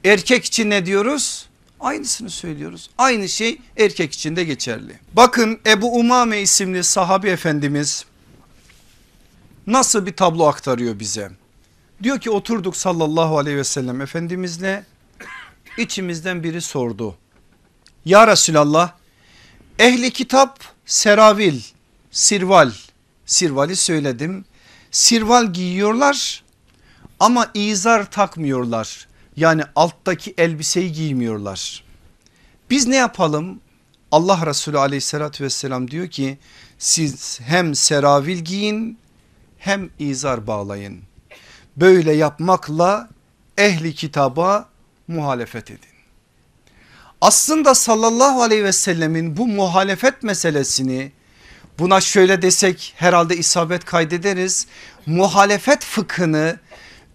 Erkek 0.04 0.46
için 0.46 0.70
ne 0.70 0.86
diyoruz? 0.86 1.48
Aynısını 1.80 2.30
söylüyoruz. 2.30 2.90
Aynı 2.98 3.30
şey 3.30 3.62
erkek 3.78 4.14
için 4.14 4.36
de 4.36 4.44
geçerli. 4.44 5.00
Bakın 5.14 5.60
Ebu 5.66 6.00
Umame 6.00 6.42
isimli 6.42 6.84
sahabi 6.84 7.30
efendimiz 7.30 8.06
nasıl 9.68 10.06
bir 10.06 10.14
tablo 10.14 10.48
aktarıyor 10.48 11.00
bize. 11.00 11.32
Diyor 12.04 12.20
ki 12.20 12.30
oturduk 12.30 12.78
sallallahu 12.78 13.38
aleyhi 13.38 13.58
ve 13.58 13.64
sellem 13.64 14.02
efendimizle 14.02 14.86
içimizden 15.78 16.44
biri 16.44 16.62
sordu. 16.62 17.16
Ya 18.06 18.28
Resulallah 18.28 18.92
ehli 19.80 20.12
kitap 20.12 20.60
seravil, 20.86 21.62
sirval, 22.12 22.72
sirvali 23.26 23.76
söyledim. 23.76 24.46
Sirval 24.92 25.54
giyiyorlar 25.54 26.44
ama 27.20 27.52
izar 27.54 28.12
takmıyorlar. 28.12 29.08
Yani 29.36 29.64
alttaki 29.76 30.34
elbiseyi 30.38 30.92
giymiyorlar. 30.92 31.84
Biz 32.70 32.88
ne 32.88 32.96
yapalım? 32.96 33.60
Allah 34.12 34.46
Resulü 34.46 34.80
aleyhissalatü 34.80 35.44
vesselam 35.44 35.92
diyor 35.92 36.08
ki 36.08 36.38
siz 36.78 37.40
hem 37.42 37.76
seravil 37.76 38.38
giyin 38.38 39.00
hem 39.58 39.90
izar 40.00 40.48
bağlayın. 40.48 41.02
Böyle 41.78 42.14
yapmakla 42.14 43.10
ehli 43.58 43.96
kitaba 43.96 44.70
muhalefet 45.08 45.72
edin. 45.72 45.90
Aslında 47.22 47.76
sallallahu 47.76 48.42
aleyhi 48.42 48.64
ve 48.64 48.72
sellemin 48.72 49.38
bu 49.38 49.48
muhalefet 49.48 50.24
meselesini 50.24 51.12
buna 51.80 52.02
şöyle 52.02 52.42
desek 52.42 52.94
herhalde 52.98 53.38
isabet 53.38 53.86
kaydederiz. 53.86 54.68
Muhalefet 55.06 55.86
fıkhını 55.86 56.60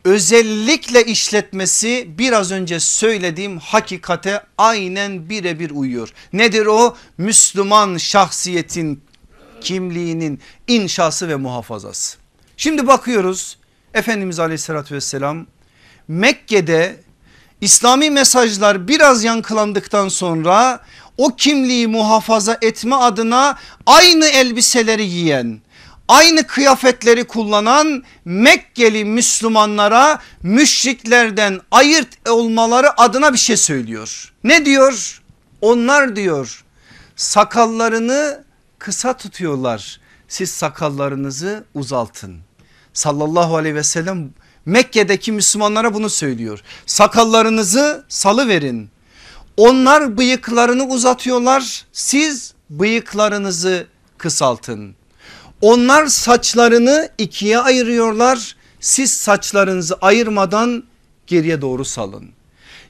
özellikle 0.05 1.05
işletmesi 1.05 2.09
biraz 2.19 2.53
önce 2.53 2.81
söylediğim 2.81 3.59
hakikate 3.59 4.43
aynen 4.59 5.31
birebir 5.31 5.71
uyuyor. 5.71 6.13
Nedir 6.33 6.67
o? 6.67 6.97
Müslüman 7.19 7.97
şahsiyetin 7.97 9.03
kimliğinin 9.61 10.41
inşası 10.69 11.29
ve 11.29 11.37
muhafazası. 11.37 12.19
Şimdi 12.57 12.87
bakıyoruz 12.87 13.59
Efendimiz 13.95 14.39
aleyhissalatü 14.39 14.95
vesselam 14.95 15.47
Mekke'de 16.09 17.01
İslami 17.61 18.11
mesajlar 18.11 18.89
biraz 18.89 19.25
yankılandıktan 19.25 20.09
sonra 20.09 20.81
o 21.19 21.37
kimliği 21.37 21.87
muhafaza 21.87 22.59
etme 22.63 22.97
adına 22.97 23.59
aynı 23.87 24.27
elbiseleri 24.27 25.11
giyen 25.11 25.61
aynı 26.13 26.47
kıyafetleri 26.47 27.25
kullanan 27.25 28.05
Mekkeli 28.25 29.05
Müslümanlara 29.05 30.19
müşriklerden 30.43 31.61
ayırt 31.71 32.29
olmaları 32.29 33.01
adına 33.01 33.33
bir 33.33 33.39
şey 33.39 33.57
söylüyor. 33.57 34.33
Ne 34.45 34.65
diyor? 34.65 35.23
Onlar 35.61 36.17
diyor 36.17 36.65
sakallarını 37.17 38.45
kısa 38.79 39.17
tutuyorlar. 39.17 40.01
Siz 40.29 40.51
sakallarınızı 40.51 41.65
uzaltın. 41.75 42.39
Sallallahu 42.93 43.57
aleyhi 43.57 43.75
ve 43.75 43.83
sellem 43.83 44.31
Mekke'deki 44.67 45.33
Müslümanlara 45.33 45.95
bunu 45.95 46.11
söylüyor. 46.11 46.61
Sakallarınızı 46.87 48.05
salı 48.09 48.49
verin. 48.49 48.91
Onlar 49.57 50.19
bıyıklarını 50.19 50.85
uzatıyorlar. 50.87 51.85
Siz 51.93 52.55
bıyıklarınızı 52.71 53.87
kısaltın. 54.19 55.02
Onlar 55.63 56.07
saçlarını 56.07 57.09
ikiye 57.19 57.59
ayırıyorlar. 57.59 58.57
Siz 58.81 59.13
saçlarınızı 59.13 59.95
ayırmadan 60.01 60.85
geriye 61.27 61.61
doğru 61.61 61.85
salın. 61.85 62.31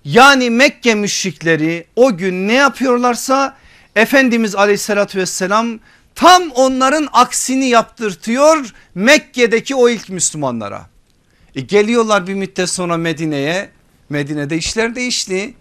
Yani 0.05 0.51
Mekke 0.51 0.95
müşrikleri 0.95 1.85
o 1.97 2.17
gün 2.17 2.49
ne 2.49 2.53
yapıyorlarsa 2.53 3.57
Efendimiz 3.97 4.55
aleyhissalatü 4.55 5.19
vesselam 5.19 5.79
tam 6.15 6.51
onların 6.51 7.09
aksini 7.13 7.69
yaptırtıyor 7.69 8.75
Mekke'deki 8.95 9.75
o 9.75 9.89
ilk 9.89 10.09
Müslümanlara. 10.09 10.87
E 11.55 11.61
geliyorlar 11.61 12.27
bir 12.27 12.35
müddet 12.35 12.71
sonra 12.71 12.97
Medine'ye 12.97 13.71
Medine'de 14.09 14.57
işler 14.57 14.95
değişti. 14.95 15.55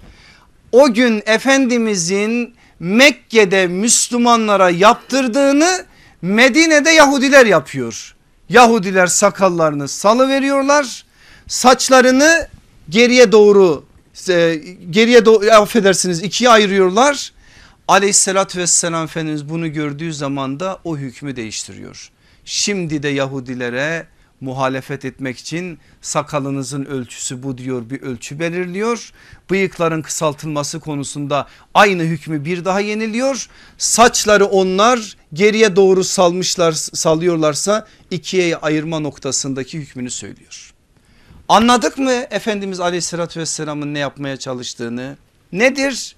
O 0.71 0.93
gün 0.93 1.23
Efendimizin 1.25 2.55
Mekke'de 2.79 3.67
Müslümanlara 3.67 4.69
yaptırdığını 4.69 5.85
Medine'de 6.21 6.89
Yahudiler 6.89 7.45
yapıyor. 7.45 8.15
Yahudiler 8.49 9.07
sakallarını 9.07 9.87
salı 9.87 10.29
veriyorlar. 10.29 11.05
Saçlarını 11.47 12.47
geriye 12.89 13.31
doğru 13.31 13.85
e, 14.29 14.61
geriye 14.89 15.25
doğru 15.25 15.51
affedersiniz 15.51 16.23
ikiye 16.23 16.49
ayırıyorlar. 16.49 17.31
Aleyhissalatü 17.87 18.59
vesselam 18.59 19.03
Efendimiz 19.03 19.49
bunu 19.49 19.73
gördüğü 19.73 20.13
zaman 20.13 20.59
da 20.59 20.79
o 20.83 20.97
hükmü 20.97 21.35
değiştiriyor. 21.35 22.09
Şimdi 22.45 23.03
de 23.03 23.07
Yahudilere 23.07 24.07
muhalefet 24.41 25.05
etmek 25.05 25.37
için 25.37 25.79
sakalınızın 26.01 26.85
ölçüsü 26.85 27.43
bu 27.43 27.57
diyor 27.57 27.89
bir 27.89 28.01
ölçü 28.01 28.39
belirliyor. 28.39 29.11
Bıyıkların 29.49 30.01
kısaltılması 30.01 30.79
konusunda 30.79 31.47
aynı 31.73 32.03
hükmü 32.03 32.45
bir 32.45 32.65
daha 32.65 32.79
yeniliyor. 32.79 33.47
Saçları 33.77 34.45
onlar 34.45 35.17
geriye 35.33 35.75
doğru 35.75 36.03
salmışlar 36.03 36.71
salıyorlarsa 36.71 37.87
ikiye 38.11 38.55
ayırma 38.55 38.99
noktasındaki 38.99 39.79
hükmünü 39.79 40.09
söylüyor. 40.09 40.73
Anladık 41.47 41.97
mı 41.97 42.11
Efendimiz 42.11 42.79
aleyhissalatü 42.79 43.39
vesselamın 43.39 43.93
ne 43.93 43.99
yapmaya 43.99 44.37
çalıştığını? 44.37 45.17
Nedir? 45.51 46.15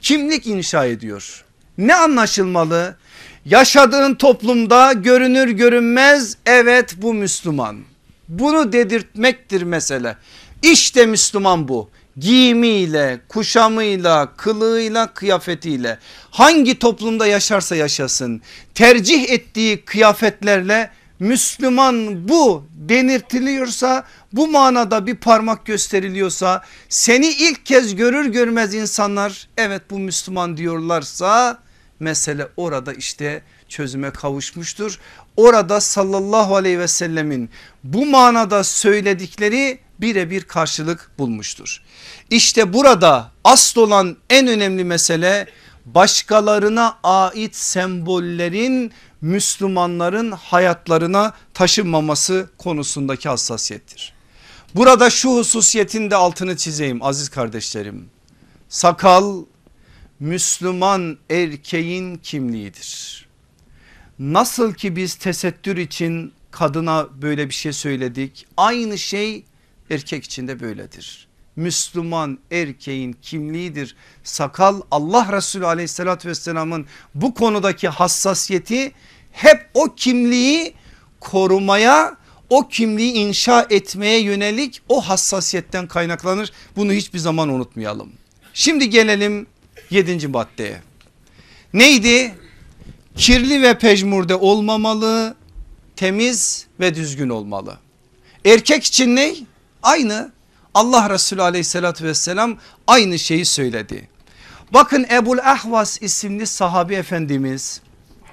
Kimlik 0.00 0.46
inşa 0.46 0.84
ediyor. 0.84 1.44
Ne 1.78 1.94
anlaşılmalı? 1.94 2.96
Yaşadığın 3.44 4.14
toplumda 4.14 4.92
görünür 4.92 5.48
görünmez 5.48 6.36
evet 6.46 6.94
bu 6.96 7.14
Müslüman. 7.14 7.80
Bunu 8.28 8.72
dedirtmektir 8.72 9.62
mesele. 9.62 10.16
İşte 10.62 11.06
Müslüman 11.06 11.68
bu. 11.68 11.90
Giyimiyle, 12.16 13.20
kuşamıyla, 13.28 14.36
kılığıyla, 14.36 15.14
kıyafetiyle 15.14 15.98
hangi 16.30 16.78
toplumda 16.78 17.26
yaşarsa 17.26 17.76
yaşasın 17.76 18.42
tercih 18.74 19.30
ettiği 19.30 19.84
kıyafetlerle 19.84 20.90
Müslüman 21.18 22.28
bu 22.28 22.64
denirtiliyorsa 22.88 24.04
bu 24.32 24.48
manada 24.48 25.06
bir 25.06 25.16
parmak 25.16 25.66
gösteriliyorsa 25.66 26.62
seni 26.88 27.26
ilk 27.26 27.66
kez 27.66 27.96
görür 27.96 28.26
görmez 28.26 28.74
insanlar 28.74 29.48
evet 29.56 29.82
bu 29.90 29.98
Müslüman 29.98 30.56
diyorlarsa 30.56 31.58
mesele 32.00 32.48
orada 32.56 32.92
işte 32.92 33.42
çözüme 33.68 34.10
kavuşmuştur. 34.10 34.98
Orada 35.36 35.80
sallallahu 35.80 36.56
aleyhi 36.56 36.78
ve 36.78 36.88
sellemin 36.88 37.50
bu 37.84 38.06
manada 38.06 38.64
söyledikleri 38.64 39.78
birebir 40.02 40.42
karşılık 40.42 41.10
bulmuştur. 41.18 41.82
İşte 42.30 42.72
burada 42.72 43.30
asıl 43.44 43.80
olan 43.80 44.16
en 44.30 44.46
önemli 44.46 44.84
mesele 44.84 45.46
başkalarına 45.86 46.98
ait 47.02 47.56
sembollerin 47.56 48.92
Müslümanların 49.20 50.32
hayatlarına 50.32 51.32
taşınmaması 51.54 52.50
konusundaki 52.58 53.28
hassasiyettir. 53.28 54.12
Burada 54.74 55.10
şu 55.10 55.30
hususiyetin 55.30 56.10
de 56.10 56.16
altını 56.16 56.56
çizeyim 56.56 57.02
aziz 57.02 57.28
kardeşlerim. 57.28 58.08
Sakal 58.68 59.44
Müslüman 60.20 61.18
erkeğin 61.30 62.16
kimliğidir. 62.16 63.22
Nasıl 64.18 64.74
ki 64.74 64.96
biz 64.96 65.14
tesettür 65.14 65.76
için 65.76 66.32
kadına 66.50 67.06
böyle 67.22 67.48
bir 67.48 67.54
şey 67.54 67.72
söyledik 67.72 68.46
aynı 68.56 68.98
şey 68.98 69.44
erkek 69.92 70.24
için 70.24 70.48
de 70.48 70.60
böyledir. 70.60 71.28
Müslüman 71.56 72.38
erkeğin 72.50 73.12
kimliğidir. 73.12 73.96
Sakal 74.24 74.80
Allah 74.90 75.32
Resulü 75.32 75.66
aleyhissalatü 75.66 76.28
vesselamın 76.28 76.86
bu 77.14 77.34
konudaki 77.34 77.88
hassasiyeti 77.88 78.92
hep 79.32 79.70
o 79.74 79.94
kimliği 79.94 80.74
korumaya 81.20 82.16
o 82.50 82.68
kimliği 82.68 83.12
inşa 83.12 83.66
etmeye 83.70 84.20
yönelik 84.20 84.82
o 84.88 85.00
hassasiyetten 85.00 85.88
kaynaklanır. 85.88 86.52
Bunu 86.76 86.92
hiçbir 86.92 87.18
zaman 87.18 87.48
unutmayalım. 87.48 88.12
Şimdi 88.54 88.90
gelelim 88.90 89.46
yedinci 89.90 90.28
maddeye. 90.28 90.82
Neydi? 91.72 92.34
Kirli 93.16 93.62
ve 93.62 93.78
pejmurde 93.78 94.34
olmamalı, 94.34 95.36
temiz 95.96 96.66
ve 96.80 96.94
düzgün 96.94 97.28
olmalı. 97.28 97.78
Erkek 98.44 98.84
için 98.84 99.16
ne? 99.16 99.34
Aynı. 99.82 100.32
Allah 100.74 101.10
Resulü 101.10 101.42
aleyhissalatü 101.42 102.04
vesselam 102.04 102.58
aynı 102.86 103.18
şeyi 103.18 103.44
söyledi. 103.44 104.08
Bakın 104.74 105.06
Ebul 105.10 105.38
Ahvas 105.38 106.02
isimli 106.02 106.46
sahabi 106.46 106.94
efendimiz 106.94 107.80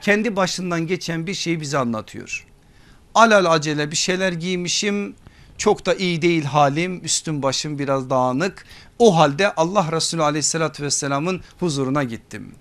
kendi 0.01 0.35
başından 0.35 0.87
geçen 0.87 1.27
bir 1.27 1.33
şeyi 1.33 1.61
bize 1.61 1.77
anlatıyor. 1.77 2.45
Alal 3.15 3.45
acele 3.45 3.91
bir 3.91 3.95
şeyler 3.95 4.31
giymişim 4.31 5.15
çok 5.57 5.85
da 5.85 5.93
iyi 5.93 6.21
değil 6.21 6.43
halim 6.43 7.05
üstüm 7.05 7.43
başım 7.43 7.79
biraz 7.79 8.09
dağınık. 8.09 8.65
O 8.99 9.17
halde 9.17 9.55
Allah 9.55 9.91
Resulü 9.91 10.23
aleyhissalatü 10.23 10.83
vesselamın 10.83 11.41
huzuruna 11.59 12.03
gittim. 12.03 12.55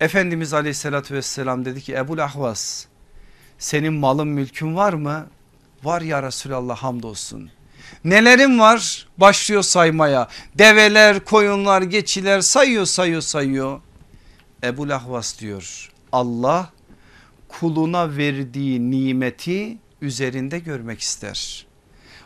Efendimiz 0.00 0.54
aleyhissalatü 0.54 1.14
vesselam 1.14 1.64
dedi 1.64 1.80
ki 1.80 1.94
Ebul 1.94 2.18
Ahvas 2.18 2.84
senin 3.58 3.92
malın 3.92 4.28
mülkün 4.28 4.76
var 4.76 4.92
mı? 4.92 5.26
Var 5.84 6.02
ya 6.02 6.22
Resulallah 6.22 6.76
hamdolsun. 6.76 7.50
Nelerin 8.04 8.58
var? 8.58 9.06
Başlıyor 9.18 9.62
saymaya. 9.62 10.28
Develer, 10.54 11.24
koyunlar, 11.24 11.82
geçiler 11.82 12.40
sayıyor 12.40 12.84
sayıyor 12.84 13.22
sayıyor. 13.22 13.80
Ebu 14.64 14.88
Lahvas 14.88 15.38
diyor 15.38 15.90
Allah 16.12 16.70
kuluna 17.48 18.16
verdiği 18.16 18.90
nimeti 18.90 19.78
üzerinde 20.02 20.58
görmek 20.58 21.00
ister. 21.00 21.66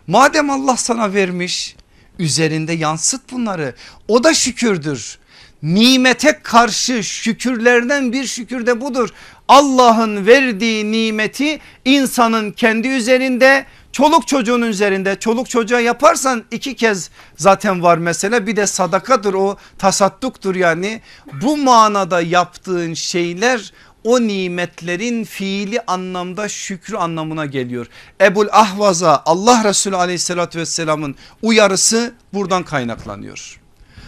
Madem 0.07 0.51
Allah 0.51 0.77
sana 0.77 1.15
vermiş 1.15 1.77
üzerinde 2.19 2.73
yansıt 2.73 3.33
bunları 3.33 3.75
o 4.09 4.25
da 4.25 4.35
şükürdür. 4.35 5.19
Nimete 5.63 6.41
karşı 6.43 7.05
şükürlerden 7.05 8.13
bir 8.13 8.27
şükür 8.27 8.67
de 8.67 8.81
budur. 8.81 9.09
Allah'ın 9.49 10.27
verdiği 10.27 10.93
nimeti 10.93 11.61
insanın 11.85 12.51
kendi 12.53 12.89
üzerinde 12.89 13.67
çoluk 13.93 14.29
çocuğun 14.29 14.63
üzerinde 14.63 15.19
çoluk 15.19 15.51
çocuğa 15.51 15.81
yaparsan 15.81 16.45
iki 16.51 16.77
kez 16.77 17.11
zaten 17.37 17.83
var 17.83 17.99
mesela 17.99 18.47
bir 18.47 18.57
de 18.57 18.67
sadakadır 18.67 19.35
o 19.35 19.57
tasadduktur 19.79 20.55
yani 20.55 21.01
bu 21.43 21.57
manada 21.57 22.21
yaptığın 22.21 22.95
şeyler 22.95 23.73
o 24.05 24.21
nimetlerin 24.21 25.25
fiili 25.25 25.81
anlamda 25.87 26.49
şükrü 26.49 26.97
anlamına 26.97 27.47
geliyor. 27.47 27.87
Ebul 28.21 28.49
Ahvaz'a 28.53 29.23
Allah 29.27 29.65
Resulü 29.65 29.97
aleyhissalatü 29.97 30.59
vesselamın 30.59 31.15
uyarısı 31.43 32.15
buradan 32.33 32.63
kaynaklanıyor. 32.63 33.61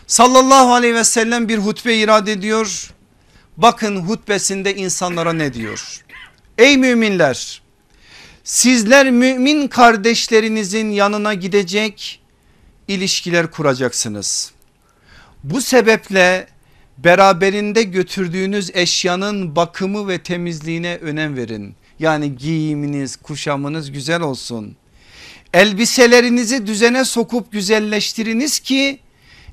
Sallallahu 0.06 0.74
aleyhi 0.74 0.94
ve 0.94 1.04
sellem 1.04 1.48
bir 1.48 1.58
hutbe 1.58 1.96
irade 1.96 2.32
ediyor. 2.32 2.90
Bakın 3.56 3.96
hutbesinde 3.96 4.74
insanlara 4.74 5.32
ne 5.32 5.54
diyor? 5.54 6.04
Ey 6.58 6.76
müminler 6.76 7.62
sizler 8.48 9.10
mümin 9.10 9.68
kardeşlerinizin 9.68 10.90
yanına 10.90 11.34
gidecek 11.34 12.20
ilişkiler 12.88 13.50
kuracaksınız. 13.50 14.52
Bu 15.44 15.60
sebeple 15.60 16.46
beraberinde 16.98 17.82
götürdüğünüz 17.82 18.70
eşyanın 18.74 19.56
bakımı 19.56 20.08
ve 20.08 20.18
temizliğine 20.18 20.96
önem 20.96 21.36
verin. 21.36 21.74
Yani 21.98 22.36
giyiminiz 22.36 23.16
kuşamınız 23.16 23.92
güzel 23.92 24.20
olsun. 24.20 24.76
Elbiselerinizi 25.54 26.66
düzene 26.66 27.04
sokup 27.04 27.52
güzelleştiriniz 27.52 28.58
ki 28.58 29.00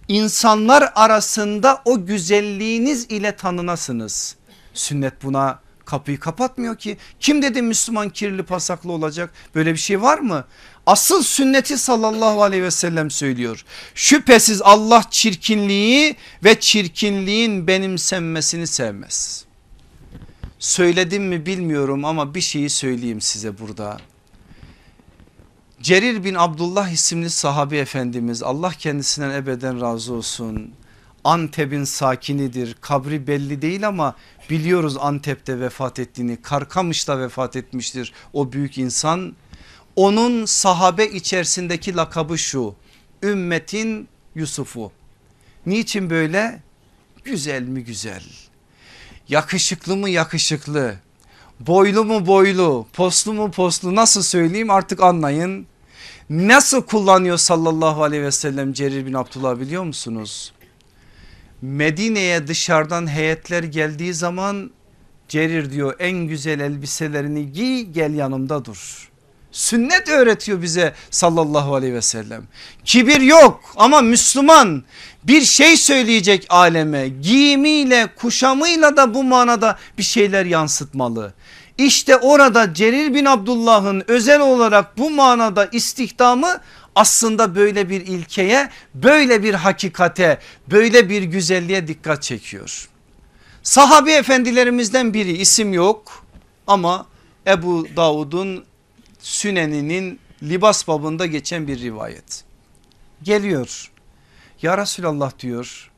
insanlar 0.07 0.91
arasında 0.95 1.81
o 1.85 2.05
güzelliğiniz 2.05 3.05
ile 3.05 3.35
tanınasınız. 3.35 4.35
Sünnet 4.73 5.23
buna 5.23 5.64
kapıyı 5.85 6.19
kapatmıyor 6.19 6.77
ki. 6.77 6.97
Kim 7.19 7.41
dedi 7.41 7.61
Müslüman 7.61 8.09
kirli 8.09 8.43
pasaklı 8.43 8.91
olacak? 8.91 9.33
Böyle 9.55 9.73
bir 9.73 9.79
şey 9.79 10.01
var 10.01 10.19
mı? 10.19 10.45
Asıl 10.85 11.23
sünneti 11.23 11.77
sallallahu 11.77 12.43
aleyhi 12.43 12.63
ve 12.63 12.71
sellem 12.71 13.11
söylüyor. 13.11 13.65
Şüphesiz 13.95 14.61
Allah 14.61 15.03
çirkinliği 15.11 16.15
ve 16.43 16.59
çirkinliğin 16.59 17.67
benimsenmesini 17.67 18.67
sevmez. 18.67 19.45
Söyledim 20.59 21.23
mi 21.23 21.45
bilmiyorum 21.45 22.05
ama 22.05 22.35
bir 22.35 22.41
şeyi 22.41 22.69
söyleyeyim 22.69 23.21
size 23.21 23.59
burada. 23.59 23.97
Cerir 25.81 26.23
bin 26.23 26.35
Abdullah 26.35 26.89
isimli 26.89 27.29
sahabi 27.29 27.77
efendimiz 27.77 28.43
Allah 28.43 28.71
kendisinden 28.71 29.29
ebeden 29.29 29.81
razı 29.81 30.13
olsun. 30.13 30.71
Antep'in 31.25 31.83
sakinidir 31.83 32.75
kabri 32.81 33.27
belli 33.27 33.61
değil 33.61 33.87
ama 33.87 34.15
biliyoruz 34.49 34.97
Antep'te 34.99 35.59
vefat 35.59 35.99
ettiğini 35.99 36.41
Karkamış'ta 36.41 37.19
vefat 37.19 37.55
etmiştir 37.55 38.13
o 38.33 38.51
büyük 38.51 38.77
insan. 38.77 39.35
Onun 39.95 40.45
sahabe 40.45 41.07
içerisindeki 41.07 41.95
lakabı 41.95 42.37
şu 42.37 42.75
ümmetin 43.23 44.07
Yusuf'u. 44.35 44.91
Niçin 45.65 46.09
böyle? 46.09 46.59
Güzel 47.23 47.61
mi 47.61 47.83
güzel 47.83 48.23
yakışıklı 49.29 49.95
mı 49.95 50.09
yakışıklı 50.09 50.95
boylu 51.59 52.05
mu 52.05 52.27
boylu 52.27 52.87
poslu 52.93 53.33
mu 53.33 53.51
poslu 53.51 53.95
nasıl 53.95 54.21
söyleyeyim 54.21 54.69
artık 54.69 55.03
anlayın. 55.03 55.67
Nasıl 56.29 56.81
kullanıyor 56.81 57.37
sallallahu 57.37 58.03
aleyhi 58.03 58.23
ve 58.23 58.31
sellem 58.31 58.73
Cerir 58.73 59.05
bin 59.05 59.13
Abdullah 59.13 59.59
biliyor 59.59 59.83
musunuz? 59.83 60.53
Medine'ye 61.61 62.47
dışarıdan 62.47 63.07
heyetler 63.07 63.63
geldiği 63.63 64.13
zaman 64.13 64.71
Cerir 65.27 65.71
diyor 65.71 65.95
en 65.99 66.17
güzel 66.17 66.59
elbiselerini 66.59 67.51
giy 67.51 67.81
gel 67.81 68.13
yanımda 68.13 68.65
dur. 68.65 69.09
Sünnet 69.51 70.09
öğretiyor 70.09 70.61
bize 70.61 70.93
sallallahu 71.11 71.75
aleyhi 71.75 71.93
ve 71.93 72.01
sellem. 72.01 72.43
Kibir 72.85 73.21
yok 73.21 73.59
ama 73.75 74.01
Müslüman 74.01 74.83
bir 75.23 75.41
şey 75.41 75.77
söyleyecek 75.77 76.45
aleme 76.49 77.07
giyimiyle 77.07 78.07
kuşamıyla 78.15 78.97
da 78.97 79.13
bu 79.13 79.23
manada 79.23 79.77
bir 79.97 80.03
şeyler 80.03 80.45
yansıtmalı. 80.45 81.33
İşte 81.77 82.17
orada 82.17 82.73
Cerir 82.73 83.13
bin 83.13 83.25
Abdullah'ın 83.25 84.03
özel 84.07 84.39
olarak 84.39 84.97
bu 84.97 85.09
manada 85.09 85.65
istihdamı 85.65 86.59
aslında 86.95 87.55
böyle 87.55 87.89
bir 87.89 88.01
ilkeye 88.01 88.69
böyle 88.93 89.43
bir 89.43 89.53
hakikate 89.53 90.39
böyle 90.71 91.09
bir 91.09 91.23
güzelliğe 91.23 91.87
dikkat 91.87 92.23
çekiyor. 92.23 92.89
Sahabi 93.63 94.11
efendilerimizden 94.11 95.13
biri 95.13 95.37
isim 95.37 95.73
yok 95.73 96.25
ama 96.67 97.07
Ebu 97.47 97.87
Davud'un 97.95 98.65
Süneninin 99.19 100.19
libas 100.43 100.87
babında 100.87 101.25
geçen 101.25 101.67
bir 101.67 101.79
rivayet. 101.79 102.43
Geliyor 103.23 103.91
ya 104.61 104.77
Resulallah 104.77 105.39
diyor 105.39 105.91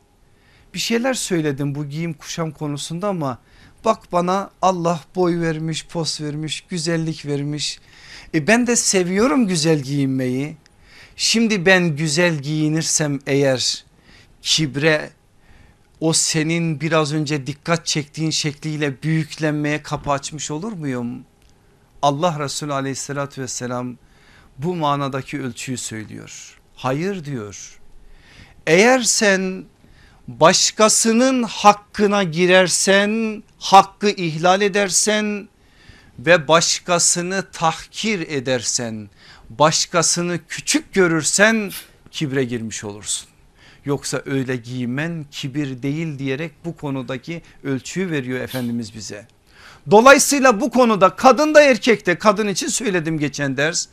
bir 0.74 0.80
şeyler 0.80 1.14
söyledim 1.14 1.76
bu 1.76 1.86
giyim 1.86 2.14
kuşam 2.14 2.52
konusunda 2.52 3.08
ama 3.08 3.40
bak 3.86 4.12
bana 4.12 4.50
Allah 4.62 5.02
boy 5.16 5.42
vermiş 5.42 5.86
pos 5.88 6.22
vermiş 6.22 6.62
güzellik 6.62 7.26
vermiş. 7.26 7.80
E 8.34 8.48
ben 8.48 8.68
de 8.68 8.76
seviyorum 8.76 9.48
güzel 9.48 9.80
giyinmeyi. 9.80 10.58
Şimdi 11.20 11.66
ben 11.66 11.96
güzel 11.96 12.38
giyinirsem 12.38 13.20
eğer 13.28 13.86
kibre 14.42 15.10
o 16.00 16.14
senin 16.14 16.82
biraz 16.82 17.14
önce 17.14 17.48
dikkat 17.48 17.86
çektiğin 17.86 18.30
şekliyle 18.30 19.04
büyüklenmeye 19.04 19.84
kapı 19.84 20.12
açmış 20.12 20.52
olur 20.52 20.72
muyum? 20.72 21.26
Allah 22.02 22.40
Resulü 22.40 22.74
aleyhissalatü 22.74 23.42
vesselam 23.42 23.98
bu 24.58 24.76
manadaki 24.76 25.42
ölçüyü 25.42 25.78
söylüyor. 25.78 26.60
Hayır 26.76 27.26
diyor. 27.26 27.80
Eğer 28.68 29.00
sen 29.00 29.66
başkasının 30.28 31.44
hakkına 31.44 32.24
girersen 32.24 33.44
hakkı 33.60 34.10
ihlal 34.10 34.62
edersen 34.62 35.50
ve 36.20 36.48
başkasını 36.48 37.44
tahkir 37.52 38.20
edersen 38.20 39.10
başkasını 39.50 40.40
küçük 40.48 40.94
görürsen 40.94 41.72
kibre 42.12 42.44
girmiş 42.44 42.84
olursun. 42.84 43.30
Yoksa 43.86 44.22
öyle 44.26 44.56
giymen 44.56 45.26
kibir 45.32 45.82
değil 45.82 46.20
diyerek 46.20 46.52
bu 46.66 46.78
konudaki 46.78 47.42
ölçüyü 47.64 48.12
veriyor 48.12 48.40
Efendimiz 48.40 48.96
bize. 48.96 49.26
Dolayısıyla 49.92 50.62
bu 50.62 50.70
konuda 50.70 51.10
kadın 51.10 51.54
da 51.54 51.62
erkek 51.62 52.06
de 52.06 52.18
kadın 52.18 52.48
için 52.48 52.68
söyledim 52.68 53.20
geçen 53.20 53.58
ders. 53.58 53.88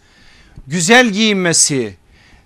Güzel 0.66 1.10
giyinmesi, 1.10 1.96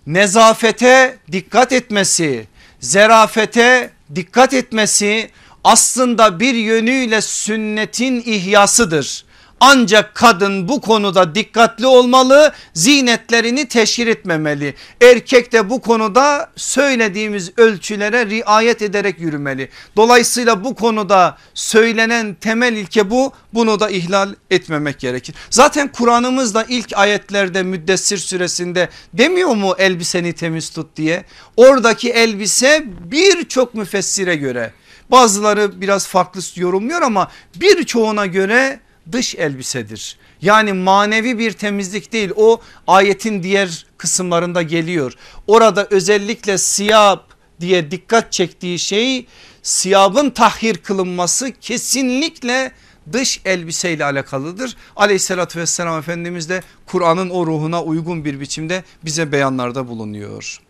nezafete 0.07 1.19
dikkat 1.33 1.73
etmesi, 1.73 2.47
zerafete 2.81 3.91
dikkat 4.15 4.55
etmesi 4.55 5.31
aslında 5.65 6.41
bir 6.41 6.55
yönüyle 6.55 7.21
sünnetin 7.21 8.23
ihyasıdır. 8.27 9.25
Ancak 9.61 10.15
kadın 10.15 10.69
bu 10.69 10.81
konuda 10.81 11.35
dikkatli 11.35 11.87
olmalı 11.87 12.53
zinetlerini 12.75 13.69
teşhir 13.69 14.07
etmemeli. 14.07 14.75
Erkek 15.01 15.53
de 15.53 15.71
bu 15.71 15.81
konuda 15.81 16.51
söylediğimiz 16.57 17.53
ölçülere 17.57 18.27
riayet 18.27 18.83
ederek 18.83 19.21
yürümeli. 19.21 19.69
Dolayısıyla 19.97 20.65
bu 20.65 20.75
konuda 20.75 21.39
söylenen 21.55 22.35
temel 22.35 22.73
ilke 22.73 23.11
bu 23.11 23.33
bunu 23.55 23.81
da 23.81 23.91
ihlal 23.91 24.35
etmemek 24.51 24.99
gerekir. 24.99 25.35
Zaten 25.51 25.89
Kur'an'ımız 25.89 26.55
da 26.55 26.67
ilk 26.69 26.93
ayetlerde 26.97 27.63
Müddessir 27.63 28.19
suresinde 28.19 28.89
demiyor 29.15 29.55
mu 29.55 29.75
elbiseni 29.79 30.33
temiz 30.33 30.71
tut 30.71 30.97
diye. 30.97 31.25
Oradaki 31.57 32.11
elbise 32.11 32.85
birçok 32.87 33.75
müfessire 33.75 34.37
göre 34.37 34.73
bazıları 35.11 35.81
biraz 35.81 36.07
farklı 36.07 36.41
yorumluyor 36.57 37.03
ama 37.03 37.31
birçoğuna 37.55 38.27
göre 38.27 38.81
dış 39.13 39.35
elbisedir. 39.35 40.17
Yani 40.43 40.73
manevi 40.73 41.39
bir 41.39 41.53
temizlik 41.53 42.13
değil 42.13 42.31
o 42.37 42.61
ayetin 42.87 43.43
diğer 43.43 43.87
kısımlarında 43.99 44.63
geliyor. 44.63 45.15
Orada 45.47 45.87
özellikle 45.91 46.59
siyab 46.59 47.21
diye 47.61 47.91
dikkat 47.91 48.33
çektiği 48.33 48.79
şey 48.79 49.27
siyabın 49.63 50.31
tahhir 50.31 50.77
kılınması 50.77 51.53
kesinlikle 51.61 52.73
dış 53.13 53.41
elbiseyle 53.45 54.05
alakalıdır. 54.05 54.77
Aleyhissalatü 54.97 55.61
vesselam 55.61 55.99
Efendimiz 55.99 56.49
de 56.49 56.63
Kur'an'ın 56.87 57.31
o 57.31 57.47
ruhuna 57.47 57.83
uygun 57.83 58.25
bir 58.25 58.41
biçimde 58.41 58.85
bize 59.05 59.33
beyanlarda 59.33 59.89
bulunuyor. 59.89 60.61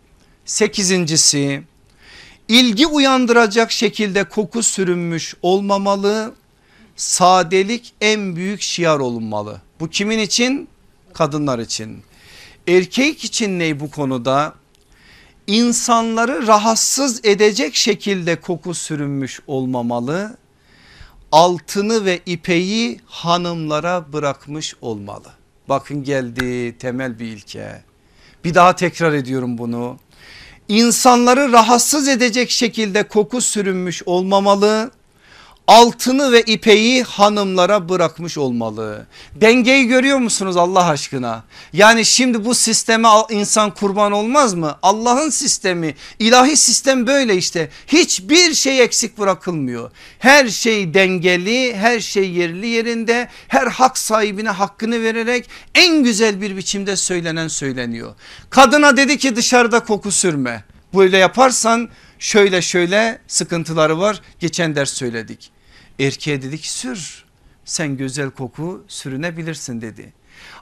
Sekizincisi 0.44 1.62
ilgi 2.48 2.86
uyandıracak 2.86 3.72
şekilde 3.72 4.24
koku 4.24 4.62
sürünmüş 4.62 5.34
olmamalı 5.42 6.34
sadelik 6.98 7.92
en 8.00 8.36
büyük 8.36 8.62
şiar 8.62 8.98
olunmalı. 8.98 9.60
Bu 9.80 9.90
kimin 9.90 10.18
için? 10.18 10.68
Kadınlar 11.14 11.58
için. 11.58 12.02
Erkek 12.68 13.24
için 13.24 13.58
ne 13.58 13.80
bu 13.80 13.90
konuda? 13.90 14.54
İnsanları 15.46 16.46
rahatsız 16.46 17.24
edecek 17.24 17.74
şekilde 17.74 18.40
koku 18.40 18.74
sürünmüş 18.74 19.40
olmamalı. 19.46 20.36
Altını 21.32 22.04
ve 22.04 22.20
ipeyi 22.26 23.00
hanımlara 23.06 24.12
bırakmış 24.12 24.74
olmalı. 24.80 25.28
Bakın 25.68 26.04
geldi 26.04 26.78
temel 26.78 27.18
bir 27.18 27.26
ilke. 27.26 27.82
Bir 28.44 28.54
daha 28.54 28.76
tekrar 28.76 29.12
ediyorum 29.12 29.58
bunu. 29.58 29.96
İnsanları 30.68 31.52
rahatsız 31.52 32.08
edecek 32.08 32.50
şekilde 32.50 33.02
koku 33.02 33.40
sürünmüş 33.40 34.02
olmamalı 34.06 34.90
altını 35.68 36.32
ve 36.32 36.42
ipeyi 36.42 37.02
hanımlara 37.02 37.88
bırakmış 37.88 38.38
olmalı. 38.38 39.06
Dengeyi 39.34 39.86
görüyor 39.86 40.18
musunuz 40.18 40.56
Allah 40.56 40.86
aşkına? 40.86 41.44
Yani 41.72 42.04
şimdi 42.04 42.44
bu 42.44 42.54
sisteme 42.54 43.08
insan 43.30 43.74
kurban 43.74 44.12
olmaz 44.12 44.54
mı? 44.54 44.76
Allah'ın 44.82 45.30
sistemi 45.30 45.94
ilahi 46.18 46.56
sistem 46.56 47.06
böyle 47.06 47.36
işte 47.36 47.70
hiçbir 47.86 48.54
şey 48.54 48.82
eksik 48.82 49.18
bırakılmıyor. 49.18 49.90
Her 50.18 50.48
şey 50.48 50.94
dengeli 50.94 51.76
her 51.76 52.00
şey 52.00 52.30
yerli 52.30 52.66
yerinde 52.66 53.28
her 53.48 53.66
hak 53.66 53.98
sahibine 53.98 54.50
hakkını 54.50 55.02
vererek 55.02 55.48
en 55.74 56.04
güzel 56.04 56.40
bir 56.40 56.56
biçimde 56.56 56.96
söylenen 56.96 57.48
söyleniyor. 57.48 58.14
Kadına 58.50 58.96
dedi 58.96 59.18
ki 59.18 59.36
dışarıda 59.36 59.84
koku 59.84 60.12
sürme 60.12 60.64
böyle 60.94 61.18
yaparsan 61.18 61.88
şöyle 62.18 62.62
şöyle 62.62 63.18
sıkıntıları 63.26 63.98
var 63.98 64.20
geçen 64.40 64.76
ders 64.76 64.92
söyledik. 64.92 65.57
Erkeğe 65.98 66.42
dedi 66.42 66.58
ki 66.58 66.72
sür 66.72 67.24
sen 67.64 67.96
güzel 67.96 68.30
koku 68.30 68.84
sürünebilirsin 68.88 69.80
dedi. 69.80 70.12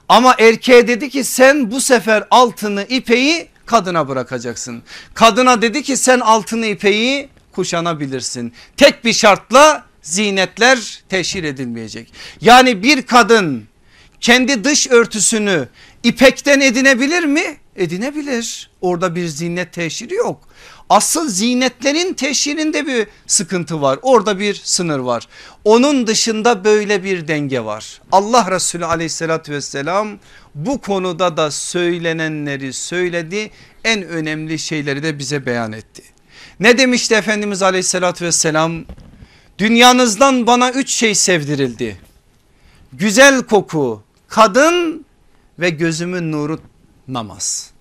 Ama 0.09 0.35
erkeğe 0.39 0.87
dedi 0.87 1.09
ki 1.09 1.23
sen 1.23 1.71
bu 1.71 1.81
sefer 1.81 2.27
altını 2.31 2.83
ipeği 2.89 3.47
kadına 3.65 4.07
bırakacaksın. 4.07 4.83
Kadına 5.13 5.61
dedi 5.61 5.83
ki 5.83 5.97
sen 5.97 6.19
altını 6.19 6.65
ipeği 6.65 7.29
kuşanabilirsin. 7.51 8.53
Tek 8.77 9.05
bir 9.05 9.13
şartla 9.13 9.85
zinetler 10.01 11.03
teşhir 11.09 11.43
edilmeyecek. 11.43 12.13
Yani 12.41 12.83
bir 12.83 13.01
kadın 13.01 13.67
kendi 14.21 14.63
dış 14.63 14.87
örtüsünü 14.87 15.67
ipekten 16.03 16.59
edinebilir 16.59 17.23
mi? 17.23 17.57
Edinebilir. 17.75 18.69
Orada 18.81 19.15
bir 19.15 19.27
zinet 19.27 19.73
teşhiri 19.73 20.13
yok. 20.13 20.49
Asıl 20.89 21.29
zinetlerin 21.29 22.13
teşhirinde 22.13 22.87
bir 22.87 23.07
sıkıntı 23.27 23.81
var. 23.81 23.99
Orada 24.01 24.39
bir 24.39 24.61
sınır 24.63 24.99
var. 24.99 25.27
Onun 25.63 26.07
dışında 26.07 26.63
böyle 26.63 27.03
bir 27.03 27.27
denge 27.27 27.65
var. 27.65 28.01
Allah 28.11 28.51
Resulü 28.51 28.85
aleyhissalatü 28.85 29.51
vesselam 29.51 30.19
bu 30.55 30.81
konuda 30.81 31.37
da 31.37 31.51
söylenenleri 31.51 32.73
söyledi. 32.73 33.51
En 33.83 34.03
önemli 34.03 34.59
şeyleri 34.59 35.03
de 35.03 35.19
bize 35.19 35.45
beyan 35.45 35.71
etti. 35.71 36.03
Ne 36.59 36.77
demişti 36.77 37.15
Efendimiz 37.15 37.61
aleyhissalatü 37.61 38.25
vesselam? 38.25 38.85
Dünyanızdan 39.57 40.47
bana 40.47 40.71
üç 40.71 40.89
şey 40.89 41.15
sevdirildi. 41.15 41.97
Güzel 42.93 43.43
koku, 43.43 44.03
kadın 44.27 45.05
ve 45.59 45.69
gözümün 45.69 46.31
nuru 46.31 46.59
namaz. 47.07 47.71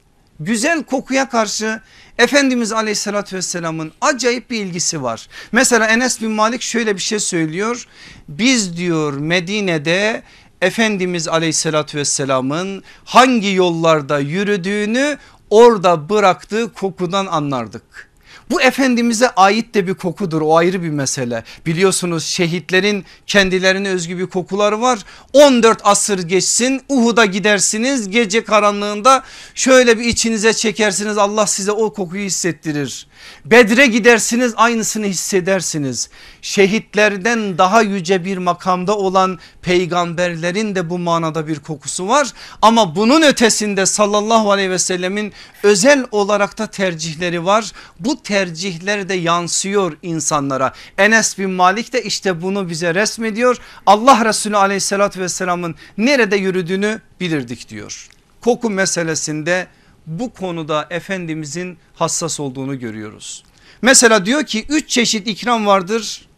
Güzel 0.41 0.83
kokuya 0.83 1.29
karşı 1.29 1.81
Efendimiz 2.19 2.73
aleyhissalatü 2.73 3.37
vesselamın 3.37 3.93
acayip 4.01 4.51
bir 4.51 4.61
ilgisi 4.61 5.03
var. 5.03 5.29
Mesela 5.53 5.87
Enes 5.87 6.21
bin 6.21 6.31
Malik 6.31 6.63
şöyle 6.63 6.95
bir 6.95 7.01
şey 7.01 7.19
söylüyor. 7.19 7.87
Biz 8.29 8.77
diyor 8.77 9.13
Medine'de 9.13 10.23
Efendimiz 10.63 11.29
aleyhissalatü 11.29 11.99
vesselamın 11.99 12.83
hangi 13.05 13.53
yollarda 13.53 14.19
yürüdüğünü 14.19 15.19
orada 15.51 16.09
bıraktığı 16.09 16.73
kokudan 16.73 17.27
anlardık. 17.27 18.11
Bu 18.51 18.63
Efendimiz'e 18.63 19.29
ait 19.29 19.75
de 19.75 19.87
bir 19.87 19.95
kokudur 19.95 20.41
o 20.41 20.57
ayrı 20.57 20.83
bir 20.83 20.91
mesele. 20.91 21.45
Biliyorsunuz 21.67 22.25
şehitlerin 22.25 23.05
kendilerine 23.27 23.89
özgü 23.89 24.19
bir 24.19 24.27
kokuları 24.27 24.81
var. 24.81 24.99
14 25.33 25.81
asır 25.85 26.19
geçsin 26.19 26.83
Uhud'a 26.89 27.25
gidersiniz 27.25 28.11
gece 28.11 28.45
karanlığında 28.45 29.23
şöyle 29.55 29.99
bir 29.99 30.05
içinize 30.05 30.55
çekersiniz 30.55 31.19
Allah 31.19 31.47
size 31.47 31.73
o 31.73 31.93
kokuyu 31.93 32.25
hissettirir. 32.25 33.07
Bedre 33.45 33.87
gidersiniz 33.87 34.55
aynısını 34.57 35.07
hissedersiniz. 35.07 36.11
Şehitlerden 36.43 37.59
daha 37.59 37.83
yüce 37.83 38.25
bir 38.25 38.39
makamda 38.39 38.97
olan 38.97 39.39
peygamberlerin 39.63 40.75
de 40.75 40.91
bu 40.91 40.99
manada 40.99 41.49
bir 41.49 41.59
kokusu 41.59 42.09
var. 42.09 42.33
Ama 42.63 42.97
bunun 42.97 43.23
ötesinde 43.23 43.87
sallallahu 43.87 44.53
aleyhi 44.53 44.71
ve 44.71 44.79
sellemin 44.79 45.33
özel 45.63 46.05
olarak 46.11 46.59
da 46.59 46.67
tercihleri 46.67 47.45
var. 47.45 47.73
Bu 48.01 48.23
tercihler 48.23 49.09
de 49.09 49.15
yansıyor 49.15 49.97
insanlara. 50.03 50.73
Enes 50.99 51.39
bin 51.39 51.51
Malik 51.51 51.93
de 51.93 52.03
işte 52.03 52.43
bunu 52.43 52.69
bize 52.69 52.95
resmediyor. 52.95 53.57
Allah 53.87 54.25
Resulü 54.25 54.57
aleyhissalatü 54.57 55.21
vesselamın 55.21 55.75
nerede 55.99 56.37
yürüdüğünü 56.37 57.01
bilirdik 57.21 57.69
diyor. 57.69 58.09
Koku 58.41 58.71
meselesinde 58.71 59.67
bu 60.07 60.33
konuda 60.33 60.87
Efendimizin 60.91 61.79
hassas 61.95 62.41
olduğunu 62.41 62.79
görüyoruz. 62.79 63.45
Mesela 63.83 64.27
diyor 64.27 64.47
ki 64.47 64.67
üç 64.69 64.91
çeşit 64.91 65.29
ikram 65.29 65.67
vardır 65.67 66.29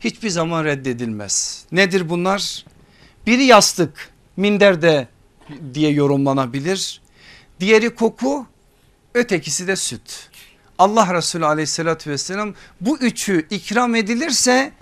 hiçbir 0.00 0.30
zaman 0.30 0.64
reddedilmez. 0.64 1.64
Nedir 1.72 2.08
bunlar? 2.08 2.64
Biri 3.26 3.44
yastık 3.44 4.10
minderde 4.36 5.08
diye 5.74 5.90
yorumlanabilir. 5.90 7.00
Diğeri 7.60 7.94
koku 7.94 8.46
ötekisi 9.14 9.66
de 9.66 9.76
süt. 9.76 10.30
Allah 10.78 11.14
Resulü 11.14 11.46
aleyhissalatü 11.46 12.10
vesselam 12.10 12.54
bu 12.80 12.98
üçü 12.98 13.46
ikram 13.50 13.94
edilirse 13.94 14.72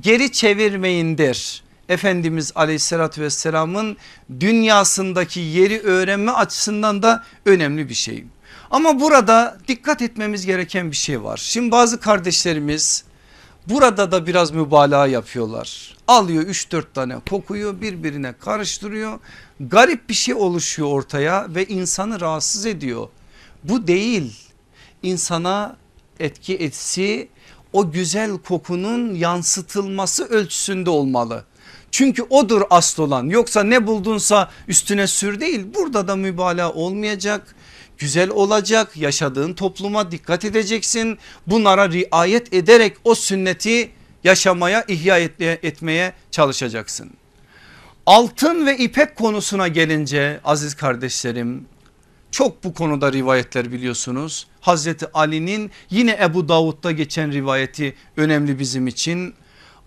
geri 0.00 0.32
çevirmeyin 0.32 1.18
der. 1.18 1.62
Efendimiz 1.88 2.52
aleyhissalatü 2.54 3.22
vesselamın 3.22 3.96
dünyasındaki 4.40 5.40
yeri 5.40 5.80
öğrenme 5.80 6.32
açısından 6.32 7.02
da 7.02 7.24
önemli 7.46 7.88
bir 7.88 7.94
şey. 7.94 8.24
Ama 8.70 9.00
burada 9.00 9.58
dikkat 9.68 10.02
etmemiz 10.02 10.46
gereken 10.46 10.90
bir 10.90 10.96
şey 10.96 11.22
var. 11.22 11.36
Şimdi 11.36 11.70
bazı 11.70 12.00
kardeşlerimiz 12.00 13.04
burada 13.66 14.12
da 14.12 14.26
biraz 14.26 14.50
mübalağa 14.50 15.06
yapıyorlar. 15.06 15.96
Alıyor 16.08 16.42
3-4 16.44 16.84
tane 16.94 17.16
kokuyu 17.30 17.80
birbirine 17.80 18.32
karıştırıyor. 18.32 19.18
Garip 19.60 20.08
bir 20.08 20.14
şey 20.14 20.34
oluşuyor 20.34 20.88
ortaya 20.88 21.46
ve 21.54 21.66
insanı 21.66 22.20
rahatsız 22.20 22.66
ediyor. 22.66 23.08
Bu 23.64 23.86
değil 23.86 24.36
insana 25.02 25.76
etki 26.20 26.54
etsi 26.54 27.28
o 27.72 27.90
güzel 27.90 28.38
kokunun 28.38 29.14
yansıtılması 29.14 30.24
ölçüsünde 30.24 30.90
olmalı. 30.90 31.44
Çünkü 31.96 32.22
odur 32.22 32.62
asıl 32.70 33.02
olan 33.02 33.28
yoksa 33.28 33.62
ne 33.62 33.86
buldunsa 33.86 34.50
üstüne 34.68 35.06
sür 35.06 35.40
değil 35.40 35.66
burada 35.74 36.08
da 36.08 36.16
mübalağa 36.16 36.72
olmayacak. 36.72 37.54
Güzel 37.98 38.30
olacak 38.30 38.96
yaşadığın 38.96 39.54
topluma 39.54 40.10
dikkat 40.10 40.44
edeceksin 40.44 41.18
bunlara 41.46 41.90
riayet 41.90 42.54
ederek 42.54 42.96
o 43.04 43.14
sünneti 43.14 43.90
yaşamaya 44.24 44.84
ihya 44.88 45.18
etmeye 45.62 46.12
çalışacaksın. 46.30 47.10
Altın 48.06 48.66
ve 48.66 48.78
ipek 48.78 49.16
konusuna 49.16 49.68
gelince 49.68 50.40
aziz 50.44 50.74
kardeşlerim 50.74 51.66
çok 52.30 52.64
bu 52.64 52.74
konuda 52.74 53.12
rivayetler 53.12 53.72
biliyorsunuz. 53.72 54.46
Hazreti 54.60 55.06
Ali'nin 55.14 55.70
yine 55.90 56.18
Ebu 56.22 56.48
Davud'da 56.48 56.92
geçen 56.92 57.32
rivayeti 57.32 57.94
önemli 58.16 58.58
bizim 58.58 58.86
için. 58.86 59.34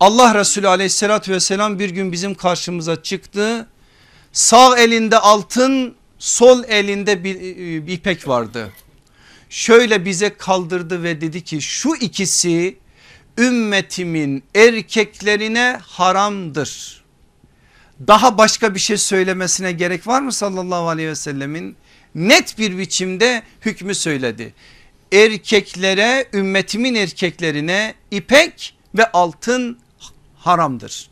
Allah 0.00 0.34
Resulü 0.34 0.68
aleyhissalatü 0.68 1.32
vesselam 1.32 1.78
bir 1.78 1.90
gün 1.90 2.12
bizim 2.12 2.34
karşımıza 2.34 3.02
çıktı. 3.02 3.66
Sağ 4.32 4.78
elinde 4.78 5.18
altın 5.18 5.94
sol 6.18 6.64
elinde 6.68 7.24
bir, 7.24 7.36
e, 7.36 7.86
bir 7.86 7.92
ipek 7.92 8.28
vardı. 8.28 8.72
Şöyle 9.50 10.04
bize 10.04 10.34
kaldırdı 10.34 11.02
ve 11.02 11.20
dedi 11.20 11.44
ki 11.44 11.62
şu 11.62 11.94
ikisi 11.94 12.78
ümmetimin 13.38 14.42
erkeklerine 14.54 15.78
haramdır. 15.82 17.04
Daha 18.06 18.38
başka 18.38 18.74
bir 18.74 18.80
şey 18.80 18.96
söylemesine 18.96 19.72
gerek 19.72 20.06
var 20.06 20.22
mı 20.22 20.32
sallallahu 20.32 20.88
aleyhi 20.88 21.08
ve 21.08 21.14
sellemin? 21.14 21.76
net 22.14 22.58
bir 22.58 22.78
biçimde 22.78 23.42
hükmü 23.60 23.94
söyledi. 23.94 24.54
Erkeklere 25.12 26.28
ümmetimin 26.32 26.94
erkeklerine 26.94 27.94
ipek 28.10 28.74
ve 28.94 29.12
altın 29.12 29.78
haramdır. 30.40 31.10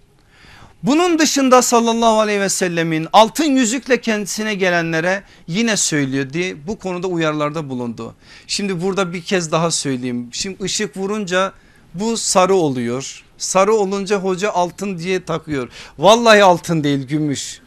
Bunun 0.83 1.19
dışında 1.19 1.63
sallallahu 1.63 2.21
aleyhi 2.21 2.41
ve 2.41 2.49
sellemin 2.49 3.09
altın 3.13 3.45
yüzükle 3.45 4.01
kendisine 4.01 4.55
gelenlere 4.55 5.23
yine 5.47 5.77
söylüyordu. 5.77 6.59
Bu 6.67 6.79
konuda 6.79 7.07
uyarılarda 7.07 7.69
bulundu. 7.69 8.15
Şimdi 8.47 8.83
burada 8.83 9.13
bir 9.13 9.23
kez 9.23 9.53
daha 9.53 9.71
söyleyeyim. 9.71 10.29
Şimdi 10.33 10.63
ışık 10.63 10.97
vurunca 10.97 11.53
bu 11.95 12.17
sarı 12.17 12.55
oluyor. 12.55 13.25
Sarı 13.39 13.75
olunca 13.75 14.19
hoca 14.19 14.51
altın 14.51 14.99
diye 14.99 15.25
takıyor. 15.25 15.69
Vallahi 15.99 16.45
altın 16.45 16.85
değil 16.85 17.07
gümüş. 17.07 17.61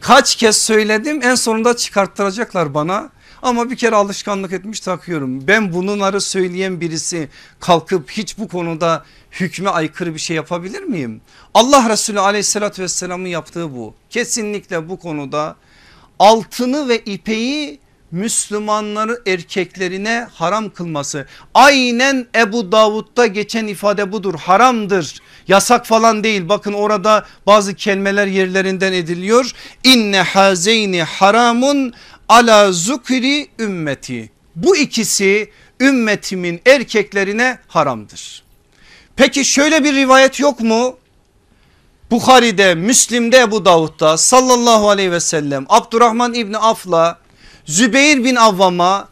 Kaç 0.00 0.36
kez 0.36 0.56
söyledim 0.56 1.20
en 1.22 1.34
sonunda 1.34 1.76
çıkarttıracaklar 1.76 2.74
bana. 2.74 3.10
Ama 3.42 3.70
bir 3.70 3.76
kere 3.76 3.96
alışkanlık 3.96 4.52
etmiş 4.52 4.80
takıyorum. 4.80 5.48
Ben 5.48 5.72
bunları 5.72 6.20
söyleyen 6.20 6.80
birisi 6.80 7.28
kalkıp 7.60 8.10
hiç 8.10 8.38
bu 8.38 8.48
konuda 8.48 9.04
hükme 9.32 9.70
aykırı 9.70 10.14
bir 10.14 10.18
şey 10.18 10.36
yapabilir 10.36 10.82
miyim? 10.82 11.20
Allah 11.54 11.88
Resulü 11.88 12.20
aleyhissalatü 12.20 12.82
vesselamın 12.82 13.26
yaptığı 13.28 13.74
bu. 13.74 13.94
Kesinlikle 14.10 14.88
bu 14.88 14.98
konuda 14.98 15.56
altını 16.18 16.88
ve 16.88 16.98
ipeyi 16.98 17.80
Müslümanları 18.10 19.22
erkeklerine 19.26 20.26
haram 20.32 20.70
kılması. 20.70 21.26
Aynen 21.54 22.26
Ebu 22.36 22.72
Davud'da 22.72 23.26
geçen 23.26 23.66
ifade 23.66 24.12
budur 24.12 24.34
haramdır. 24.34 25.18
Yasak 25.48 25.86
falan 25.86 26.24
değil 26.24 26.48
bakın 26.48 26.72
orada 26.72 27.26
bazı 27.46 27.74
kelimeler 27.74 28.26
yerlerinden 28.26 28.92
ediliyor. 28.92 29.52
İnne 29.84 30.20
hazeyni 30.20 31.02
haramun 31.02 31.94
ala 32.28 32.72
zukri 32.72 33.48
ümmeti. 33.58 34.30
Bu 34.56 34.76
ikisi 34.76 35.50
ümmetimin 35.80 36.60
erkeklerine 36.66 37.58
haramdır. 37.68 38.42
Peki 39.16 39.44
şöyle 39.44 39.84
bir 39.84 39.94
rivayet 39.94 40.40
yok 40.40 40.60
mu? 40.60 40.96
Bukhari'de, 42.10 42.74
Müslim'de, 42.74 43.38
Ebu 43.38 43.64
Davud'da 43.64 44.16
sallallahu 44.16 44.90
aleyhi 44.90 45.12
ve 45.12 45.20
sellem 45.20 45.66
Abdurrahman 45.68 46.34
İbni 46.34 46.58
Af'la 46.58 47.18
Zübeyir 47.66 48.24
bin 48.24 48.36
Avvam'a 48.36 49.08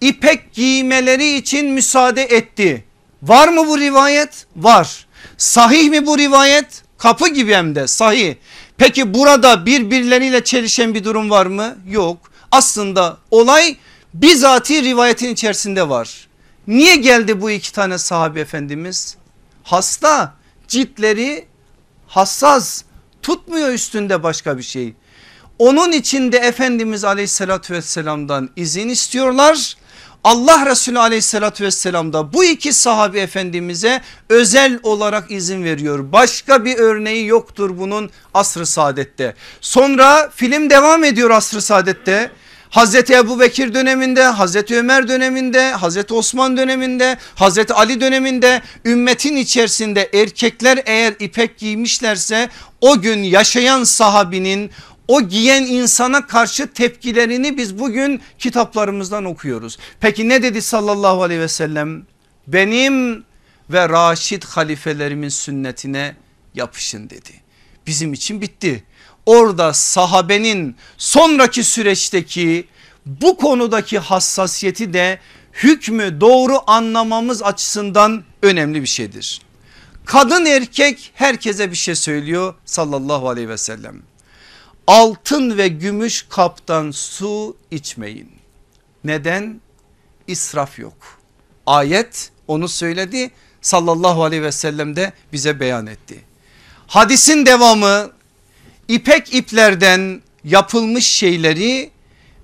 ipek 0.00 0.52
giymeleri 0.52 1.36
için 1.36 1.70
müsaade 1.70 2.22
etti. 2.22 2.84
Var 3.22 3.48
mı 3.48 3.68
bu 3.68 3.78
rivayet? 3.78 4.46
Var. 4.56 5.06
Sahih 5.38 5.90
mi 5.90 6.06
bu 6.06 6.18
rivayet? 6.18 6.82
Kapı 6.98 7.28
gibi 7.28 7.54
hem 7.54 7.74
de 7.74 7.86
sahi. 7.86 8.38
Peki 8.78 9.14
burada 9.14 9.66
birbirleriyle 9.66 10.44
çelişen 10.44 10.94
bir 10.94 11.04
durum 11.04 11.30
var 11.30 11.46
mı? 11.46 11.76
Yok. 11.88 12.18
Aslında 12.56 13.18
olay 13.30 13.76
bizatihi 14.14 14.82
rivayetin 14.82 15.28
içerisinde 15.28 15.88
var. 15.88 16.28
Niye 16.66 16.96
geldi 16.96 17.40
bu 17.40 17.50
iki 17.50 17.72
tane 17.72 17.98
sahabe 17.98 18.40
efendimiz? 18.40 19.16
Hasta 19.62 20.34
ciltleri 20.68 21.46
hassas 22.06 22.82
tutmuyor 23.22 23.68
üstünde 23.68 24.22
başka 24.22 24.58
bir 24.58 24.62
şey. 24.62 24.94
Onun 25.58 25.92
için 25.92 26.32
de 26.32 26.38
Efendimiz 26.38 27.04
aleyhissalatü 27.04 27.74
vesselamdan 27.74 28.50
izin 28.56 28.88
istiyorlar. 28.88 29.76
Allah 30.24 30.66
Resulü 30.66 30.98
aleyhissalatü 30.98 31.64
vesselam 31.64 32.12
da 32.12 32.32
bu 32.32 32.44
iki 32.44 32.72
sahabi 32.72 33.18
efendimize 33.18 34.02
özel 34.28 34.80
olarak 34.82 35.30
izin 35.30 35.64
veriyor. 35.64 36.12
Başka 36.12 36.64
bir 36.64 36.78
örneği 36.78 37.26
yoktur 37.26 37.78
bunun 37.78 38.10
asr-ı 38.34 38.66
saadette. 38.66 39.34
Sonra 39.60 40.30
film 40.34 40.70
devam 40.70 41.04
ediyor 41.04 41.30
asr-ı 41.30 41.62
saadette. 41.62 42.30
Hazreti 42.70 43.14
Ebu 43.14 43.40
Bekir 43.40 43.74
döneminde, 43.74 44.22
Hazreti 44.24 44.76
Ömer 44.76 45.08
döneminde, 45.08 45.70
Hazreti 45.70 46.14
Osman 46.14 46.56
döneminde, 46.56 47.16
Hazreti 47.34 47.74
Ali 47.74 48.00
döneminde 48.00 48.62
ümmetin 48.84 49.36
içerisinde 49.36 50.10
erkekler 50.14 50.82
eğer 50.86 51.14
ipek 51.20 51.58
giymişlerse 51.58 52.48
o 52.80 53.00
gün 53.00 53.22
yaşayan 53.22 53.84
sahabinin 53.84 54.70
o 55.08 55.22
giyen 55.22 55.62
insana 55.62 56.26
karşı 56.26 56.72
tepkilerini 56.72 57.56
biz 57.56 57.78
bugün 57.78 58.20
kitaplarımızdan 58.38 59.24
okuyoruz. 59.24 59.78
Peki 60.00 60.28
ne 60.28 60.42
dedi 60.42 60.62
sallallahu 60.62 61.22
aleyhi 61.22 61.40
ve 61.40 61.48
sellem? 61.48 62.06
Benim 62.46 63.24
ve 63.70 63.88
Raşid 63.88 64.42
halifelerimin 64.42 65.28
sünnetine 65.28 66.16
yapışın 66.54 67.10
dedi. 67.10 67.30
Bizim 67.86 68.12
için 68.12 68.40
bitti. 68.40 68.84
Orada 69.26 69.72
sahabenin 69.72 70.76
sonraki 70.98 71.64
süreçteki 71.64 72.68
bu 73.06 73.36
konudaki 73.36 73.98
hassasiyeti 73.98 74.92
de 74.92 75.20
hükmü 75.52 76.20
doğru 76.20 76.60
anlamamız 76.66 77.42
açısından 77.42 78.24
önemli 78.42 78.82
bir 78.82 78.86
şeydir. 78.86 79.40
Kadın 80.04 80.44
erkek 80.46 81.10
herkese 81.14 81.70
bir 81.70 81.76
şey 81.76 81.94
söylüyor 81.94 82.54
sallallahu 82.64 83.28
aleyhi 83.28 83.48
ve 83.48 83.58
sellem 83.58 84.02
altın 84.86 85.58
ve 85.58 85.68
gümüş 85.68 86.26
kaptan 86.28 86.90
su 86.90 87.56
içmeyin. 87.70 88.30
Neden? 89.04 89.60
İsraf 90.26 90.78
yok. 90.78 90.96
Ayet 91.66 92.30
onu 92.48 92.68
söyledi 92.68 93.30
sallallahu 93.62 94.24
aleyhi 94.24 94.42
ve 94.42 94.52
sellem 94.52 94.96
de 94.96 95.12
bize 95.32 95.60
beyan 95.60 95.86
etti. 95.86 96.24
Hadisin 96.86 97.46
devamı 97.46 98.10
ipek 98.88 99.34
iplerden 99.34 100.22
yapılmış 100.44 101.06
şeyleri 101.06 101.90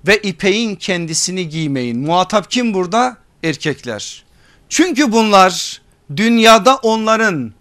ve 0.07 0.17
ipeğin 0.17 0.75
kendisini 0.75 1.49
giymeyin. 1.49 1.99
Muhatap 1.99 2.51
kim 2.51 2.73
burada? 2.73 3.17
Erkekler. 3.43 4.23
Çünkü 4.69 5.11
bunlar 5.11 5.81
dünyada 6.15 6.75
onların 6.75 7.53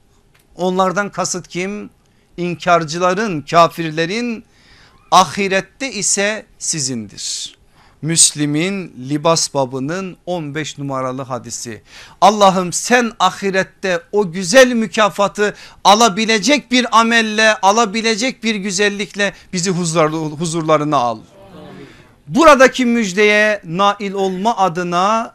onlardan 0.57 1.11
kasıt 1.11 1.49
kim? 1.49 1.91
İnkarcıların 2.37 3.41
kafirlerin 3.43 4.45
ahirette 5.11 5.93
ise 5.93 6.47
sizindir. 6.59 7.57
Müslim'in 8.03 8.95
libas 9.09 9.55
babının 9.55 10.17
15 10.27 10.79
numaralı 10.79 11.23
hadisi. 11.23 11.83
Allah'ım 12.21 12.73
sen 12.73 13.13
ahirette 13.21 14.01
o 14.13 14.33
güzel 14.33 14.73
mükafatı 14.73 15.55
alabilecek 15.85 16.71
bir 16.71 17.01
amelle 17.01 17.55
alabilecek 17.61 18.45
bir 18.45 18.55
güzellikle 18.55 19.33
bizi 19.53 19.71
huzurlarına 19.71 20.97
al. 20.97 21.19
Buradaki 22.29 22.87
müjdeye 22.87 23.61
nail 23.65 24.13
olma 24.13 24.57
adına 24.57 25.35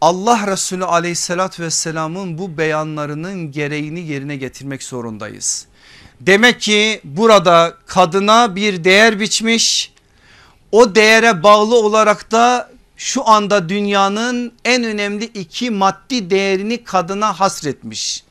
Allah 0.00 0.46
Resulü 0.46 0.84
aleyhissalatü 0.84 1.62
vesselamın 1.62 2.38
bu 2.38 2.58
beyanlarının 2.58 3.52
gereğini 3.52 4.00
yerine 4.00 4.36
getirmek 4.36 4.82
zorundayız. 4.82 5.66
Demek 6.20 6.60
ki 6.60 7.00
burada 7.04 7.74
kadına 7.86 8.56
bir 8.56 8.84
değer 8.84 9.20
biçmiş. 9.20 9.93
O 10.74 10.94
değere 10.94 11.42
bağlı 11.42 11.76
olarak 11.76 12.32
da 12.32 12.70
şu 12.96 13.28
anda 13.28 13.68
dünyanın 13.68 14.52
en 14.64 14.84
önemli 14.84 15.24
iki 15.24 15.70
maddi 15.70 16.30
değerini 16.30 16.84
kadına 16.84 17.40
hasretmiş. 17.40 18.24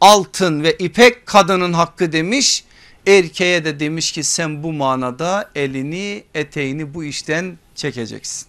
Altın 0.00 0.62
ve 0.62 0.72
ipek 0.72 1.26
kadının 1.26 1.72
hakkı 1.72 2.12
demiş. 2.12 2.64
Erkeğe 3.06 3.64
de 3.64 3.80
demiş 3.80 4.12
ki 4.12 4.24
sen 4.24 4.62
bu 4.62 4.72
manada 4.72 5.50
elini 5.54 6.24
eteğini 6.34 6.94
bu 6.94 7.04
işten 7.04 7.58
çekeceksin. 7.74 8.48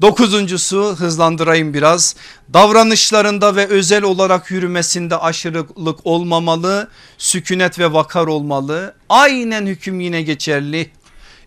Dokuzuncusu 0.00 0.96
hızlandırayım 0.98 1.74
biraz 1.74 2.16
davranışlarında 2.52 3.56
ve 3.56 3.66
özel 3.66 4.02
olarak 4.02 4.50
yürümesinde 4.50 5.16
aşırılık 5.16 6.06
olmamalı 6.06 6.90
sükunet 7.18 7.78
ve 7.78 7.92
vakar 7.92 8.26
olmalı 8.26 8.94
aynen 9.08 9.66
hüküm 9.66 10.00
yine 10.00 10.22
geçerli 10.22 10.90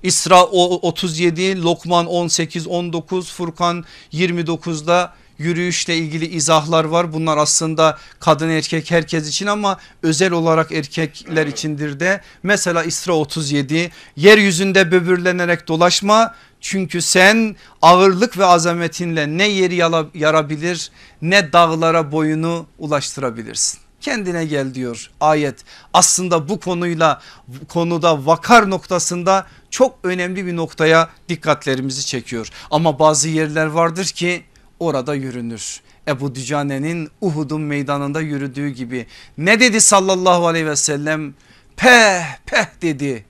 İsra 0.03 0.43
37 0.43 1.61
Lokman 1.61 2.05
18 2.05 2.67
19 2.67 3.31
Furkan 3.31 3.85
29'da 4.13 5.13
yürüyüşle 5.37 5.97
ilgili 5.97 6.27
izahlar 6.27 6.83
var. 6.83 7.13
Bunlar 7.13 7.37
aslında 7.37 7.97
kadın 8.19 8.49
erkek 8.49 8.91
herkes 8.91 9.29
için 9.29 9.47
ama 9.47 9.77
özel 10.03 10.31
olarak 10.31 10.71
erkekler 10.71 11.47
içindir 11.47 11.99
de. 11.99 12.21
Mesela 12.43 12.83
İsra 12.83 13.13
37 13.13 13.91
yeryüzünde 14.15 14.91
böbürlenerek 14.91 15.67
dolaşma 15.67 16.35
çünkü 16.61 17.01
sen 17.01 17.55
ağırlık 17.81 18.37
ve 18.37 18.45
azametinle 18.45 19.37
ne 19.37 19.47
yeri 19.47 19.75
yarabilir 20.13 20.91
ne 21.21 21.53
dağlara 21.53 22.11
boyunu 22.11 22.65
ulaştırabilirsin. 22.77 23.88
Kendine 24.01 24.45
gel 24.45 24.73
diyor 24.73 25.11
ayet. 25.19 25.55
Aslında 25.93 26.49
bu 26.49 26.59
konuyla 26.59 27.21
konuda 27.67 28.25
vakar 28.25 28.69
noktasında 28.69 29.47
çok 29.69 29.99
önemli 30.03 30.45
bir 30.45 30.55
noktaya 30.55 31.09
dikkatlerimizi 31.29 32.05
çekiyor. 32.05 32.49
Ama 32.71 32.99
bazı 32.99 33.29
yerler 33.29 33.65
vardır 33.65 34.05
ki 34.05 34.43
orada 34.79 35.15
yürünür. 35.15 35.81
Ebu 36.07 36.35
Dücane'nin 36.35 37.09
Uhud'un 37.21 37.61
meydanında 37.61 38.21
yürüdüğü 38.21 38.69
gibi 38.69 39.05
ne 39.37 39.59
dedi 39.59 39.81
sallallahu 39.81 40.47
aleyhi 40.47 40.65
ve 40.67 40.75
sellem? 40.75 41.33
Peh 41.77 42.23
peh 42.45 42.65
dedi. 42.81 43.25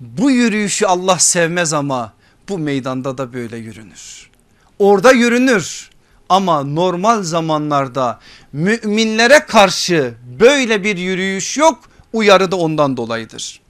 Bu 0.00 0.30
yürüyüşü 0.30 0.86
Allah 0.86 1.18
sevmez 1.18 1.72
ama 1.72 2.12
bu 2.48 2.58
meydanda 2.58 3.18
da 3.18 3.32
böyle 3.32 3.56
yürünür. 3.56 4.30
Orada 4.78 5.12
yürünür 5.12 5.91
ama 6.32 6.62
normal 6.62 7.22
zamanlarda 7.22 8.20
müminlere 8.52 9.38
karşı 9.38 10.14
böyle 10.40 10.84
bir 10.84 10.96
yürüyüş 10.96 11.56
yok 11.56 11.78
uyarı 12.12 12.50
da 12.50 12.56
ondan 12.56 12.96
dolayıdır. 12.96 13.60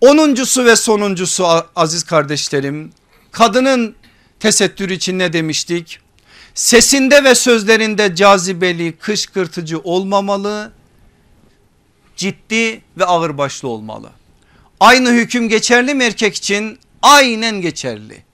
Onuncusu 0.00 0.64
ve 0.64 0.76
sonuncusu 0.76 1.46
aziz 1.76 2.02
kardeşlerim 2.02 2.92
kadının 3.32 3.94
tesettür 4.40 4.90
için 4.90 5.18
ne 5.18 5.32
demiştik? 5.32 6.00
Sesinde 6.54 7.24
ve 7.24 7.34
sözlerinde 7.34 8.14
cazibeli 8.14 8.96
kışkırtıcı 8.96 9.78
olmamalı 9.78 10.72
ciddi 12.16 12.82
ve 12.98 13.04
ağırbaşlı 13.04 13.68
olmalı. 13.68 14.10
Aynı 14.80 15.10
hüküm 15.12 15.48
geçerli 15.48 15.94
mi 15.94 16.04
erkek 16.04 16.34
için? 16.34 16.78
aynen 17.02 17.60
geçerli. 17.60 18.27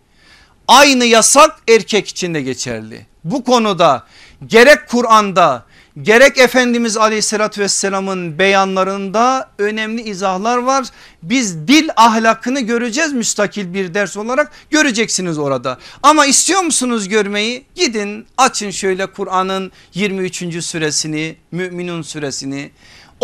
Aynı 0.68 1.04
yasak 1.04 1.56
erkek 1.68 2.08
için 2.08 2.34
de 2.34 2.42
geçerli. 2.42 3.06
Bu 3.24 3.44
konuda 3.44 4.06
gerek 4.46 4.88
Kur'an'da 4.88 5.64
gerek 6.02 6.38
Efendimiz 6.38 6.96
aleyhissalatü 6.96 7.60
vesselamın 7.60 8.38
beyanlarında 8.38 9.50
önemli 9.58 10.02
izahlar 10.02 10.58
var. 10.58 10.86
Biz 11.22 11.68
dil 11.68 11.88
ahlakını 11.96 12.60
göreceğiz 12.60 13.12
müstakil 13.12 13.74
bir 13.74 13.94
ders 13.94 14.16
olarak 14.16 14.52
göreceksiniz 14.70 15.38
orada. 15.38 15.78
Ama 16.02 16.26
istiyor 16.26 16.60
musunuz 16.60 17.08
görmeyi? 17.08 17.64
Gidin 17.74 18.26
açın 18.36 18.70
şöyle 18.70 19.06
Kur'an'ın 19.06 19.72
23. 19.94 20.64
suresini 20.64 21.36
Müminun 21.52 22.02
suresini 22.02 22.70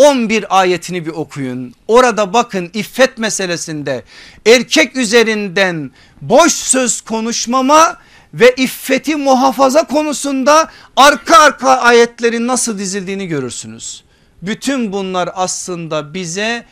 11 0.01 0.59
ayetini 0.59 1.05
bir 1.05 1.11
okuyun. 1.11 1.73
Orada 1.87 2.33
bakın 2.33 2.71
iffet 2.73 3.17
meselesinde 3.17 4.03
erkek 4.45 4.95
üzerinden 4.95 5.91
boş 6.21 6.53
söz 6.53 7.01
konuşmama 7.01 7.97
ve 8.33 8.53
iffeti 8.57 9.15
muhafaza 9.15 9.87
konusunda 9.87 10.71
arka 10.95 11.37
arka 11.37 11.69
ayetlerin 11.69 12.47
nasıl 12.47 12.77
dizildiğini 12.77 13.27
görürsünüz. 13.27 14.03
Bütün 14.41 14.93
bunlar 14.93 15.29
aslında 15.33 16.13
bize 16.13 16.65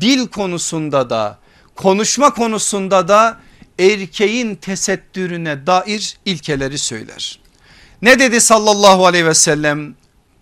dil 0.00 0.28
konusunda 0.28 1.10
da 1.10 1.38
konuşma 1.74 2.34
konusunda 2.34 3.08
da 3.08 3.40
erkeğin 3.78 4.54
tesettürüne 4.54 5.66
dair 5.66 6.16
ilkeleri 6.24 6.78
söyler. 6.78 7.38
Ne 8.02 8.18
dedi 8.18 8.40
sallallahu 8.40 9.06
aleyhi 9.06 9.26
ve 9.26 9.34
sellem? 9.34 9.94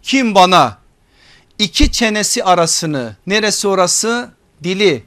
Kim 0.03 0.35
bana 0.35 0.84
iki 1.59 1.93
çenesi 1.93 2.45
arasını. 2.45 3.17
Neresi 3.27 3.69
orası? 3.69 4.31
Dili. 4.65 5.05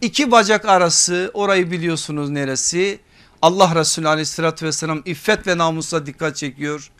İki 0.00 0.30
bacak 0.30 0.64
arası. 0.64 1.30
Orayı 1.34 1.70
biliyorsunuz 1.70 2.30
neresi? 2.30 2.98
Allah 3.42 3.74
Resulü 3.74 4.08
aleyhissalatü 4.08 4.66
vesselam 4.66 5.02
iffet 5.04 5.46
ve 5.46 5.58
namusla 5.58 6.06
dikkat 6.06 6.36
çekiyor. 6.36 6.90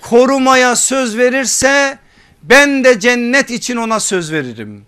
Korumaya 0.00 0.76
söz 0.76 1.16
verirse 1.16 1.98
ben 2.42 2.84
de 2.84 3.00
cennet 3.00 3.50
için 3.50 3.76
ona 3.76 4.00
söz 4.00 4.32
veririm. 4.32 4.84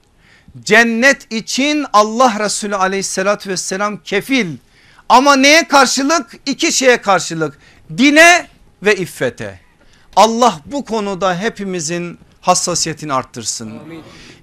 Cennet 0.62 1.32
için 1.32 1.86
Allah 1.92 2.36
Resulü 2.40 2.76
aleyhissalatü 2.76 3.50
vesselam 3.50 3.96
kefil. 4.02 4.56
Ama 5.08 5.36
neye 5.36 5.68
karşılık? 5.68 6.36
İki 6.46 6.72
şeye 6.72 6.96
karşılık. 6.96 7.58
Dine 7.98 8.46
ve 8.82 8.96
iffete. 8.96 9.60
Allah 10.16 10.60
bu 10.66 10.84
konuda 10.84 11.38
hepimizin 11.38 12.18
hassasiyetini 12.42 13.12
arttırsın. 13.12 13.72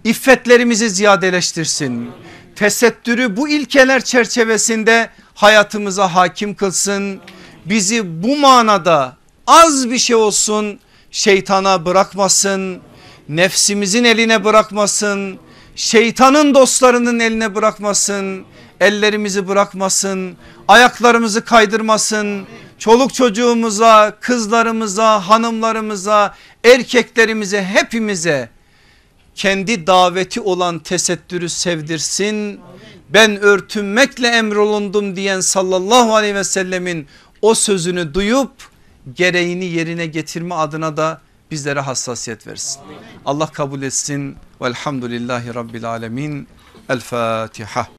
İffetlerimizi 0.03 0.89
ziyadeleştirsin. 0.89 2.11
Tesettürü 2.55 3.37
bu 3.37 3.49
ilkeler 3.49 4.03
çerçevesinde 4.03 5.09
hayatımıza 5.33 6.15
hakim 6.15 6.55
kılsın. 6.55 7.21
Bizi 7.65 8.23
bu 8.23 8.37
manada 8.37 9.17
az 9.47 9.89
bir 9.89 9.97
şey 9.97 10.15
olsun 10.15 10.79
şeytana 11.11 11.85
bırakmasın. 11.85 12.79
Nefsimizin 13.29 14.03
eline 14.03 14.43
bırakmasın. 14.43 15.39
Şeytanın 15.75 16.53
dostlarının 16.53 17.19
eline 17.19 17.55
bırakmasın. 17.55 18.45
Ellerimizi 18.79 19.47
bırakmasın. 19.47 20.37
Ayaklarımızı 20.67 21.45
kaydırmasın 21.45 22.47
çoluk 22.77 23.13
çocuğumuza, 23.13 24.17
kızlarımıza, 24.19 25.29
hanımlarımıza, 25.29 26.35
erkeklerimize 26.63 27.63
hepimize 27.63 28.49
kendi 29.35 29.87
daveti 29.87 30.41
olan 30.41 30.79
tesettürü 30.79 31.49
sevdirsin. 31.49 32.59
Ben 33.09 33.39
örtünmekle 33.39 34.27
emrolundum 34.27 35.15
diyen 35.15 35.39
sallallahu 35.39 36.15
aleyhi 36.15 36.35
ve 36.35 36.43
sellemin 36.43 37.07
o 37.41 37.55
sözünü 37.55 38.13
duyup 38.13 38.51
gereğini 39.13 39.65
yerine 39.65 40.05
getirme 40.05 40.55
adına 40.55 40.97
da 40.97 41.21
bizlere 41.51 41.79
hassasiyet 41.79 42.47
versin. 42.47 42.81
Allah 43.25 43.47
kabul 43.47 43.81
etsin. 43.81 44.35
Velhamdülillahi 44.61 45.55
Rabbil 45.55 45.89
Alemin. 45.89 46.47
El 46.89 46.99
Fatiha. 46.99 47.87